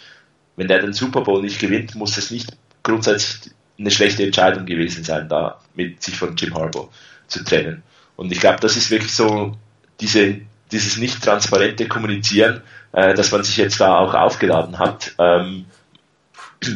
[0.56, 5.04] Wenn der den Super Bowl nicht gewinnt, muss es nicht grundsätzlich eine schlechte Entscheidung gewesen
[5.04, 6.90] sein, da mit sich von Jim Harbour
[7.28, 7.82] zu trennen.
[8.18, 9.58] Und ich glaube, das ist wirklich so
[10.00, 10.42] diese,
[10.72, 12.62] dieses nicht transparente Kommunizieren,
[12.92, 15.14] äh, dass man sich jetzt da auch aufgeladen hat.
[15.18, 15.66] Ähm,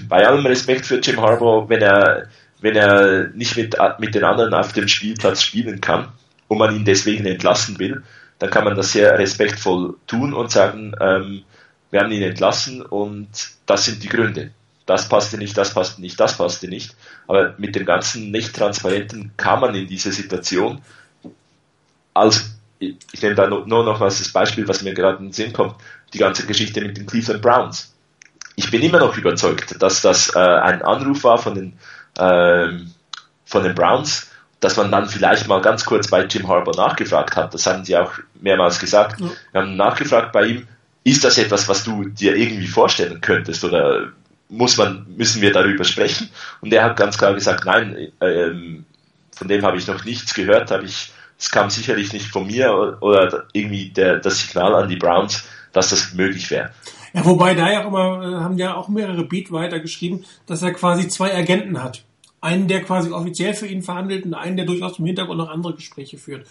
[0.08, 2.30] bei allem Respekt für Jim Harbour, wenn er,
[2.62, 6.08] wenn er nicht mit, mit den anderen auf dem Spielplatz spielen kann
[6.48, 8.02] und man ihn deswegen entlassen will,
[8.44, 11.44] dann kann man das sehr respektvoll tun und sagen, ähm,
[11.92, 13.30] wir haben ihn entlassen und
[13.66, 14.52] das sind die Gründe.
[14.86, 16.94] Das passte nicht, das passte nicht, das passte nicht.
[17.26, 20.82] Aber mit dem ganzen Nicht-Transparenten kam man in diese Situation
[22.14, 25.54] als, ich, nehme da nur, noch was das Beispiel, was mir gerade in den Sinn
[25.54, 25.76] kommt,
[26.12, 27.96] die ganze Geschichte mit den Cleveland Browns.
[28.58, 31.80] Ich bin immer noch überzeugt, dass das äh, ein Anruf war von den,
[32.18, 32.78] äh,
[33.46, 34.33] von den Browns,
[34.64, 37.54] dass man dann vielleicht mal ganz kurz bei Jim Harbour nachgefragt hat.
[37.54, 38.12] Das haben sie auch
[38.42, 39.20] mehrmals gesagt.
[39.20, 39.28] Ja.
[39.52, 40.68] Wir haben nachgefragt bei ihm,
[41.04, 44.12] ist das etwas, was du dir irgendwie vorstellen könntest oder
[44.50, 46.30] muss man, müssen wir darüber sprechen?
[46.62, 48.52] Und er hat ganz klar gesagt, nein, äh,
[49.36, 51.12] von dem habe ich noch nichts gehört, habe ich
[51.44, 55.90] es kam sicherlich nicht von mir oder irgendwie der, das Signal an die Browns, dass
[55.90, 56.70] das möglich wäre.
[57.14, 60.74] Ja, wobei da ja auch immer, äh, haben ja auch mehrere Beatwriter geschrieben, dass er
[60.74, 62.04] quasi zwei Agenten hat.
[62.44, 65.76] Einen, der quasi offiziell für ihn verhandelt und einen, der durchaus im Hintergrund noch andere
[65.76, 66.46] Gespräche führt.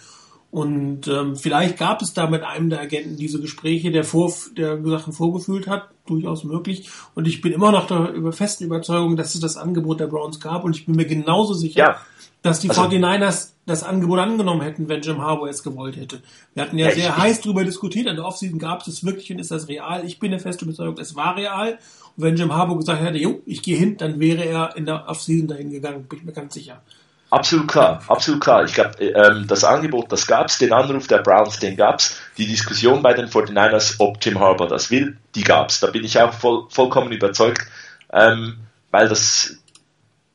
[0.51, 4.83] Und ähm, vielleicht gab es da mit einem der Agenten diese Gespräche, der, vor, der
[4.83, 6.89] Sachen vorgefühlt hat, durchaus möglich.
[7.15, 10.39] Und ich bin immer noch der über festen Überzeugung, dass es das Angebot der Browns
[10.39, 10.63] gab.
[10.63, 11.97] Und ich bin mir genauso sicher, ja
[12.43, 16.21] dass die also, 49ers das Angebot angenommen hätten, wenn Jim Harbour es gewollt hätte.
[16.53, 19.31] Wir hatten ja, ja sehr heiß darüber diskutiert, in der Offseason gab es es wirklich
[19.31, 20.05] und ist das real?
[20.05, 21.79] Ich bin der festen Überzeugung, es war real.
[22.17, 25.07] Und wenn Jim Harbour gesagt hätte, jo, ich gehe hin, dann wäre er in der
[25.07, 26.81] Offseason dahin gegangen, bin ich mir ganz sicher.
[27.33, 28.63] Absolut klar, absolut klar.
[28.63, 32.15] Ich glaube, ähm, das Angebot, das gab es, den Anruf der Browns, den gab es.
[32.37, 35.79] Die Diskussion bei den 49ers, ob Jim Harbour das will, die gab es.
[35.79, 37.65] Da bin ich auch voll, vollkommen überzeugt,
[38.11, 38.57] ähm,
[38.91, 39.57] weil das,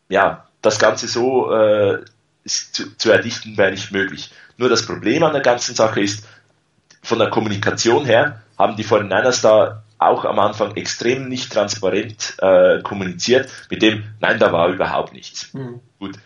[0.09, 2.01] ja, das Ganze so äh,
[2.49, 4.31] zu, zu erdichten wäre nicht möglich.
[4.57, 6.27] Nur das Problem an der ganzen Sache ist,
[7.03, 12.81] von der Kommunikation her haben die 49ers da auch am Anfang extrem nicht transparent äh,
[12.83, 15.53] kommuniziert, mit dem, nein, da war überhaupt nichts.
[15.55, 15.81] Mhm.
[15.99, 16.19] Gut.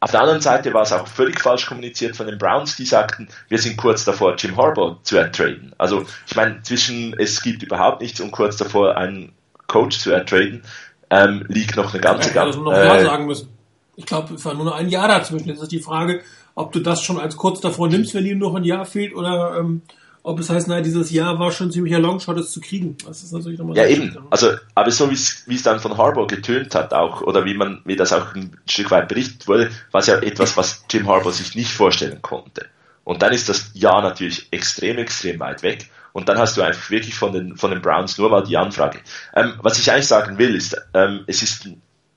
[0.00, 3.28] Auf der anderen Seite war es auch völlig falsch kommuniziert von den Browns, die sagten,
[3.48, 5.74] wir sind kurz davor, Jim Harbaugh zu ertraden.
[5.78, 9.32] Also ich meine, zwischen es gibt überhaupt nichts und kurz davor einen
[9.66, 10.62] Coach zu ertraden,
[11.08, 12.58] ähm, liegt noch eine ganze ja, ganze.
[12.58, 13.48] äh, sagen müssen.
[13.96, 15.48] Ich glaube, es war nur ein Jahr dazwischen.
[15.48, 16.22] Jetzt ist die Frage,
[16.54, 19.56] ob du das schon als kurz davor nimmst, wenn dir noch ein Jahr fehlt, oder
[19.58, 19.82] ähm,
[20.22, 22.96] ob es heißt, naja, dieses Jahr war schon ziemlich ein Longshot, es zu kriegen.
[23.06, 24.16] Das ist natürlich nochmal ja, eben.
[24.30, 25.14] Also, aber so wie
[25.54, 28.90] es dann von Harbour getönt hat auch, oder wie man, wie das auch ein Stück
[28.90, 32.66] weit berichtet wurde, war es ja etwas, was Jim Harbour sich nicht vorstellen konnte.
[33.04, 35.90] Und dann ist das Jahr natürlich extrem, extrem weit weg.
[36.14, 39.00] Und dann hast du einfach wirklich von den, von den Browns nur mal die Anfrage.
[39.36, 41.68] Ähm, was ich eigentlich sagen will, ist, ähm, es ist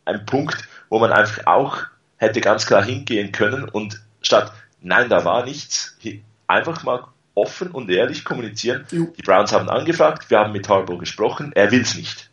[0.05, 1.77] ein Punkt, wo man einfach auch
[2.17, 4.51] hätte ganz klar hingehen können und statt
[4.81, 5.97] nein, da war nichts,
[6.47, 7.05] einfach mal
[7.35, 8.85] offen und ehrlich kommunizieren.
[8.91, 9.13] Jo.
[9.17, 12.29] Die Browns haben angefragt, wir haben mit Harbour gesprochen, er will es nicht.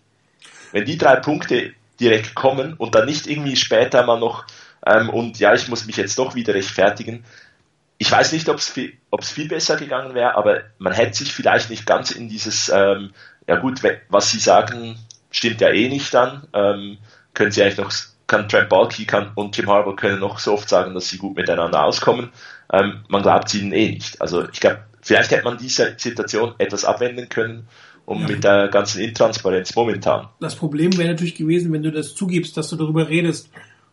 [0.72, 4.46] Wenn die drei Punkte direkt kommen und dann nicht irgendwie später mal noch
[4.86, 7.24] ähm, und ja, ich muss mich jetzt doch wieder rechtfertigen.
[7.98, 11.70] Ich weiß nicht, ob es viel, viel besser gegangen wäre, aber man hätte sich vielleicht
[11.70, 13.12] nicht ganz in dieses, ähm,
[13.46, 14.98] ja gut, was Sie sagen,
[15.30, 16.98] stimmt ja eh nicht dann, ähm,
[17.34, 17.92] können Sie eigentlich noch
[18.26, 21.36] kann Trent Balky kann, und Jim Harbour können noch so oft sagen, dass sie gut
[21.36, 22.30] miteinander auskommen.
[22.72, 24.20] Ähm, man glaubt ihnen eh nicht.
[24.20, 27.68] Also ich glaube, vielleicht hätte man diese Situation etwas abwenden können,
[28.06, 28.28] um ja.
[28.28, 30.28] mit der ganzen Intransparenz momentan.
[30.40, 33.50] Das Problem wäre natürlich gewesen, wenn du das zugibst, dass du darüber redest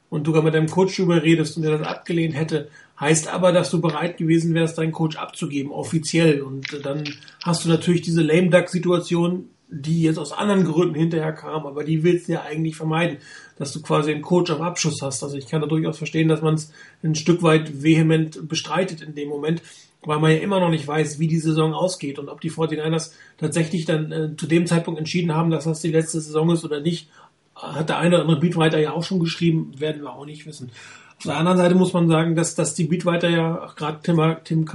[0.09, 3.71] und du mit deinem Coach darüber redest und er das abgelehnt hätte, heißt aber, dass
[3.71, 6.41] du bereit gewesen wärst, deinen Coach abzugeben, offiziell.
[6.41, 7.03] Und dann
[7.43, 11.83] hast du natürlich diese Lame Duck Situation, die jetzt aus anderen Gründen hinterher kam, aber
[11.85, 13.17] die willst du ja eigentlich vermeiden,
[13.57, 15.23] dass du quasi einen Coach am Abschuss hast.
[15.23, 16.73] Also ich kann da durchaus verstehen, dass man es
[17.03, 19.61] ein Stück weit vehement bestreitet in dem Moment.
[20.03, 23.11] weil man ja immer noch nicht weiß, wie die Saison ausgeht und ob die 49ers
[23.37, 26.81] tatsächlich dann äh, zu dem Zeitpunkt entschieden haben, dass das die letzte Saison ist oder
[26.81, 27.07] nicht.
[27.55, 30.71] Hat der eine oder andere Beatwriter ja auch schon geschrieben, werden wir auch nicht wissen.
[31.17, 34.65] Auf der anderen Seite muss man sagen, dass, dass die Beatwriter ja gerade Tim, Tim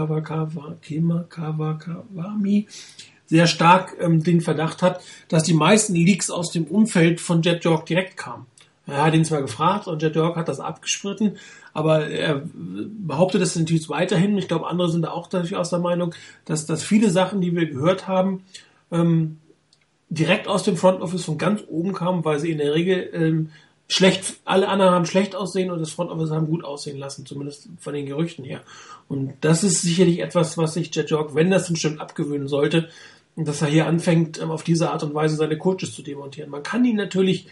[1.28, 2.68] Kawakami
[3.26, 7.64] sehr stark ähm, den Verdacht hat, dass die meisten Leaks aus dem Umfeld von Jet
[7.64, 8.46] York direkt kamen.
[8.86, 11.38] Er hat ihn zwar gefragt und Jet York hat das abgespritten,
[11.72, 14.38] aber er behauptet es natürlich weiterhin.
[14.38, 17.66] Ich glaube, andere sind da auch durchaus der Meinung, dass, dass viele Sachen, die wir
[17.66, 18.44] gehört haben,
[18.92, 19.38] ähm,
[20.08, 23.50] direkt aus dem Front Office von ganz oben kamen, weil sie in der Regel ähm,
[23.88, 27.68] schlecht, alle anderen haben schlecht aussehen und das Front Office haben gut aussehen lassen, zumindest
[27.80, 28.62] von den Gerüchten her.
[29.08, 32.88] Und das ist sicherlich etwas, was sich Jet York, wenn das denn stimmt, abgewöhnen sollte,
[33.36, 36.50] dass er hier anfängt, ähm, auf diese Art und Weise seine Coaches zu demontieren.
[36.50, 37.48] Man kann ihn natürlich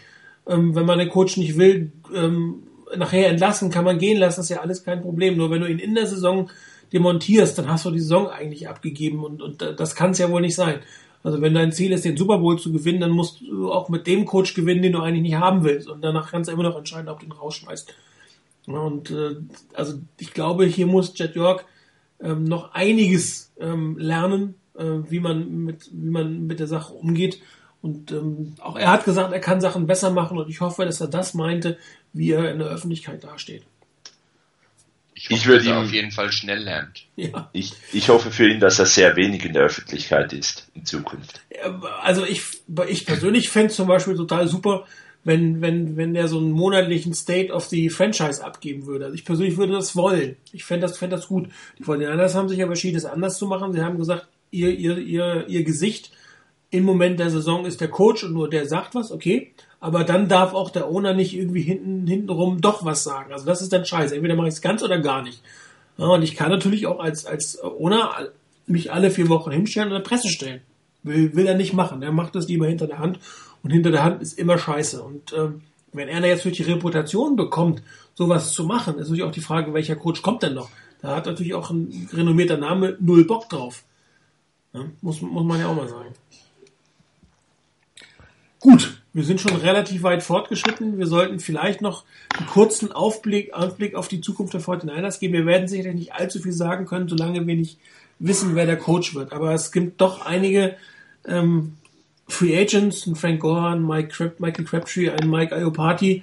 [0.47, 2.63] ähm, wenn man den Coach nicht will, ähm,
[2.95, 5.37] nachher entlassen, kann man gehen lassen, ist ja alles kein Problem.
[5.37, 6.49] Nur wenn du ihn in der Saison
[6.93, 10.41] demontierst, dann hast du die Saison eigentlich abgegeben und, und das kann es ja wohl
[10.41, 10.79] nicht sein.
[11.23, 14.05] Also wenn dein Ziel ist, den Super Bowl zu gewinnen, dann musst du auch mit
[14.05, 15.89] dem Coach gewinnen, den du eigentlich nicht haben willst.
[15.89, 17.93] Und danach kannst du immer noch entscheiden, ob du ihn rausschmeißt.
[18.67, 19.37] Und äh,
[19.73, 21.65] also ich glaube, hier muss Jet York
[22.21, 27.41] ähm, noch einiges ähm, lernen, äh, wie man mit wie man mit der Sache umgeht.
[27.81, 31.01] Und ähm, auch er hat gesagt, er kann Sachen besser machen und ich hoffe, dass
[31.01, 31.77] er das meinte,
[32.13, 33.63] wie er in der Öffentlichkeit dasteht.
[35.13, 37.05] Ich, hoffe, ich würde ihn auf jeden Fall schnell lernt.
[37.15, 37.49] Ja.
[37.53, 41.41] Ich, ich hoffe für ihn, dass er sehr wenig in der Öffentlichkeit ist in Zukunft.
[42.01, 42.41] Also ich,
[42.89, 44.85] ich persönlich fände es zum Beispiel total super,
[45.23, 49.05] wenn, wenn, wenn der so einen monatlichen State of the Franchise abgeben würde.
[49.05, 50.37] Also ich persönlich würde das wollen.
[50.51, 51.49] Ich fände das, fänd das gut.
[51.79, 53.73] Die Fortinanders haben sich aber entschieden, es anders zu machen.
[53.73, 56.11] Sie haben gesagt, ihr, ihr, ihr, ihr Gesicht
[56.71, 59.51] im Moment der Saison ist der Coach und nur der sagt was, okay.
[59.79, 63.31] Aber dann darf auch der Owner nicht irgendwie hinten, hintenrum doch was sagen.
[63.31, 64.15] Also das ist dann scheiße.
[64.15, 65.41] Entweder mache ich es ganz oder gar nicht.
[65.97, 68.29] Ja, und ich kann natürlich auch als, als Owner
[68.67, 70.61] mich alle vier Wochen hinstellen und der Presse stellen.
[71.03, 72.01] Will, will er nicht machen.
[72.01, 73.19] Er macht das lieber hinter der Hand.
[73.63, 75.01] Und hinter der Hand ist immer scheiße.
[75.01, 75.61] Und ähm,
[75.93, 77.83] wenn er da jetzt durch die Reputation bekommt,
[78.15, 80.69] sowas zu machen, ist natürlich auch die Frage, welcher Coach kommt denn noch?
[81.01, 83.83] Da hat natürlich auch ein renommierter Name null Bock drauf.
[84.75, 86.13] Ja, muss, muss man ja auch mal sagen.
[88.59, 90.97] Gut, wir sind schon relativ weit fortgeschritten.
[90.97, 92.03] Wir sollten vielleicht noch
[92.37, 95.33] einen kurzen Aufblick, Aufblick auf die Zukunft der 49ers geben.
[95.33, 97.79] Wir werden sicherlich nicht allzu viel sagen können, solange wir nicht
[98.19, 99.31] wissen, wer der Coach wird.
[99.31, 100.75] Aber es gibt doch einige
[101.25, 101.77] ähm,
[102.27, 106.21] Free Agents, ein Frank Goran, Mike Crab, Michael Crabtree, ein Mike Iopati,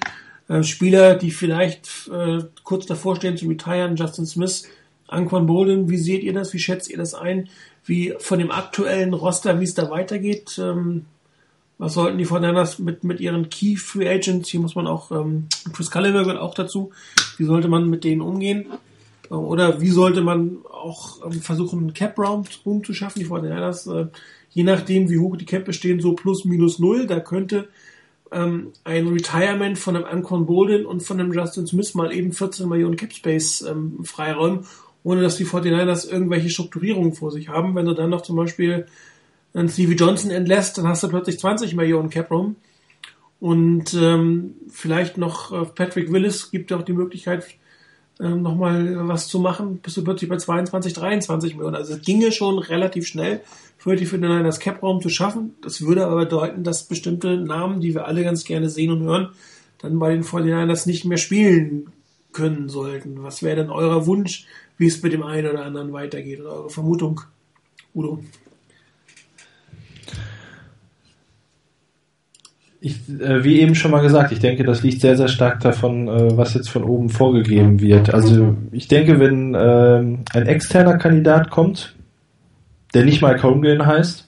[0.48, 4.68] äh, Spieler, die vielleicht äh, kurz davor stehen zu retiren, Justin Smith,
[5.06, 5.88] Anquan Bolden.
[5.88, 6.52] Wie seht ihr das?
[6.52, 7.48] Wie schätzt ihr das ein?
[7.84, 10.58] Wie von dem aktuellen Roster, wie es da weitergeht?
[10.58, 11.06] Ähm,
[11.78, 15.48] was sollten die Fortinanders mit, mit ihren Key Free Agents, hier muss man auch, ähm,
[15.72, 16.92] Chris Culliver gehört auch dazu,
[17.38, 18.66] wie sollte man mit denen umgehen?
[19.30, 22.92] Äh, oder wie sollte man auch ähm, versuchen, einen Cap-Room zu?
[23.16, 24.06] Die Fortinanders, äh,
[24.50, 27.68] je nachdem, wie hoch die Cap bestehen, so plus minus null, da könnte
[28.30, 32.68] ähm, ein Retirement von einem Ancon Bolden und von einem Justin Smith mal eben 14
[32.68, 34.66] Millionen Cap Space ähm, freiräumen,
[35.04, 37.74] ohne dass die 49ers irgendwelche Strukturierungen vor sich haben.
[37.74, 38.86] Wenn du dann noch zum Beispiel
[39.52, 42.56] dann Stevie Johnson entlässt, dann hast du plötzlich 20 Millionen Cap Room.
[43.40, 47.44] Und ähm, vielleicht noch äh, Patrick Willis gibt auch die Möglichkeit,
[48.20, 51.74] ähm, nochmal was zu machen, bist du plötzlich bei 22, 23 Millionen.
[51.74, 53.40] Also es ginge schon relativ schnell
[53.78, 55.56] für die für das Cap-Raum zu schaffen.
[55.60, 59.30] Das würde aber bedeuten, dass bestimmte Namen, die wir alle ganz gerne sehen und hören,
[59.78, 61.88] dann bei den 49ers nicht mehr spielen
[62.32, 63.24] können sollten.
[63.24, 64.46] Was wäre denn euer Wunsch,
[64.78, 67.20] wie es mit dem einen oder anderen weitergeht oder eure Vermutung,
[67.94, 68.20] Udo?
[72.84, 76.08] Ich, äh, wie eben schon mal gesagt, ich denke, das liegt sehr, sehr stark davon,
[76.08, 78.12] äh, was jetzt von oben vorgegeben wird.
[78.12, 79.98] Also ich denke, wenn äh,
[80.36, 81.94] ein externer Kandidat kommt,
[82.92, 84.26] der nicht mal Holmgren heißt,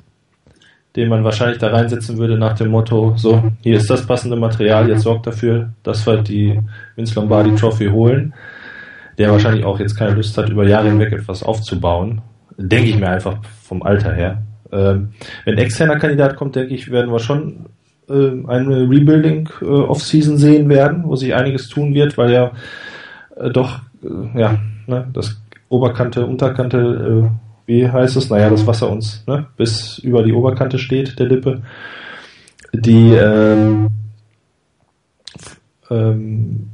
[0.95, 4.89] den man wahrscheinlich da reinsetzen würde nach dem Motto, so, hier ist das passende Material,
[4.89, 6.61] jetzt sorgt dafür, dass wir die
[6.95, 8.35] Vince Lombardi Trophy holen,
[9.19, 12.23] der wahrscheinlich auch jetzt keine Lust hat, über Jahre hinweg etwas aufzubauen,
[12.57, 14.43] denke ich mir einfach vom Alter her.
[14.73, 15.11] Ähm,
[15.45, 17.67] wenn externer Kandidat kommt, denke ich, werden wir schon
[18.09, 22.53] äh, eine Rebuilding äh, sehen werden, wo sich einiges tun wird, weil ja
[23.37, 26.79] äh, doch, äh, ja, ne, das Oberkante, Unterkante,
[27.25, 27.31] äh,
[27.67, 28.31] wie heißt es?
[28.31, 31.63] Naja, das Wasser uns ne, bis über die Oberkante steht, der Lippe.
[32.73, 33.89] Die ähm,
[35.91, 36.71] ähm,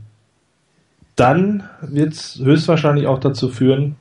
[1.21, 3.97] dann wird es höchstwahrscheinlich auch dazu führen,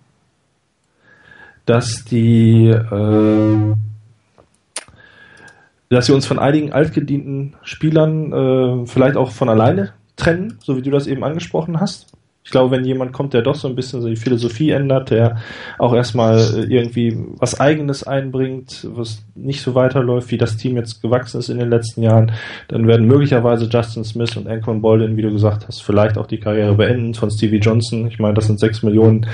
[1.66, 3.76] dass die äh,
[5.90, 10.82] dass wir uns von einigen altgedienten Spielern äh, vielleicht auch von alleine trennen, so wie
[10.82, 12.08] du das eben angesprochen hast.
[12.44, 15.38] Ich glaube, wenn jemand kommt, der doch so ein bisschen so die Philosophie ändert, der
[15.78, 21.02] auch erstmal äh, irgendwie was Eigenes einbringt, was nicht so weiterläuft, wie das Team jetzt
[21.02, 22.32] gewachsen ist in den letzten Jahren,
[22.70, 26.40] dann werden möglicherweise Justin Smith und Anquan Bolden, wie du gesagt hast, vielleicht auch die
[26.40, 28.08] Karriere beenden von Stevie Johnson.
[28.08, 29.28] Ich meine, das sind sechs Millionen,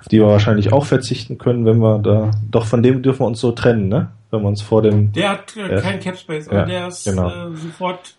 [0.00, 3.26] auf die wir wahrscheinlich auch verzichten können, wenn wir da, doch von dem dürfen wir
[3.28, 4.08] uns so trennen, ne?
[4.30, 5.12] Wenn wir uns vor dem.
[5.12, 5.80] Der hat äh, Ja.
[5.80, 7.28] kein Cap Space, aber Ja, der ist genau.
[7.28, 8.14] äh, sofort,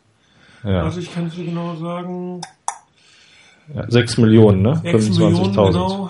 [0.63, 2.41] Ja, also ich kann es dir genau sagen,
[3.75, 4.81] ja, sechs Millionen, ne?
[4.83, 5.71] 6 Millionen, 25.000.
[5.71, 6.09] genau.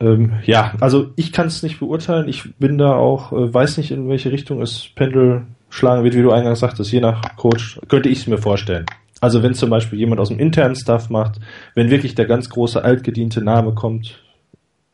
[0.00, 2.28] Ähm, ja, also ich kann es nicht beurteilen.
[2.28, 6.22] Ich bin da auch, äh, weiß nicht, in welche Richtung es Pendel schlagen wird, wie
[6.22, 8.86] du eingangs sagtest, je nach Coach, könnte ich es mir vorstellen.
[9.20, 11.40] Also wenn zum Beispiel jemand aus dem internen Staff macht,
[11.74, 14.20] wenn wirklich der ganz große altgediente Name kommt,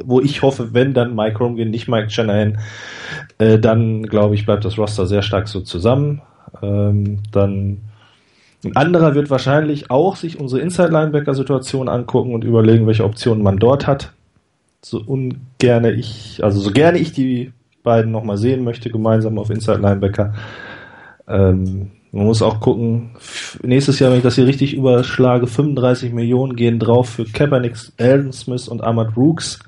[0.03, 2.59] wo ich hoffe, wenn dann Mike Romgin, nicht Mike Shanahan,
[3.39, 6.23] äh, dann glaube ich, bleibt das Roster sehr stark so zusammen.
[6.63, 7.79] Ähm, dann
[8.65, 13.87] ein anderer wird wahrscheinlich auch sich unsere Inside-Linebacker-Situation angucken und überlegen, welche Optionen man dort
[13.87, 14.13] hat
[14.83, 19.79] so ungerne ich, also so gerne ich die beiden nochmal sehen möchte, gemeinsam auf Inside
[19.79, 20.35] Linebacker.
[21.29, 23.11] Ähm, man muss auch gucken,
[23.63, 28.33] nächstes Jahr, wenn ich das hier richtig überschlage, 35 Millionen gehen drauf für Kaepernick, Alden
[28.33, 29.61] Smith und Ahmad Brooks.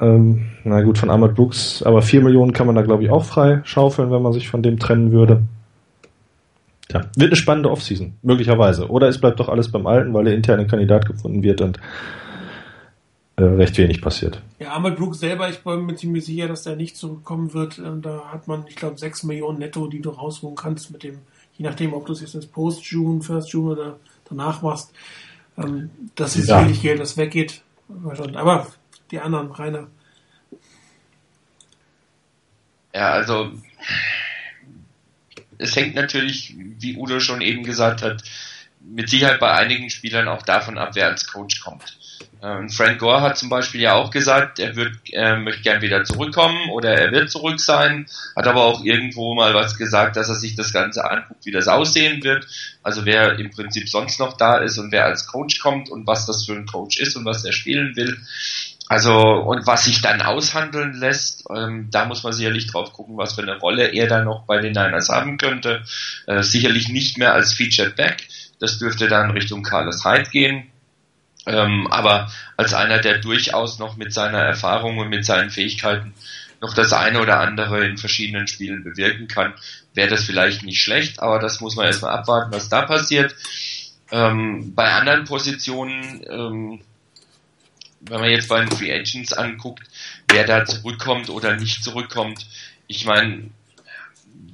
[0.00, 3.24] Ähm, na gut, von Ahmad Brooks, aber 4 Millionen kann man da glaube ich auch
[3.24, 5.42] frei schaufeln, wenn man sich von dem trennen würde.
[6.92, 8.88] Ja, wird eine spannende Offseason, möglicherweise.
[8.88, 11.78] Oder es bleibt doch alles beim Alten, weil der interne Kandidat gefunden wird und
[13.36, 14.42] äh, recht wenig passiert.
[14.58, 17.78] Ja, Ahmad Brooks selber, ich bin mir ziemlich sicher, dass der nicht zurückkommen wird.
[17.78, 21.18] Ähm, Da hat man, ich glaube, 6 Millionen netto, die du rausholen kannst mit dem,
[21.56, 23.96] je nachdem, ob du es jetzt als Post-June, First-June oder
[24.28, 24.92] danach machst.
[25.56, 26.58] Ähm, Das ist Ja.
[26.58, 27.62] sicherlich Geld, das weggeht.
[28.34, 28.66] Aber
[29.10, 29.86] die anderen, Rainer.
[32.94, 33.50] Ja, also
[35.62, 38.22] es hängt natürlich, wie Udo schon eben gesagt hat,
[38.80, 41.96] mit Sicherheit bei einigen Spielern auch davon ab, wer als Coach kommt.
[42.42, 46.02] Ähm, Frank Gore hat zum Beispiel ja auch gesagt, er wird, er möchte gern wieder
[46.02, 50.34] zurückkommen oder er wird zurück sein, hat aber auch irgendwo mal was gesagt, dass er
[50.34, 52.48] sich das Ganze anguckt, wie das aussehen wird.
[52.82, 56.26] Also wer im Prinzip sonst noch da ist und wer als Coach kommt und was
[56.26, 58.18] das für ein Coach ist und was er spielen will.
[58.92, 63.32] Also, und was sich dann aushandeln lässt, ähm, da muss man sicherlich drauf gucken, was
[63.32, 65.82] für eine Rolle er dann noch bei den Niners haben könnte.
[66.26, 68.28] Äh, sicherlich nicht mehr als Featured Back.
[68.60, 70.70] Das dürfte dann Richtung Carlos Hyde gehen.
[71.46, 76.12] Ähm, aber als einer, der durchaus noch mit seiner Erfahrung und mit seinen Fähigkeiten
[76.60, 79.54] noch das eine oder andere in verschiedenen Spielen bewirken kann,
[79.94, 83.34] wäre das vielleicht nicht schlecht, aber das muss man erstmal abwarten, was da passiert.
[84.10, 86.80] Ähm, bei anderen Positionen, ähm,
[88.08, 89.82] wenn man jetzt bei den Free Agents anguckt,
[90.28, 92.46] wer da zurückkommt oder nicht zurückkommt,
[92.86, 93.50] ich meine,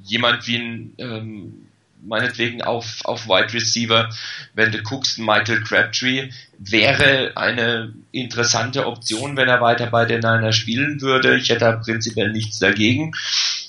[0.04, 1.68] jemand wie ein, ähm,
[2.04, 4.08] meinetwegen auf, auf Wide Receiver,
[4.54, 10.56] wenn du guckst, Michael Crabtree wäre eine interessante Option, wenn er weiter bei den Niners
[10.56, 11.36] spielen würde.
[11.36, 13.12] Ich hätte da prinzipiell nichts dagegen.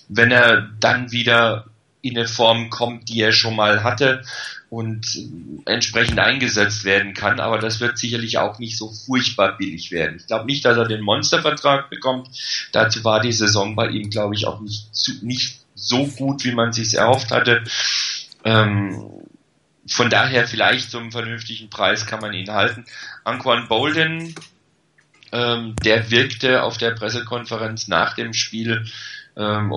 [0.08, 1.66] Wenn er dann wieder
[2.02, 4.24] in eine Form kommt, die er schon mal hatte
[4.70, 5.18] und
[5.66, 10.18] entsprechend eingesetzt werden kann, aber das wird sicherlich auch nicht so furchtbar billig werden.
[10.20, 12.30] Ich glaube nicht, dass er den Monstervertrag bekommt.
[12.72, 16.52] Dazu war die Saison bei ihm, glaube ich, auch nicht, zu, nicht so gut, wie
[16.52, 17.64] man sich erhofft hatte.
[18.44, 19.10] Ähm,
[19.88, 22.86] von daher vielleicht zum vernünftigen Preis kann man ihn halten.
[23.24, 24.36] Anquan Bolden,
[25.32, 28.86] ähm, der wirkte auf der Pressekonferenz nach dem Spiel,
[29.40, 29.74] ähm,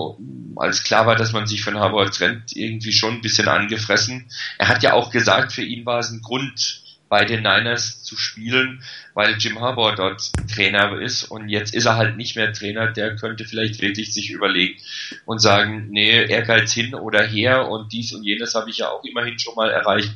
[0.57, 4.29] als klar war, dass man sich von Harvard trennt, irgendwie schon ein bisschen angefressen.
[4.59, 6.83] Er hat ja auch gesagt, für ihn war es ein Grund,
[7.13, 8.83] bei den Niners zu spielen,
[9.13, 13.17] weil Jim Harbour dort Trainer ist und jetzt ist er halt nicht mehr Trainer, der
[13.17, 14.81] könnte vielleicht wirklich sich überlegen
[15.27, 19.05] und sagen, nee, Ehrgeiz hin oder her und dies und jenes habe ich ja auch
[19.05, 20.11] immerhin schon mal erreicht.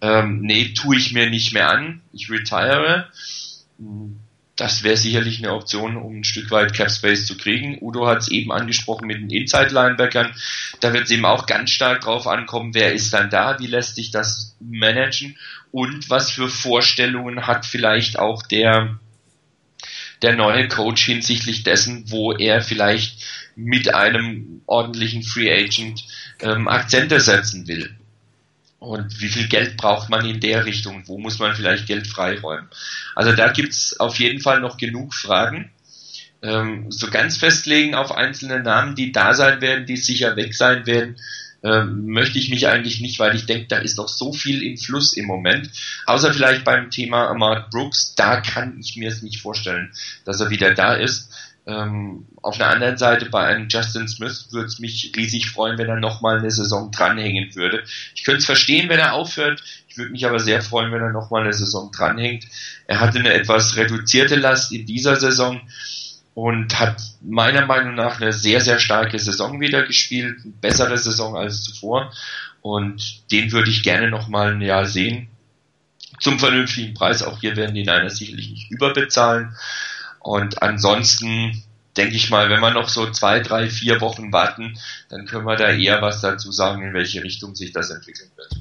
[0.00, 3.08] Ähm, nee, tue ich mir nicht mehr an, ich retire.
[4.62, 7.78] Das wäre sicherlich eine Option, um ein Stück weit Cap Space zu kriegen.
[7.80, 10.36] Udo hat es eben angesprochen mit den Inside-Linebackern.
[10.78, 13.96] Da wird es eben auch ganz stark drauf ankommen, wer ist dann da, wie lässt
[13.96, 15.36] sich das managen
[15.72, 19.00] und was für Vorstellungen hat vielleicht auch der,
[20.22, 23.20] der neue Coach hinsichtlich dessen, wo er vielleicht
[23.56, 26.04] mit einem ordentlichen Free Agent
[26.38, 27.96] ähm, Akzente setzen will.
[28.82, 31.04] Und wie viel Geld braucht man in der Richtung?
[31.06, 32.68] Wo muss man vielleicht Geld freiräumen?
[33.14, 35.70] Also da gibt's auf jeden Fall noch genug Fragen.
[36.42, 40.84] Ähm, so ganz festlegen auf einzelne Namen, die da sein werden, die sicher weg sein
[40.84, 41.16] werden,
[41.62, 44.76] ähm, möchte ich mich eigentlich nicht, weil ich denke, da ist noch so viel im
[44.76, 45.70] Fluss im Moment.
[46.06, 49.92] Außer vielleicht beim Thema Ahmad Brooks, da kann ich mir es nicht vorstellen,
[50.24, 51.30] dass er wieder da ist.
[51.64, 55.88] Ähm, auf der anderen Seite bei einem Justin Smith würde es mich riesig freuen, wenn
[55.88, 57.84] er nochmal eine Saison dranhängen würde.
[58.14, 59.62] Ich könnte es verstehen, wenn er aufhört.
[59.88, 62.46] Ich würde mich aber sehr freuen, wenn er nochmal eine Saison dranhängt.
[62.88, 65.60] Er hatte eine etwas reduzierte Last in dieser Saison
[66.34, 70.38] und hat meiner Meinung nach eine sehr, sehr starke Saison wieder gespielt.
[70.42, 72.12] Eine bessere Saison als zuvor.
[72.60, 75.28] Und den würde ich gerne nochmal ein Jahr sehen.
[76.20, 77.22] Zum vernünftigen Preis.
[77.22, 79.56] Auch hier werden die Niners sicherlich nicht überbezahlen.
[80.22, 81.62] Und ansonsten
[81.96, 84.78] denke ich mal, wenn wir noch so zwei, drei, vier Wochen warten,
[85.08, 88.56] dann können wir da eher was dazu sagen, in welche Richtung sich das entwickeln wird.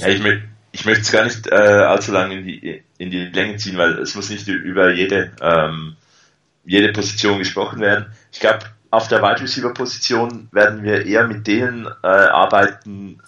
[0.00, 3.26] Ja, ich, möchte, ich möchte es gar nicht äh, allzu lange in die, in die
[3.26, 5.96] Länge ziehen, weil es muss nicht über jede, ähm,
[6.64, 8.06] jede Position gesprochen werden.
[8.32, 13.18] Ich glaube, auf der Wide Receiver Position werden wir eher mit denen äh, arbeiten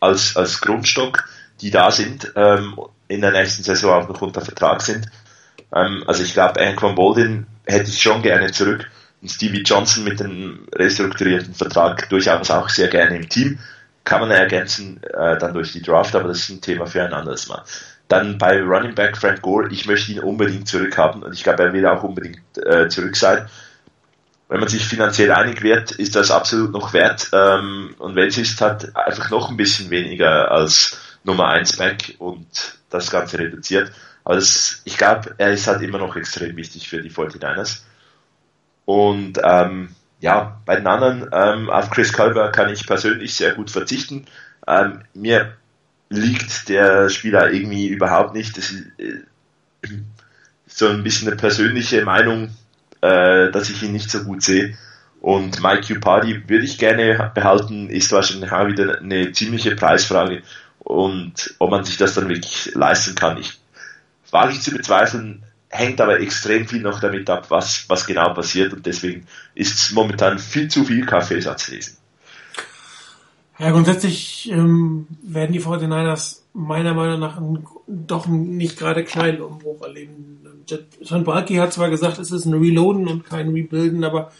[0.00, 1.28] als, als Grundstock,
[1.60, 2.78] die da sind, ähm,
[3.08, 5.06] in der nächsten Saison auch noch unter Vertrag sind.
[5.74, 8.88] Ähm, also ich glaube, Anquan Boldin hätte ich schon gerne zurück
[9.22, 13.58] und Stevie Johnson mit dem restrukturierten Vertrag durchaus auch sehr gerne im Team.
[14.04, 17.12] Kann man ergänzen äh, dann durch die Draft, aber das ist ein Thema für ein
[17.12, 17.62] anderes Mal.
[18.08, 21.72] Dann bei Running Back Frank Gore, ich möchte ihn unbedingt zurückhaben und ich glaube, er
[21.72, 23.48] will auch unbedingt äh, zurück sein.
[24.48, 27.30] Wenn man sich finanziell einig wird, ist das absolut noch wert.
[27.32, 32.14] Ähm, und wenn es ist, hat einfach noch ein bisschen weniger als Nummer 1 Back
[32.18, 32.46] und
[32.90, 33.90] das Ganze reduziert.
[34.26, 37.82] Aber das, ich glaube, er ist halt immer noch extrem wichtig für die 49ers.
[38.84, 43.70] Und ähm, ja, bei den anderen, ähm, auf Chris Colber kann ich persönlich sehr gut
[43.70, 44.26] verzichten.
[44.66, 45.52] Ähm, mir
[46.08, 48.58] liegt der Spieler irgendwie überhaupt nicht.
[48.58, 49.20] Das ist äh,
[50.66, 52.50] so ein bisschen eine persönliche Meinung,
[53.02, 54.76] äh, dass ich ihn nicht so gut sehe.
[55.20, 60.42] Und Mike Upadi würde ich gerne behalten, ist wahrscheinlich auch wieder eine ziemliche Preisfrage.
[60.80, 63.60] Und ob man sich das dann wirklich leisten kann, ich
[64.30, 68.72] wage ich zu bezweifeln, hängt aber extrem viel noch damit ab, was, was genau passiert
[68.72, 71.96] und deswegen ist es momentan viel zu viel Kaffeesatz lesen.
[73.58, 79.82] Ja, grundsätzlich ähm, werden die 49ers meiner Meinung nach einen, doch nicht gerade kleinen Umbruch
[79.82, 80.42] erleben.
[81.00, 84.32] John Balky hat zwar gesagt, es ist ein Reloaden und kein Rebuilden, aber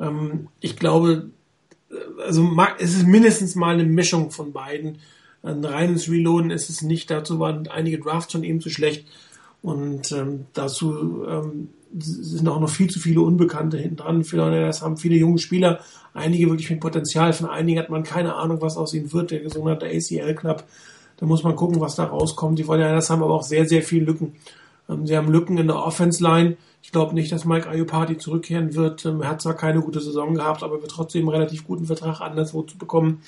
[0.00, 1.30] ähm, ich glaube,
[1.90, 2.48] äh, also
[2.78, 4.98] es ist mindestens mal eine Mischung von beiden.
[5.44, 9.06] Ein reines Reloaden ist es nicht, dazu waren einige Drafts von ihm zu schlecht.
[9.62, 11.68] Und ähm, dazu ähm,
[11.98, 14.24] sind auch noch viel zu viele Unbekannte hinten dran.
[14.26, 15.80] Das haben viele junge Spieler,
[16.12, 19.48] einige wirklich mit Potenzial, von einigen hat man keine Ahnung, was aus ihnen wird, der
[19.50, 20.64] sogenannte ACL Club.
[21.16, 22.58] Da muss man gucken, was da rauskommt.
[22.58, 24.34] Die Fortinanders haben aber auch sehr, sehr viele Lücken.
[24.88, 26.56] Ähm, sie haben Lücken in der Offense Line.
[26.82, 29.04] Ich glaube nicht, dass Mike Ayupati zurückkehren wird.
[29.04, 32.20] Ähm, er hat zwar keine gute Saison gehabt, aber wird trotzdem einen relativ guten Vertrag
[32.20, 33.22] anderswo zu bekommen.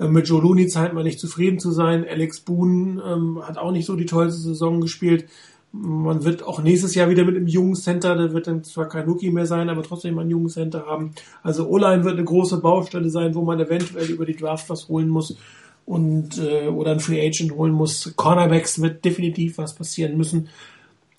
[0.00, 2.06] Ähm, mit Joe Looney scheint man nicht zufrieden zu sein.
[2.08, 5.26] Alex Boone ähm, hat auch nicht so die tollste Saison gespielt.
[5.72, 9.06] Man wird auch nächstes Jahr wieder mit einem jungen Center, da wird dann zwar kein
[9.06, 11.14] Rookie mehr sein, aber trotzdem ein jungen Center haben.
[11.42, 15.08] Also O-Line wird eine große Baustelle sein, wo man eventuell über die Draft was holen
[15.08, 15.36] muss
[15.84, 18.12] und äh, oder ein Free Agent holen muss.
[18.14, 20.48] Cornerbacks wird definitiv was passieren müssen.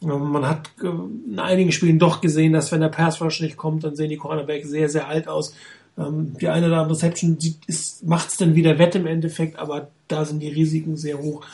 [0.01, 3.57] Ähm, man hat äh, in einigen Spielen doch gesehen, dass wenn der Pass Rush nicht
[3.57, 5.53] kommt, dann sehen die Cornerbacks sehr, sehr alt aus.
[5.97, 7.37] Ähm, die eine oder andere Reception
[8.03, 11.45] macht es dann wieder wett im Endeffekt, aber da sind die Risiken sehr hoch.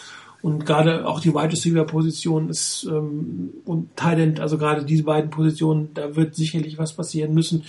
[0.41, 5.30] Und gerade auch die Wide Receiver Position ist ähm, und Thailand, also gerade diese beiden
[5.30, 7.63] Positionen, da wird sicherlich was passieren müssen.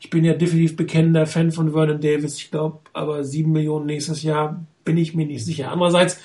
[0.00, 2.36] Ich bin ja definitiv bekennender Fan von Vernon Davis.
[2.36, 5.72] Ich glaube, aber sieben Millionen nächstes Jahr bin ich mir nicht sicher.
[5.72, 6.18] Andererseits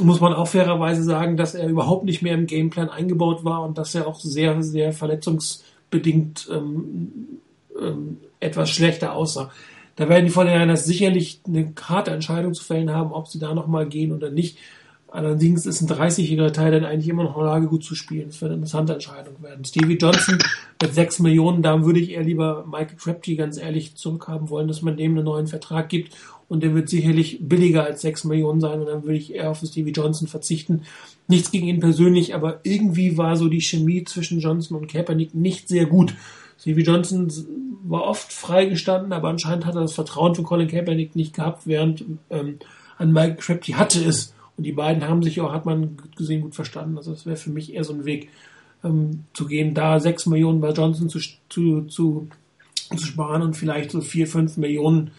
[0.00, 3.78] muss man auch fairerweise sagen, dass er überhaupt nicht mehr im Gameplan eingebaut war und
[3.78, 7.38] dass er auch sehr, sehr verletzungsbedingt ähm,
[7.80, 9.50] ähm, etwas schlechter aussah.
[9.96, 13.88] Da werden die Vorderliners sicherlich eine harte Entscheidung zu fällen haben, ob sie da nochmal
[13.88, 14.58] gehen oder nicht.
[15.10, 18.26] Allerdings ist ein 30-jähriger Teil dann eigentlich immer noch in der Lage, gut zu spielen.
[18.26, 19.64] Das wird eine interessante Entscheidung werden.
[19.64, 20.38] Stevie Johnson
[20.82, 24.82] mit 6 Millionen, da würde ich eher lieber Michael Crabtree ganz ehrlich zurückhaben wollen, dass
[24.82, 26.14] man dem einen neuen Vertrag gibt.
[26.48, 28.80] Und der wird sicherlich billiger als 6 Millionen sein.
[28.80, 30.82] Und dann würde ich eher auf Stevie Johnson verzichten.
[31.26, 35.68] Nichts gegen ihn persönlich, aber irgendwie war so die Chemie zwischen Johnson und Kaepernick nicht
[35.68, 36.14] sehr gut.
[36.60, 37.30] Stevie Johnson
[37.84, 42.04] war oft freigestanden, aber anscheinend hat er das Vertrauen für Colin Kaepernick nicht gehabt, während
[42.30, 42.58] ähm,
[42.98, 44.34] an Michael Crabtree hatte es.
[44.56, 46.96] Und die beiden haben sich auch, hat man gesehen, gut verstanden.
[46.96, 48.28] Also das wäre für mich eher so ein Weg
[48.82, 52.28] ähm, zu gehen, da sechs Millionen bei Johnson zu, zu, zu,
[52.74, 55.12] zu sparen und vielleicht so vier, fünf Millionen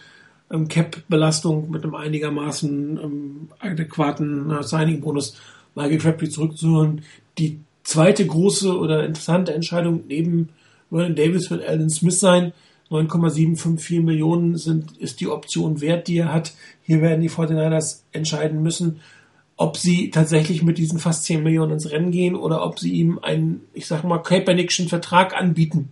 [0.52, 5.38] ähm, Cap-Belastung mit einem einigermaßen ähm, adäquaten äh, Signing-Bonus
[5.76, 7.04] Michael Crabtree zurückzuholen.
[7.38, 10.50] Die zweite große oder interessante Entscheidung neben
[10.90, 12.54] Vernon Davis wird Alden Smith sein.
[12.90, 16.54] 9,754 Millionen sind, ist die Option wert, die er hat.
[16.82, 19.02] Hier werden die 49ers entscheiden müssen,
[19.58, 23.20] ob sie tatsächlich mit diesen fast 10 Millionen ins Rennen gehen oder ob sie ihm
[23.22, 25.92] einen, ich sag mal, Kaepernickschen Vertrag anbieten.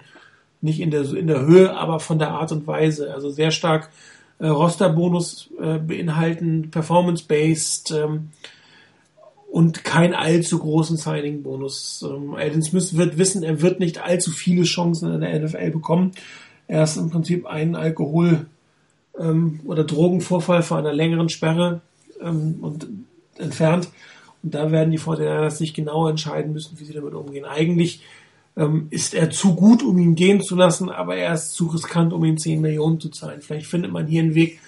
[0.61, 3.13] Nicht in der, in der Höhe, aber von der Art und Weise.
[3.13, 3.89] Also sehr stark
[4.39, 8.29] äh, Rosterbonus äh, beinhalten, performance-based ähm,
[9.51, 12.05] und kein allzu großen Signing-Bonus.
[12.07, 16.11] Ähm, Smith wird wissen, er wird nicht allzu viele Chancen in der NFL bekommen.
[16.67, 18.45] Er ist im Prinzip ein Alkohol-
[19.17, 21.81] ähm, oder Drogenvorfall vor einer längeren Sperre
[22.21, 22.87] ähm, und
[23.37, 23.89] entfernt.
[24.43, 27.45] Und da werden die Fortinanders sich genau entscheiden müssen, wie sie damit umgehen.
[27.45, 28.01] Eigentlich
[28.55, 32.13] ähm, ist er zu gut, um ihn gehen zu lassen, aber er ist zu riskant,
[32.13, 33.41] um ihm 10 Millionen zu zahlen.
[33.41, 34.59] Vielleicht findet man hier einen Weg,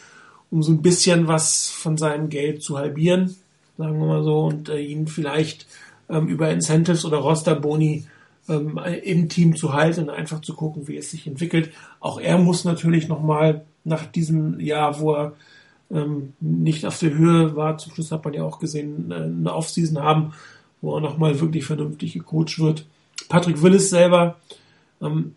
[0.52, 3.36] um so ein bisschen was von seinem Geld zu halbieren,
[3.80, 5.66] sagen wir mal so, und äh, ihn vielleicht
[6.10, 8.06] ähm, über Incentives oder Rosterboni
[8.50, 11.72] ähm, im Team zu halten und einfach zu gucken, wie es sich entwickelt.
[12.02, 15.34] Auch er muss natürlich nochmal nach diesem Jahr, wo er
[15.90, 17.78] ähm, nicht auf der Höhe war.
[17.78, 20.34] Zum Schluss hat man ja auch gesehen, äh, eine Offseason haben,
[20.82, 22.86] wo er nochmal wirklich vernünftig gecoacht wird.
[23.30, 24.36] Patrick Willis selber,
[25.02, 25.36] ähm,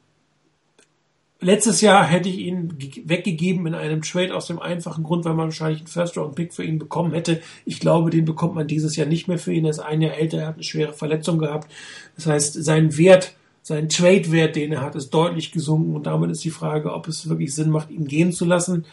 [1.42, 2.74] letztes Jahr hätte ich ihn
[3.04, 6.78] weggegeben in einem Trade aus dem einfachen Grund, weil man wahrscheinlich einen First-Round-Pick für ihn
[6.78, 7.42] bekommen hätte.
[7.64, 9.64] Ich glaube, den bekommt man dieses Jahr nicht mehr für ihn.
[9.64, 11.70] Er ist ein Jahr älter, er hat eine schwere Verletzung gehabt.
[12.16, 16.44] Das heißt, sein Wert, sein Trade-Wert, den er hat, ist deutlich gesunken und damit ist
[16.44, 18.84] die Frage, ob es wirklich Sinn macht, ihn gehen zu lassen.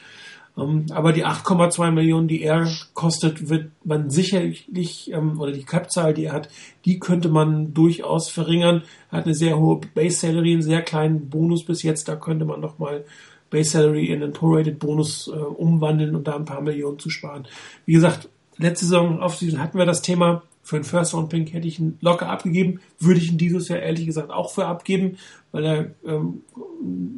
[0.60, 6.14] Ähm, aber die 8,2 Millionen, die er kostet, wird man sicherlich, ähm, oder die Cap-Zahl,
[6.14, 6.50] die er hat,
[6.86, 8.84] die könnte man durchaus verringern.
[9.12, 12.60] Er hat eine sehr hohe Base-Salary, einen sehr kleinen Bonus bis jetzt, da könnte man
[12.60, 13.06] nochmal
[13.50, 17.48] Base-Salary in einen Prorated-Bonus äh, umwandeln und da ein paar Millionen zu sparen.
[17.86, 20.44] Wie gesagt, letzte Saison auf hatten wir das Thema.
[20.62, 23.80] Für einen First Round Pink hätte ich ihn locker abgegeben, würde ich ihn dieses Jahr
[23.80, 25.18] ehrlich gesagt auch für abgeben,
[25.52, 26.44] weil er ähm,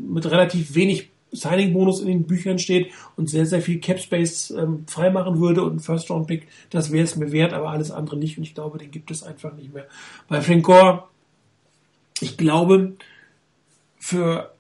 [0.08, 5.40] mit relativ wenig Signing-Bonus in den Büchern steht und sehr, sehr viel Cap-Space ähm, freimachen
[5.40, 8.54] würde und ein First-Round-Pick, das wäre es mir wert, aber alles andere nicht und ich
[8.54, 9.88] glaube, den gibt es einfach nicht mehr.
[10.28, 11.04] Bei Frank Gore,
[12.20, 12.94] ich glaube,
[13.98, 14.54] für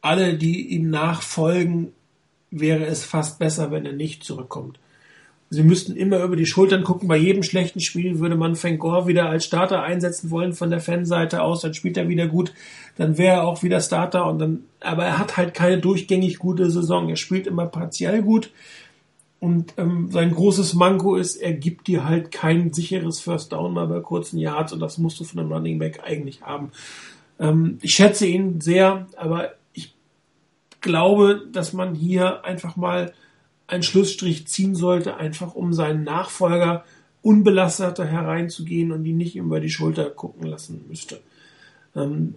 [0.00, 1.92] alle, die ihm nachfolgen,
[2.50, 4.78] wäre es fast besser, wenn er nicht zurückkommt.
[5.52, 7.08] Sie müssten immer über die Schultern gucken.
[7.08, 11.42] Bei jedem schlechten Spiel würde man Fengor wieder als Starter einsetzen wollen von der Fanseite
[11.42, 11.60] aus.
[11.60, 12.54] Dann spielt er wieder gut.
[12.96, 16.70] Dann wäre er auch wieder Starter und dann, aber er hat halt keine durchgängig gute
[16.70, 17.10] Saison.
[17.10, 18.50] Er spielt immer partiell gut.
[19.40, 23.88] Und ähm, sein großes Manko ist, er gibt dir halt kein sicheres First Down mal
[23.88, 26.70] bei kurzen Yards und das musst du von einem Running Back eigentlich haben.
[27.38, 29.94] Ähm, ich schätze ihn sehr, aber ich
[30.80, 33.12] glaube, dass man hier einfach mal
[33.72, 36.84] einen Schlussstrich ziehen sollte, einfach um seinen Nachfolger
[37.22, 41.20] unbelasteter hereinzugehen und ihn nicht über die Schulter gucken lassen müsste.
[41.96, 42.34] Ähm,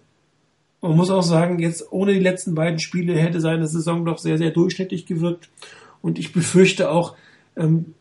[0.82, 4.38] man muss auch sagen, jetzt ohne die letzten beiden Spiele hätte seine Saison doch sehr,
[4.38, 5.49] sehr durchschnittlich gewirkt.
[6.02, 7.16] Und ich befürchte auch,
[7.57, 7.95] ähm,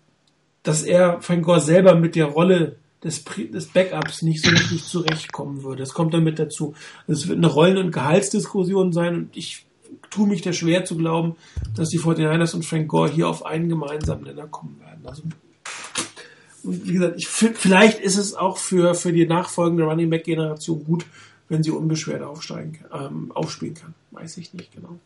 [0.62, 5.62] dass er Van Gogh selber mit der Rolle des, des Backups nicht so richtig zurechtkommen
[5.62, 5.80] würde.
[5.80, 6.74] Das kommt damit dazu.
[7.08, 9.64] Es wird eine Rollen- und Gehaltsdiskussion sein und ich
[10.14, 11.34] tue mich da schwer zu glauben,
[11.74, 15.04] dass die 49ers und Frank Gore hier auf einen gemeinsamen Nenner kommen werden.
[15.04, 15.22] Also,
[16.62, 20.84] und wie gesagt, ich, vielleicht ist es auch für, für die nachfolgende Running Back Generation
[20.84, 21.04] gut,
[21.48, 23.94] wenn sie unbeschwert aufsteigen, ähm, aufspielen kann.
[24.12, 24.98] Weiß ich nicht genau.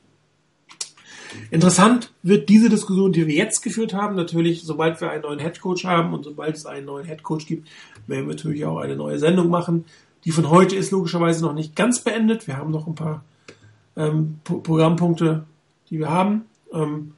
[1.51, 5.85] Interessant wird diese Diskussion, die wir jetzt geführt haben, natürlich, sobald wir einen neuen Headcoach
[5.85, 7.69] haben und sobald es einen neuen Headcoach gibt,
[8.07, 9.85] werden wir natürlich auch eine neue Sendung machen.
[10.25, 12.47] Die von heute ist logischerweise noch nicht ganz beendet.
[12.47, 13.25] Wir haben noch ein paar
[13.99, 15.45] ähm, Programmpunkte,
[15.91, 16.47] die wir haben.
[16.73, 17.13] Ähm,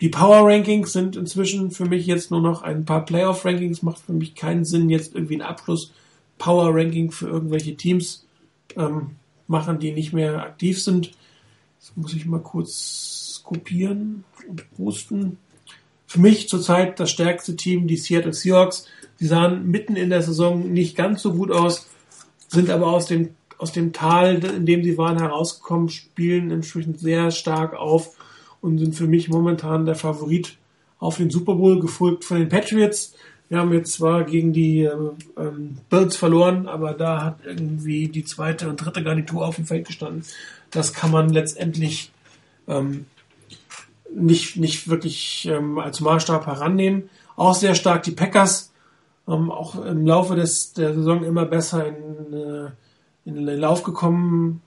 [0.00, 3.82] die Power Rankings sind inzwischen für mich jetzt nur noch ein paar Playoff Rankings.
[3.82, 5.92] Macht für mich keinen Sinn, jetzt irgendwie ein Abschluss
[6.36, 8.26] Power Ranking für irgendwelche Teams
[8.76, 9.12] ähm,
[9.46, 11.12] machen, die nicht mehr aktiv sind.
[11.78, 15.38] Das muss ich mal kurz kopieren und posten.
[16.06, 18.86] Für mich zurzeit das stärkste Team, die Seattle Seahawks.
[19.20, 21.86] Die sahen mitten in der Saison nicht ganz so gut aus,
[22.48, 27.30] sind aber aus dem aus dem Tal, in dem sie waren, herausgekommen, spielen entsprechend sehr
[27.30, 28.16] stark auf
[28.60, 30.56] und sind für mich momentan der Favorit
[30.98, 33.14] auf den Super Bowl, gefolgt von den Patriots.
[33.48, 38.68] Wir haben jetzt zwar gegen die ähm, Bills verloren, aber da hat irgendwie die zweite
[38.68, 40.24] und dritte Garnitur auf dem Feld gestanden.
[40.70, 42.10] Das kann man letztendlich
[42.66, 43.04] ähm,
[44.14, 47.10] nicht, nicht wirklich ähm, als Maßstab herannehmen.
[47.36, 48.72] Auch sehr stark die Packers,
[49.28, 52.70] ähm, auch im Laufe des, der Saison immer besser in äh,
[53.24, 54.62] in den Lauf gekommen.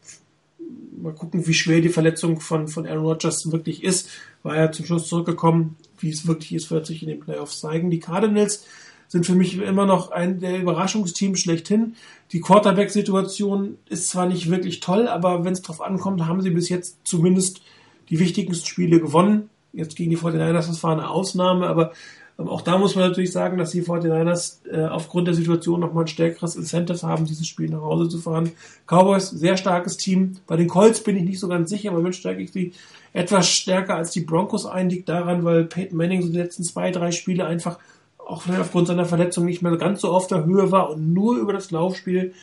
[1.01, 4.09] Mal gucken, wie schwer die Verletzung von, von Aaron Rodgers wirklich ist.
[4.43, 5.75] War er zum Schluss zurückgekommen.
[5.99, 7.91] Wie es wirklich ist, wird sich in den Playoffs zeigen.
[7.91, 8.65] Die Cardinals
[9.07, 11.95] sind für mich immer noch ein der Überraschungsteams schlechthin.
[12.31, 16.69] Die Quarterback-Situation ist zwar nicht wirklich toll, aber wenn es drauf ankommt, haben sie bis
[16.69, 17.61] jetzt zumindest
[18.09, 19.49] die wichtigsten Spiele gewonnen.
[19.73, 21.93] Jetzt gegen die 49ers, das war eine Ausnahme, Aber
[22.37, 26.07] auch da muss man natürlich sagen, dass die 49ers äh, aufgrund der Situation nochmal ein
[26.07, 28.51] stärkeres Incentive haben, dieses Spiel nach Hause zu fahren.
[28.85, 30.37] Cowboys, sehr starkes Team.
[30.45, 32.73] Bei den Colts bin ich nicht so ganz sicher, aber wünsche stärke ich sie
[33.13, 36.91] etwas stärker als die Broncos ein, liegt daran, weil Peyton Manning so die letzten zwei,
[36.91, 37.79] drei Spiele einfach
[38.19, 41.53] auch aufgrund seiner Verletzung nicht mehr ganz so auf der Höhe war und nur über
[41.53, 42.33] das Laufspiel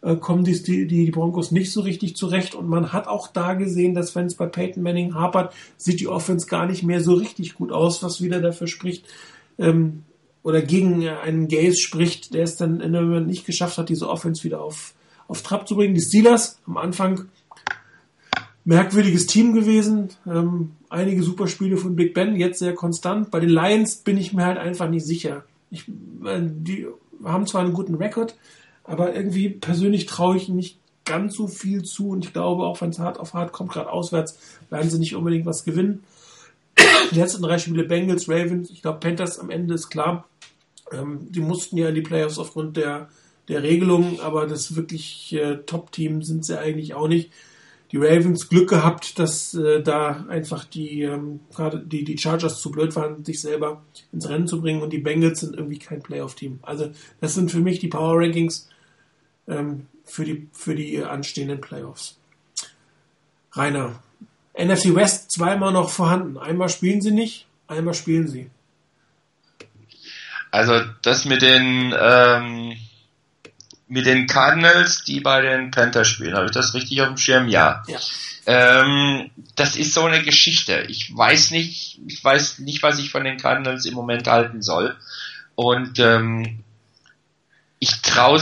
[0.00, 2.54] äh, kommen die, die, die Broncos nicht so richtig zurecht.
[2.54, 6.08] Und man hat auch da gesehen, dass wenn es bei Peyton Manning hapert, sieht die
[6.08, 9.04] Offense gar nicht mehr so richtig gut aus, was wieder dafür spricht,
[9.58, 10.04] ähm,
[10.42, 14.60] oder gegen einen Gaze spricht, der es dann Moment nicht geschafft hat, diese Offense wieder
[14.60, 14.94] auf,
[15.28, 15.94] auf Trab zu bringen.
[15.94, 17.26] Die Steelers am Anfang
[18.64, 20.10] merkwürdiges Team gewesen.
[20.26, 23.30] Ähm, einige super Spiele von Big Ben, jetzt sehr konstant.
[23.30, 25.44] Bei den Lions bin ich mir halt einfach nicht sicher.
[25.70, 26.86] Ich, äh, die
[27.24, 28.36] haben zwar einen guten Rekord,
[28.84, 32.90] aber irgendwie persönlich traue ich nicht ganz so viel zu und ich glaube, auch wenn
[32.90, 34.38] es hart auf hart kommt, gerade auswärts,
[34.70, 36.04] werden sie nicht unbedingt was gewinnen.
[36.78, 40.28] Die letzten drei Spiele Bengals, Ravens, ich glaube Panthers am Ende ist klar.
[40.92, 43.08] Ähm, die mussten ja in die Playoffs aufgrund der,
[43.48, 47.32] der Regelung, aber das wirklich äh, Top-Team sind sie eigentlich auch nicht.
[47.90, 51.40] Die Ravens Glück gehabt, dass äh, da einfach die, ähm,
[51.84, 53.82] die, die Chargers zu blöd waren, sich selber
[54.12, 56.60] ins Rennen zu bringen und die Bengals sind irgendwie kein Playoff-Team.
[56.62, 56.90] Also
[57.20, 58.70] das sind für mich die Power Rankings
[59.46, 62.18] ähm, für, die, für die anstehenden Playoffs.
[63.52, 64.02] Rainer,
[64.54, 66.38] NFC West zweimal noch vorhanden.
[66.38, 68.50] Einmal spielen sie nicht, einmal spielen sie.
[70.50, 72.76] Also das mit den ähm,
[73.88, 77.48] mit den Cardinals, die bei den Panthers spielen, habe ich das richtig auf dem Schirm?
[77.48, 77.82] Ja.
[77.86, 77.98] ja.
[78.46, 80.86] Ähm, das ist so eine Geschichte.
[80.88, 84.96] Ich weiß nicht, ich weiß nicht, was ich von den Cardinals im Moment halten soll.
[85.54, 86.60] Und ähm,
[87.78, 88.40] ich traue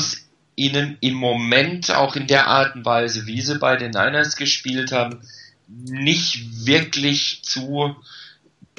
[0.54, 4.92] ihnen im Moment auch in der Art und Weise, wie sie bei den Niners gespielt
[4.92, 5.20] haben,
[5.70, 7.97] nicht wirklich zu,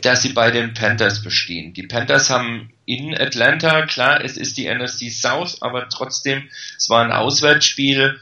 [0.02, 1.74] dass sie bei den Panthers bestehen.
[1.74, 7.04] Die Panthers haben in Atlanta, klar, es ist die NFC South, aber trotzdem, es war
[7.04, 8.20] ein Auswärtsspiel.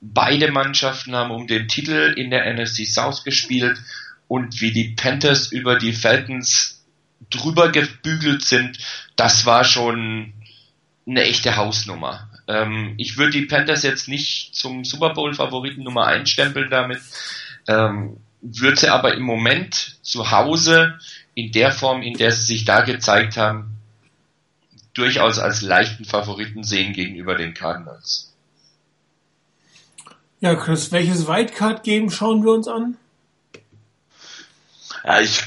[0.00, 3.78] Beide Mannschaften haben um den Titel in der NFC South gespielt
[4.28, 6.84] und wie die Panthers über die Falcons
[7.30, 8.78] drüber gebügelt sind,
[9.16, 10.32] das war schon
[11.06, 12.30] eine echte Hausnummer.
[12.48, 17.00] Ähm, ich würde die Panthers jetzt nicht zum Super Bowl Favoriten Nummer 1 stempeln damit,
[17.68, 20.98] ähm, würde sie aber im Moment zu Hause
[21.34, 23.76] in der Form, in der sie sich da gezeigt haben,
[24.94, 28.32] durchaus als leichten Favoriten sehen gegenüber den Cardinals.
[30.40, 32.96] Ja, Chris, welches Wildcard-Game schauen wir uns an?
[35.04, 35.42] Ja, ich,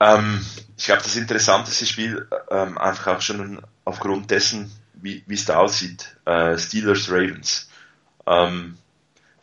[0.00, 0.44] ähm,
[0.76, 6.16] ich glaube, das interessanteste Spiel, ähm, einfach auch schon aufgrund dessen, wie es da aussieht,
[6.24, 7.68] äh, Steelers Ravens.
[8.26, 8.78] Ähm,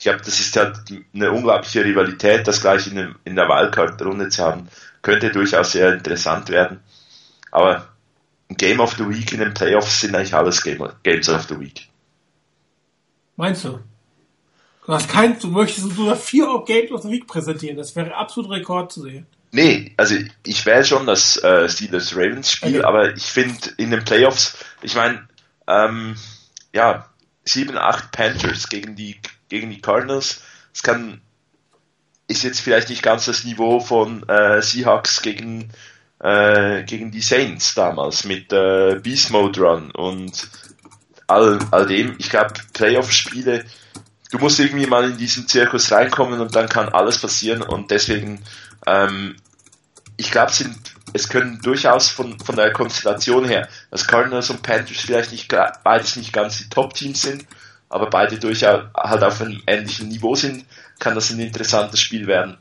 [0.03, 0.79] ich glaube, das ist halt
[1.15, 4.67] eine unglaubliche Rivalität, das gleich in, dem, in der Wildcard-Runde zu haben,
[5.01, 6.81] könnte durchaus sehr interessant werden.
[7.51, 7.87] Aber
[8.49, 11.87] Game of the Week in den Playoffs sind eigentlich alles Game, Games of the Week.
[13.37, 13.79] Meinst du?
[14.85, 17.77] Du hast kein, du möchtest sogar vier Games of the Week präsentieren.
[17.77, 19.25] Das wäre absolut Rekord zu sehen.
[19.53, 20.15] Nee, also
[20.45, 22.85] ich wähle schon das äh, Steelers Ravens Spiel, okay.
[22.85, 25.29] aber ich finde in den Playoffs, ich meine,
[25.65, 26.17] ähm,
[26.73, 27.07] ja,
[27.47, 29.15] 7-8 Panthers gegen die
[29.49, 30.41] gegen die Cardinals.
[30.73, 31.21] Es kann
[32.27, 35.69] ist jetzt vielleicht nicht ganz das Niveau von äh, Seahawks gegen
[36.19, 40.49] äh, gegen die Saints damals mit äh, Beast Mode Run und
[41.27, 42.15] all, all dem.
[42.19, 43.65] Ich glaube, Playoff-Spiele,
[44.31, 48.41] du musst irgendwie mal in diesen Zirkus reinkommen und dann kann alles passieren und deswegen,
[48.87, 49.35] ähm,
[50.15, 50.53] ich glaube,
[51.13, 55.53] es können durchaus von, von der Konstellation her, dass Cardinals und Panthers vielleicht nicht
[55.83, 57.45] beides nicht ganz die Top-Teams sind,
[57.93, 60.65] aber beide durchaus halt auf einem ähnlichen Niveau sind,
[60.97, 62.57] kann das ein interessantes Spiel werden.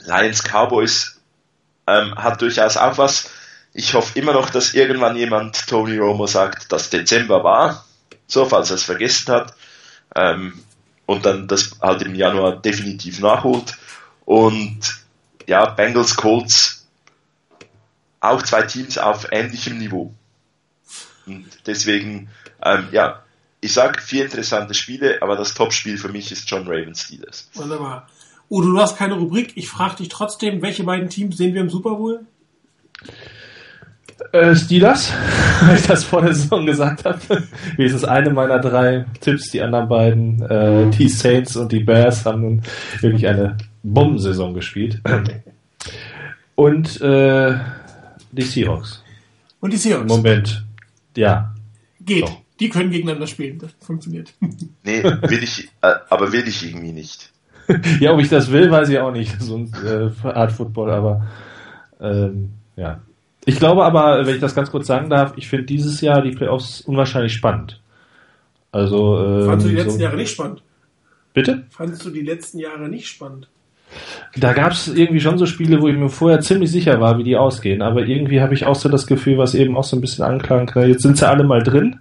[0.00, 1.20] Lions Cowboys
[1.86, 3.30] ähm, hat durchaus auch was.
[3.72, 7.84] Ich hoffe immer noch, dass irgendwann jemand Tony Romo sagt, dass Dezember war,
[8.26, 9.54] so falls er es vergessen hat,
[10.16, 10.58] ähm,
[11.06, 13.76] und dann das halt im Januar definitiv nachholt.
[14.24, 14.80] Und
[15.46, 16.88] ja, Bengals Colts
[18.18, 20.12] auch zwei Teams auf ähnlichem Niveau.
[21.26, 22.28] Und deswegen,
[22.60, 23.22] ähm, ja,
[23.60, 27.48] ich sag vier interessante Spiele, aber das Topspiel für mich ist John Ravens Steelers.
[27.54, 28.08] Wunderbar.
[28.50, 29.52] Udo, du hast keine Rubrik.
[29.56, 32.20] Ich frage dich trotzdem, welche beiden Teams sehen wir im Super Bowl?
[34.32, 35.12] Äh, Steelers,
[35.62, 37.44] weil ich das vor der Saison gesagt habe.
[37.76, 39.50] Wie ist es eine meiner drei Tipps?
[39.50, 42.62] Die anderen beiden, äh, die Saints und die Bears, haben nun
[43.00, 45.00] wirklich eine Bombensaison gespielt.
[46.54, 47.58] Und äh,
[48.32, 49.02] die Seahawks.
[49.60, 50.08] Und die Seahawks.
[50.08, 50.64] Moment.
[51.16, 51.54] Ja.
[52.00, 52.26] Geht.
[52.26, 52.42] So.
[52.60, 53.58] Die können gegeneinander spielen.
[53.58, 54.32] Das funktioniert.
[54.84, 57.30] Nee, will ich, äh, aber will ich irgendwie nicht.
[58.00, 59.40] ja, ob ich das will, weiß ich auch nicht.
[59.40, 61.26] So eine äh, Art Football, aber
[62.00, 63.00] ähm, ja.
[63.44, 66.30] Ich glaube aber, wenn ich das ganz kurz sagen darf, ich finde dieses Jahr die
[66.30, 67.80] Playoffs unwahrscheinlich spannend.
[68.72, 70.62] Also, ähm, Fandest du die letzten so, Jahre nicht spannend?
[71.34, 71.64] Bitte?
[71.70, 73.48] Fandest du die letzten Jahre nicht spannend?
[74.36, 77.24] Da gab es irgendwie schon so Spiele, wo ich mir vorher ziemlich sicher war, wie
[77.24, 77.80] die ausgehen.
[77.80, 80.66] Aber irgendwie habe ich auch so das Gefühl, was eben auch so ein bisschen anklang
[80.66, 80.88] kann.
[80.88, 82.00] Jetzt sind sie alle mal drin.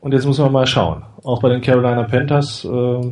[0.00, 1.02] Und jetzt muss man mal schauen.
[1.24, 3.10] Auch bei den Carolina Panthers äh,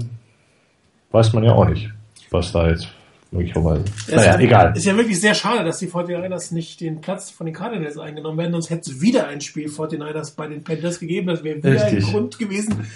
[1.10, 1.90] weiß man ja auch nicht,
[2.31, 2.89] was da jetzt
[3.31, 3.85] möglicherweise.
[4.06, 4.77] Es Naja, ist, egal.
[4.77, 8.39] Ist ja wirklich sehr schade, dass die 49ers nicht den Platz von den Cardinals eingenommen
[8.39, 11.27] werden, sonst hätte es wieder ein Spiel 49ers bei den Panthers gegeben.
[11.27, 12.06] Das wäre wieder Richtig.
[12.06, 12.86] ein Grund gewesen,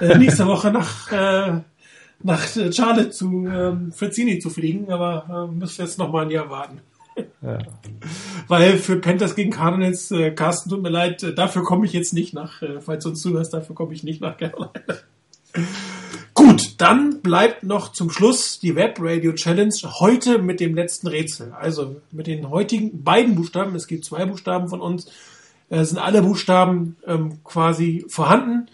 [0.00, 1.60] äh, nächste Woche nach, äh,
[2.22, 6.48] nach Charlotte zu ähm, Frizzini zu fliegen, aber äh, müsst jetzt noch mal ein Jahr
[6.48, 6.80] warten.
[8.48, 12.12] Weil für Panthers gegen Cardinals, äh, Carsten, tut mir leid, äh, dafür komme ich jetzt
[12.12, 14.70] nicht nach, äh, falls du uns zuhörst, dafür komme ich nicht nach Carolina.
[16.34, 21.52] Gut, dann bleibt noch zum Schluss die Web Radio Challenge heute mit dem letzten Rätsel.
[21.52, 25.10] Also mit den heutigen beiden Buchstaben, es gibt zwei Buchstaben von uns,
[25.68, 28.68] äh, sind alle Buchstaben ähm, quasi vorhanden.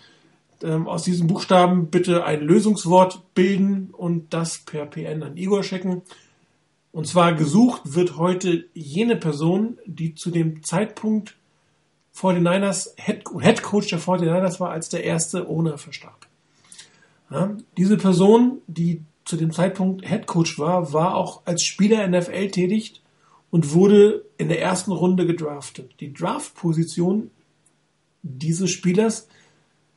[0.62, 6.02] Ähm, aus diesen Buchstaben bitte ein Lösungswort bilden und das per PN an Igor schicken.
[6.92, 11.36] Und zwar gesucht wird heute jene Person, die zu dem Zeitpunkt
[12.16, 16.26] 49ers Head, Head Coach der 49ers war, als der erste Owner verstarb.
[17.30, 22.48] Ja, diese Person, die zu dem Zeitpunkt Head Coach war, war auch als Spieler NFL
[22.48, 23.02] tätig
[23.50, 25.94] und wurde in der ersten Runde gedraftet.
[26.00, 27.30] Die Draftposition
[28.22, 29.28] dieses Spielers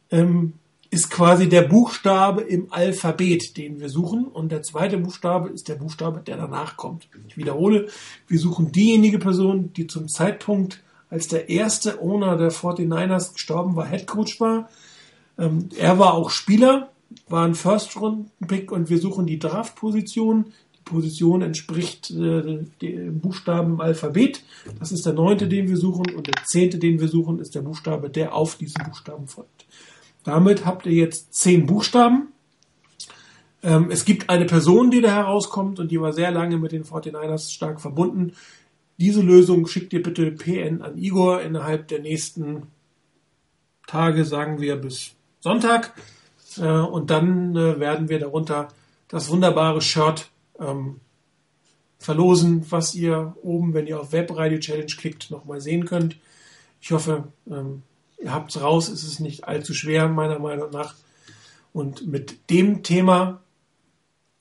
[0.10, 0.54] ähm,
[0.92, 4.26] ist quasi der Buchstabe im Alphabet, den wir suchen.
[4.26, 7.08] Und der zweite Buchstabe ist der Buchstabe, der danach kommt.
[7.30, 7.88] Ich wiederhole,
[8.28, 13.88] wir suchen diejenige Person, die zum Zeitpunkt, als der erste Owner der 49ers gestorben war,
[13.88, 14.70] Head Coach war.
[15.40, 16.90] Ähm, er war auch Spieler,
[17.30, 20.52] war ein First-Runden-Pick und wir suchen die Draft-Position.
[20.76, 24.44] Die Position entspricht äh, dem Buchstaben im Alphabet.
[24.78, 26.14] Das ist der neunte, den wir suchen.
[26.14, 29.61] Und der zehnte, den wir suchen, ist der Buchstabe, der auf diesen Buchstaben folgt.
[30.24, 32.30] Damit habt ihr jetzt zehn Buchstaben.
[33.64, 36.84] Ähm, es gibt eine Person, die da herauskommt und die war sehr lange mit den
[36.84, 38.34] 49ers stark verbunden.
[38.98, 42.68] Diese Lösung schickt ihr bitte PN an Igor innerhalb der nächsten
[43.88, 45.94] Tage, sagen wir bis Sonntag.
[46.58, 48.70] Äh, und dann äh, werden wir darunter
[49.08, 50.30] das wunderbare Shirt
[50.60, 51.00] ähm,
[51.98, 56.18] verlosen, was ihr oben, wenn ihr auf Web Radio Challenge klickt, nochmal sehen könnt.
[56.80, 57.84] Ich hoffe, ähm,
[58.22, 60.96] ihr habt's raus, es ist nicht allzu schwer, meiner Meinung nach.
[61.74, 63.42] Und mit dem Thema,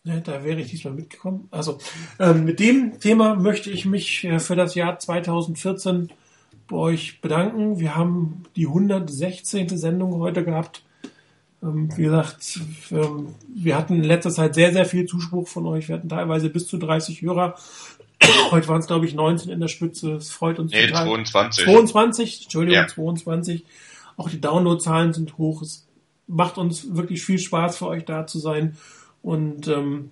[0.05, 1.49] ne, da wäre ich diesmal mitgekommen.
[1.51, 1.79] Also
[2.19, 6.11] ähm, mit dem Thema möchte ich mich äh, für das Jahr 2014
[6.69, 7.79] bei euch bedanken.
[7.79, 9.77] Wir haben die 116.
[9.77, 10.85] Sendung heute gehabt.
[11.63, 15.89] Ähm, wie gesagt, ähm, wir hatten in letzter Zeit sehr, sehr viel Zuspruch von euch.
[15.89, 17.57] Wir hatten teilweise bis zu 30 Hörer.
[18.51, 20.15] Heute waren es, glaube ich, 19 in der Spitze.
[20.15, 21.07] Es freut uns Nee, total.
[21.07, 21.65] 22.
[21.65, 22.87] 22, Entschuldigung, Ja.
[22.89, 23.65] 22.
[24.17, 25.63] Auch die Downloadzahlen sind hoch.
[25.63, 25.87] Es
[26.27, 28.77] macht uns wirklich viel Spaß für euch da zu sein.
[29.23, 30.11] Und ähm,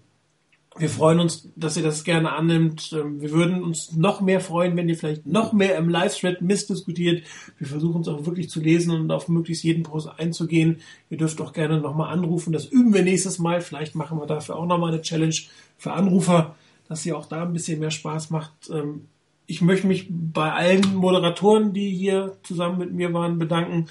[0.77, 2.93] wir freuen uns, dass ihr das gerne annimmt.
[2.93, 7.25] Ähm, Wir würden uns noch mehr freuen, wenn ihr vielleicht noch mehr im Live-Thread missdiskutiert.
[7.59, 10.81] Wir versuchen es auch wirklich zu lesen und auf möglichst jeden Post einzugehen.
[11.11, 12.53] Ihr dürft auch gerne nochmal anrufen.
[12.53, 13.61] Das üben wir nächstes Mal.
[13.61, 15.35] Vielleicht machen wir dafür auch nochmal eine Challenge
[15.77, 16.55] für Anrufer,
[16.89, 18.53] dass ihr auch da ein bisschen mehr Spaß macht.
[18.71, 19.07] Ähm,
[19.51, 23.87] Ich möchte mich bei allen Moderatoren, die hier zusammen mit mir waren, bedanken.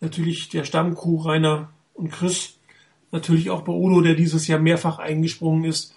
[0.00, 2.56] Natürlich der Stammcrew Rainer und Chris.
[3.12, 5.94] Natürlich auch bei Udo, der dieses Jahr mehrfach eingesprungen ist.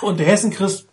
[0.00, 0.86] Und der Hessen-Chris,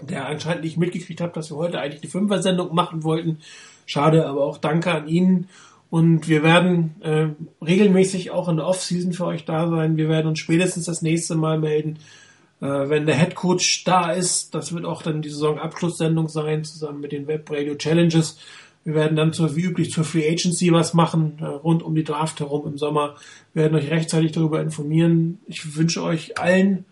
[0.00, 3.38] der anscheinend nicht mitgekriegt hat, dass wir heute eigentlich die Fünfer-Sendung machen wollten.
[3.84, 5.48] Schade, aber auch danke an ihn.
[5.90, 7.28] Und wir werden äh,
[7.62, 9.98] regelmäßig auch in der Off-Season für euch da sein.
[9.98, 11.98] Wir werden uns spätestens das nächste Mal melden,
[12.66, 14.54] wenn der Head Coach da ist.
[14.54, 18.38] Das wird auch dann die Saisonabschlusssendung sein, zusammen mit den Web Radio Challenges.
[18.84, 22.04] Wir werden dann zur, wie üblich zur Free Agency was machen, äh, rund um die
[22.04, 23.16] Draft herum im Sommer.
[23.54, 25.40] Wir werden euch rechtzeitig darüber informieren.
[25.46, 26.84] Ich wünsche euch allen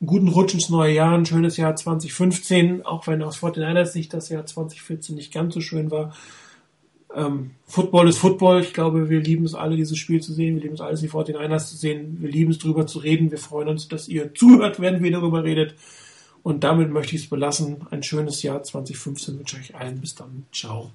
[0.00, 4.12] einen guten Rutsch ins neue Jahr, ein schönes Jahr 2015, auch wenn aus 49ers Sicht
[4.12, 6.14] das Jahr 2014 nicht ganz so schön war.
[7.14, 8.60] Ähm, Football ist Football.
[8.60, 10.56] Ich glaube, wir lieben es alle, dieses Spiel zu sehen.
[10.56, 12.18] Wir lieben es alles, die 49ers zu sehen.
[12.20, 13.30] Wir lieben es, drüber zu reden.
[13.30, 15.74] Wir freuen uns, dass ihr zuhört, wenn wir darüber redet.
[16.42, 17.86] Und damit möchte ich es belassen.
[17.90, 20.00] Ein schönes Jahr 2015 wünsche ich euch allen.
[20.00, 20.44] Bis dann.
[20.52, 20.90] Ciao.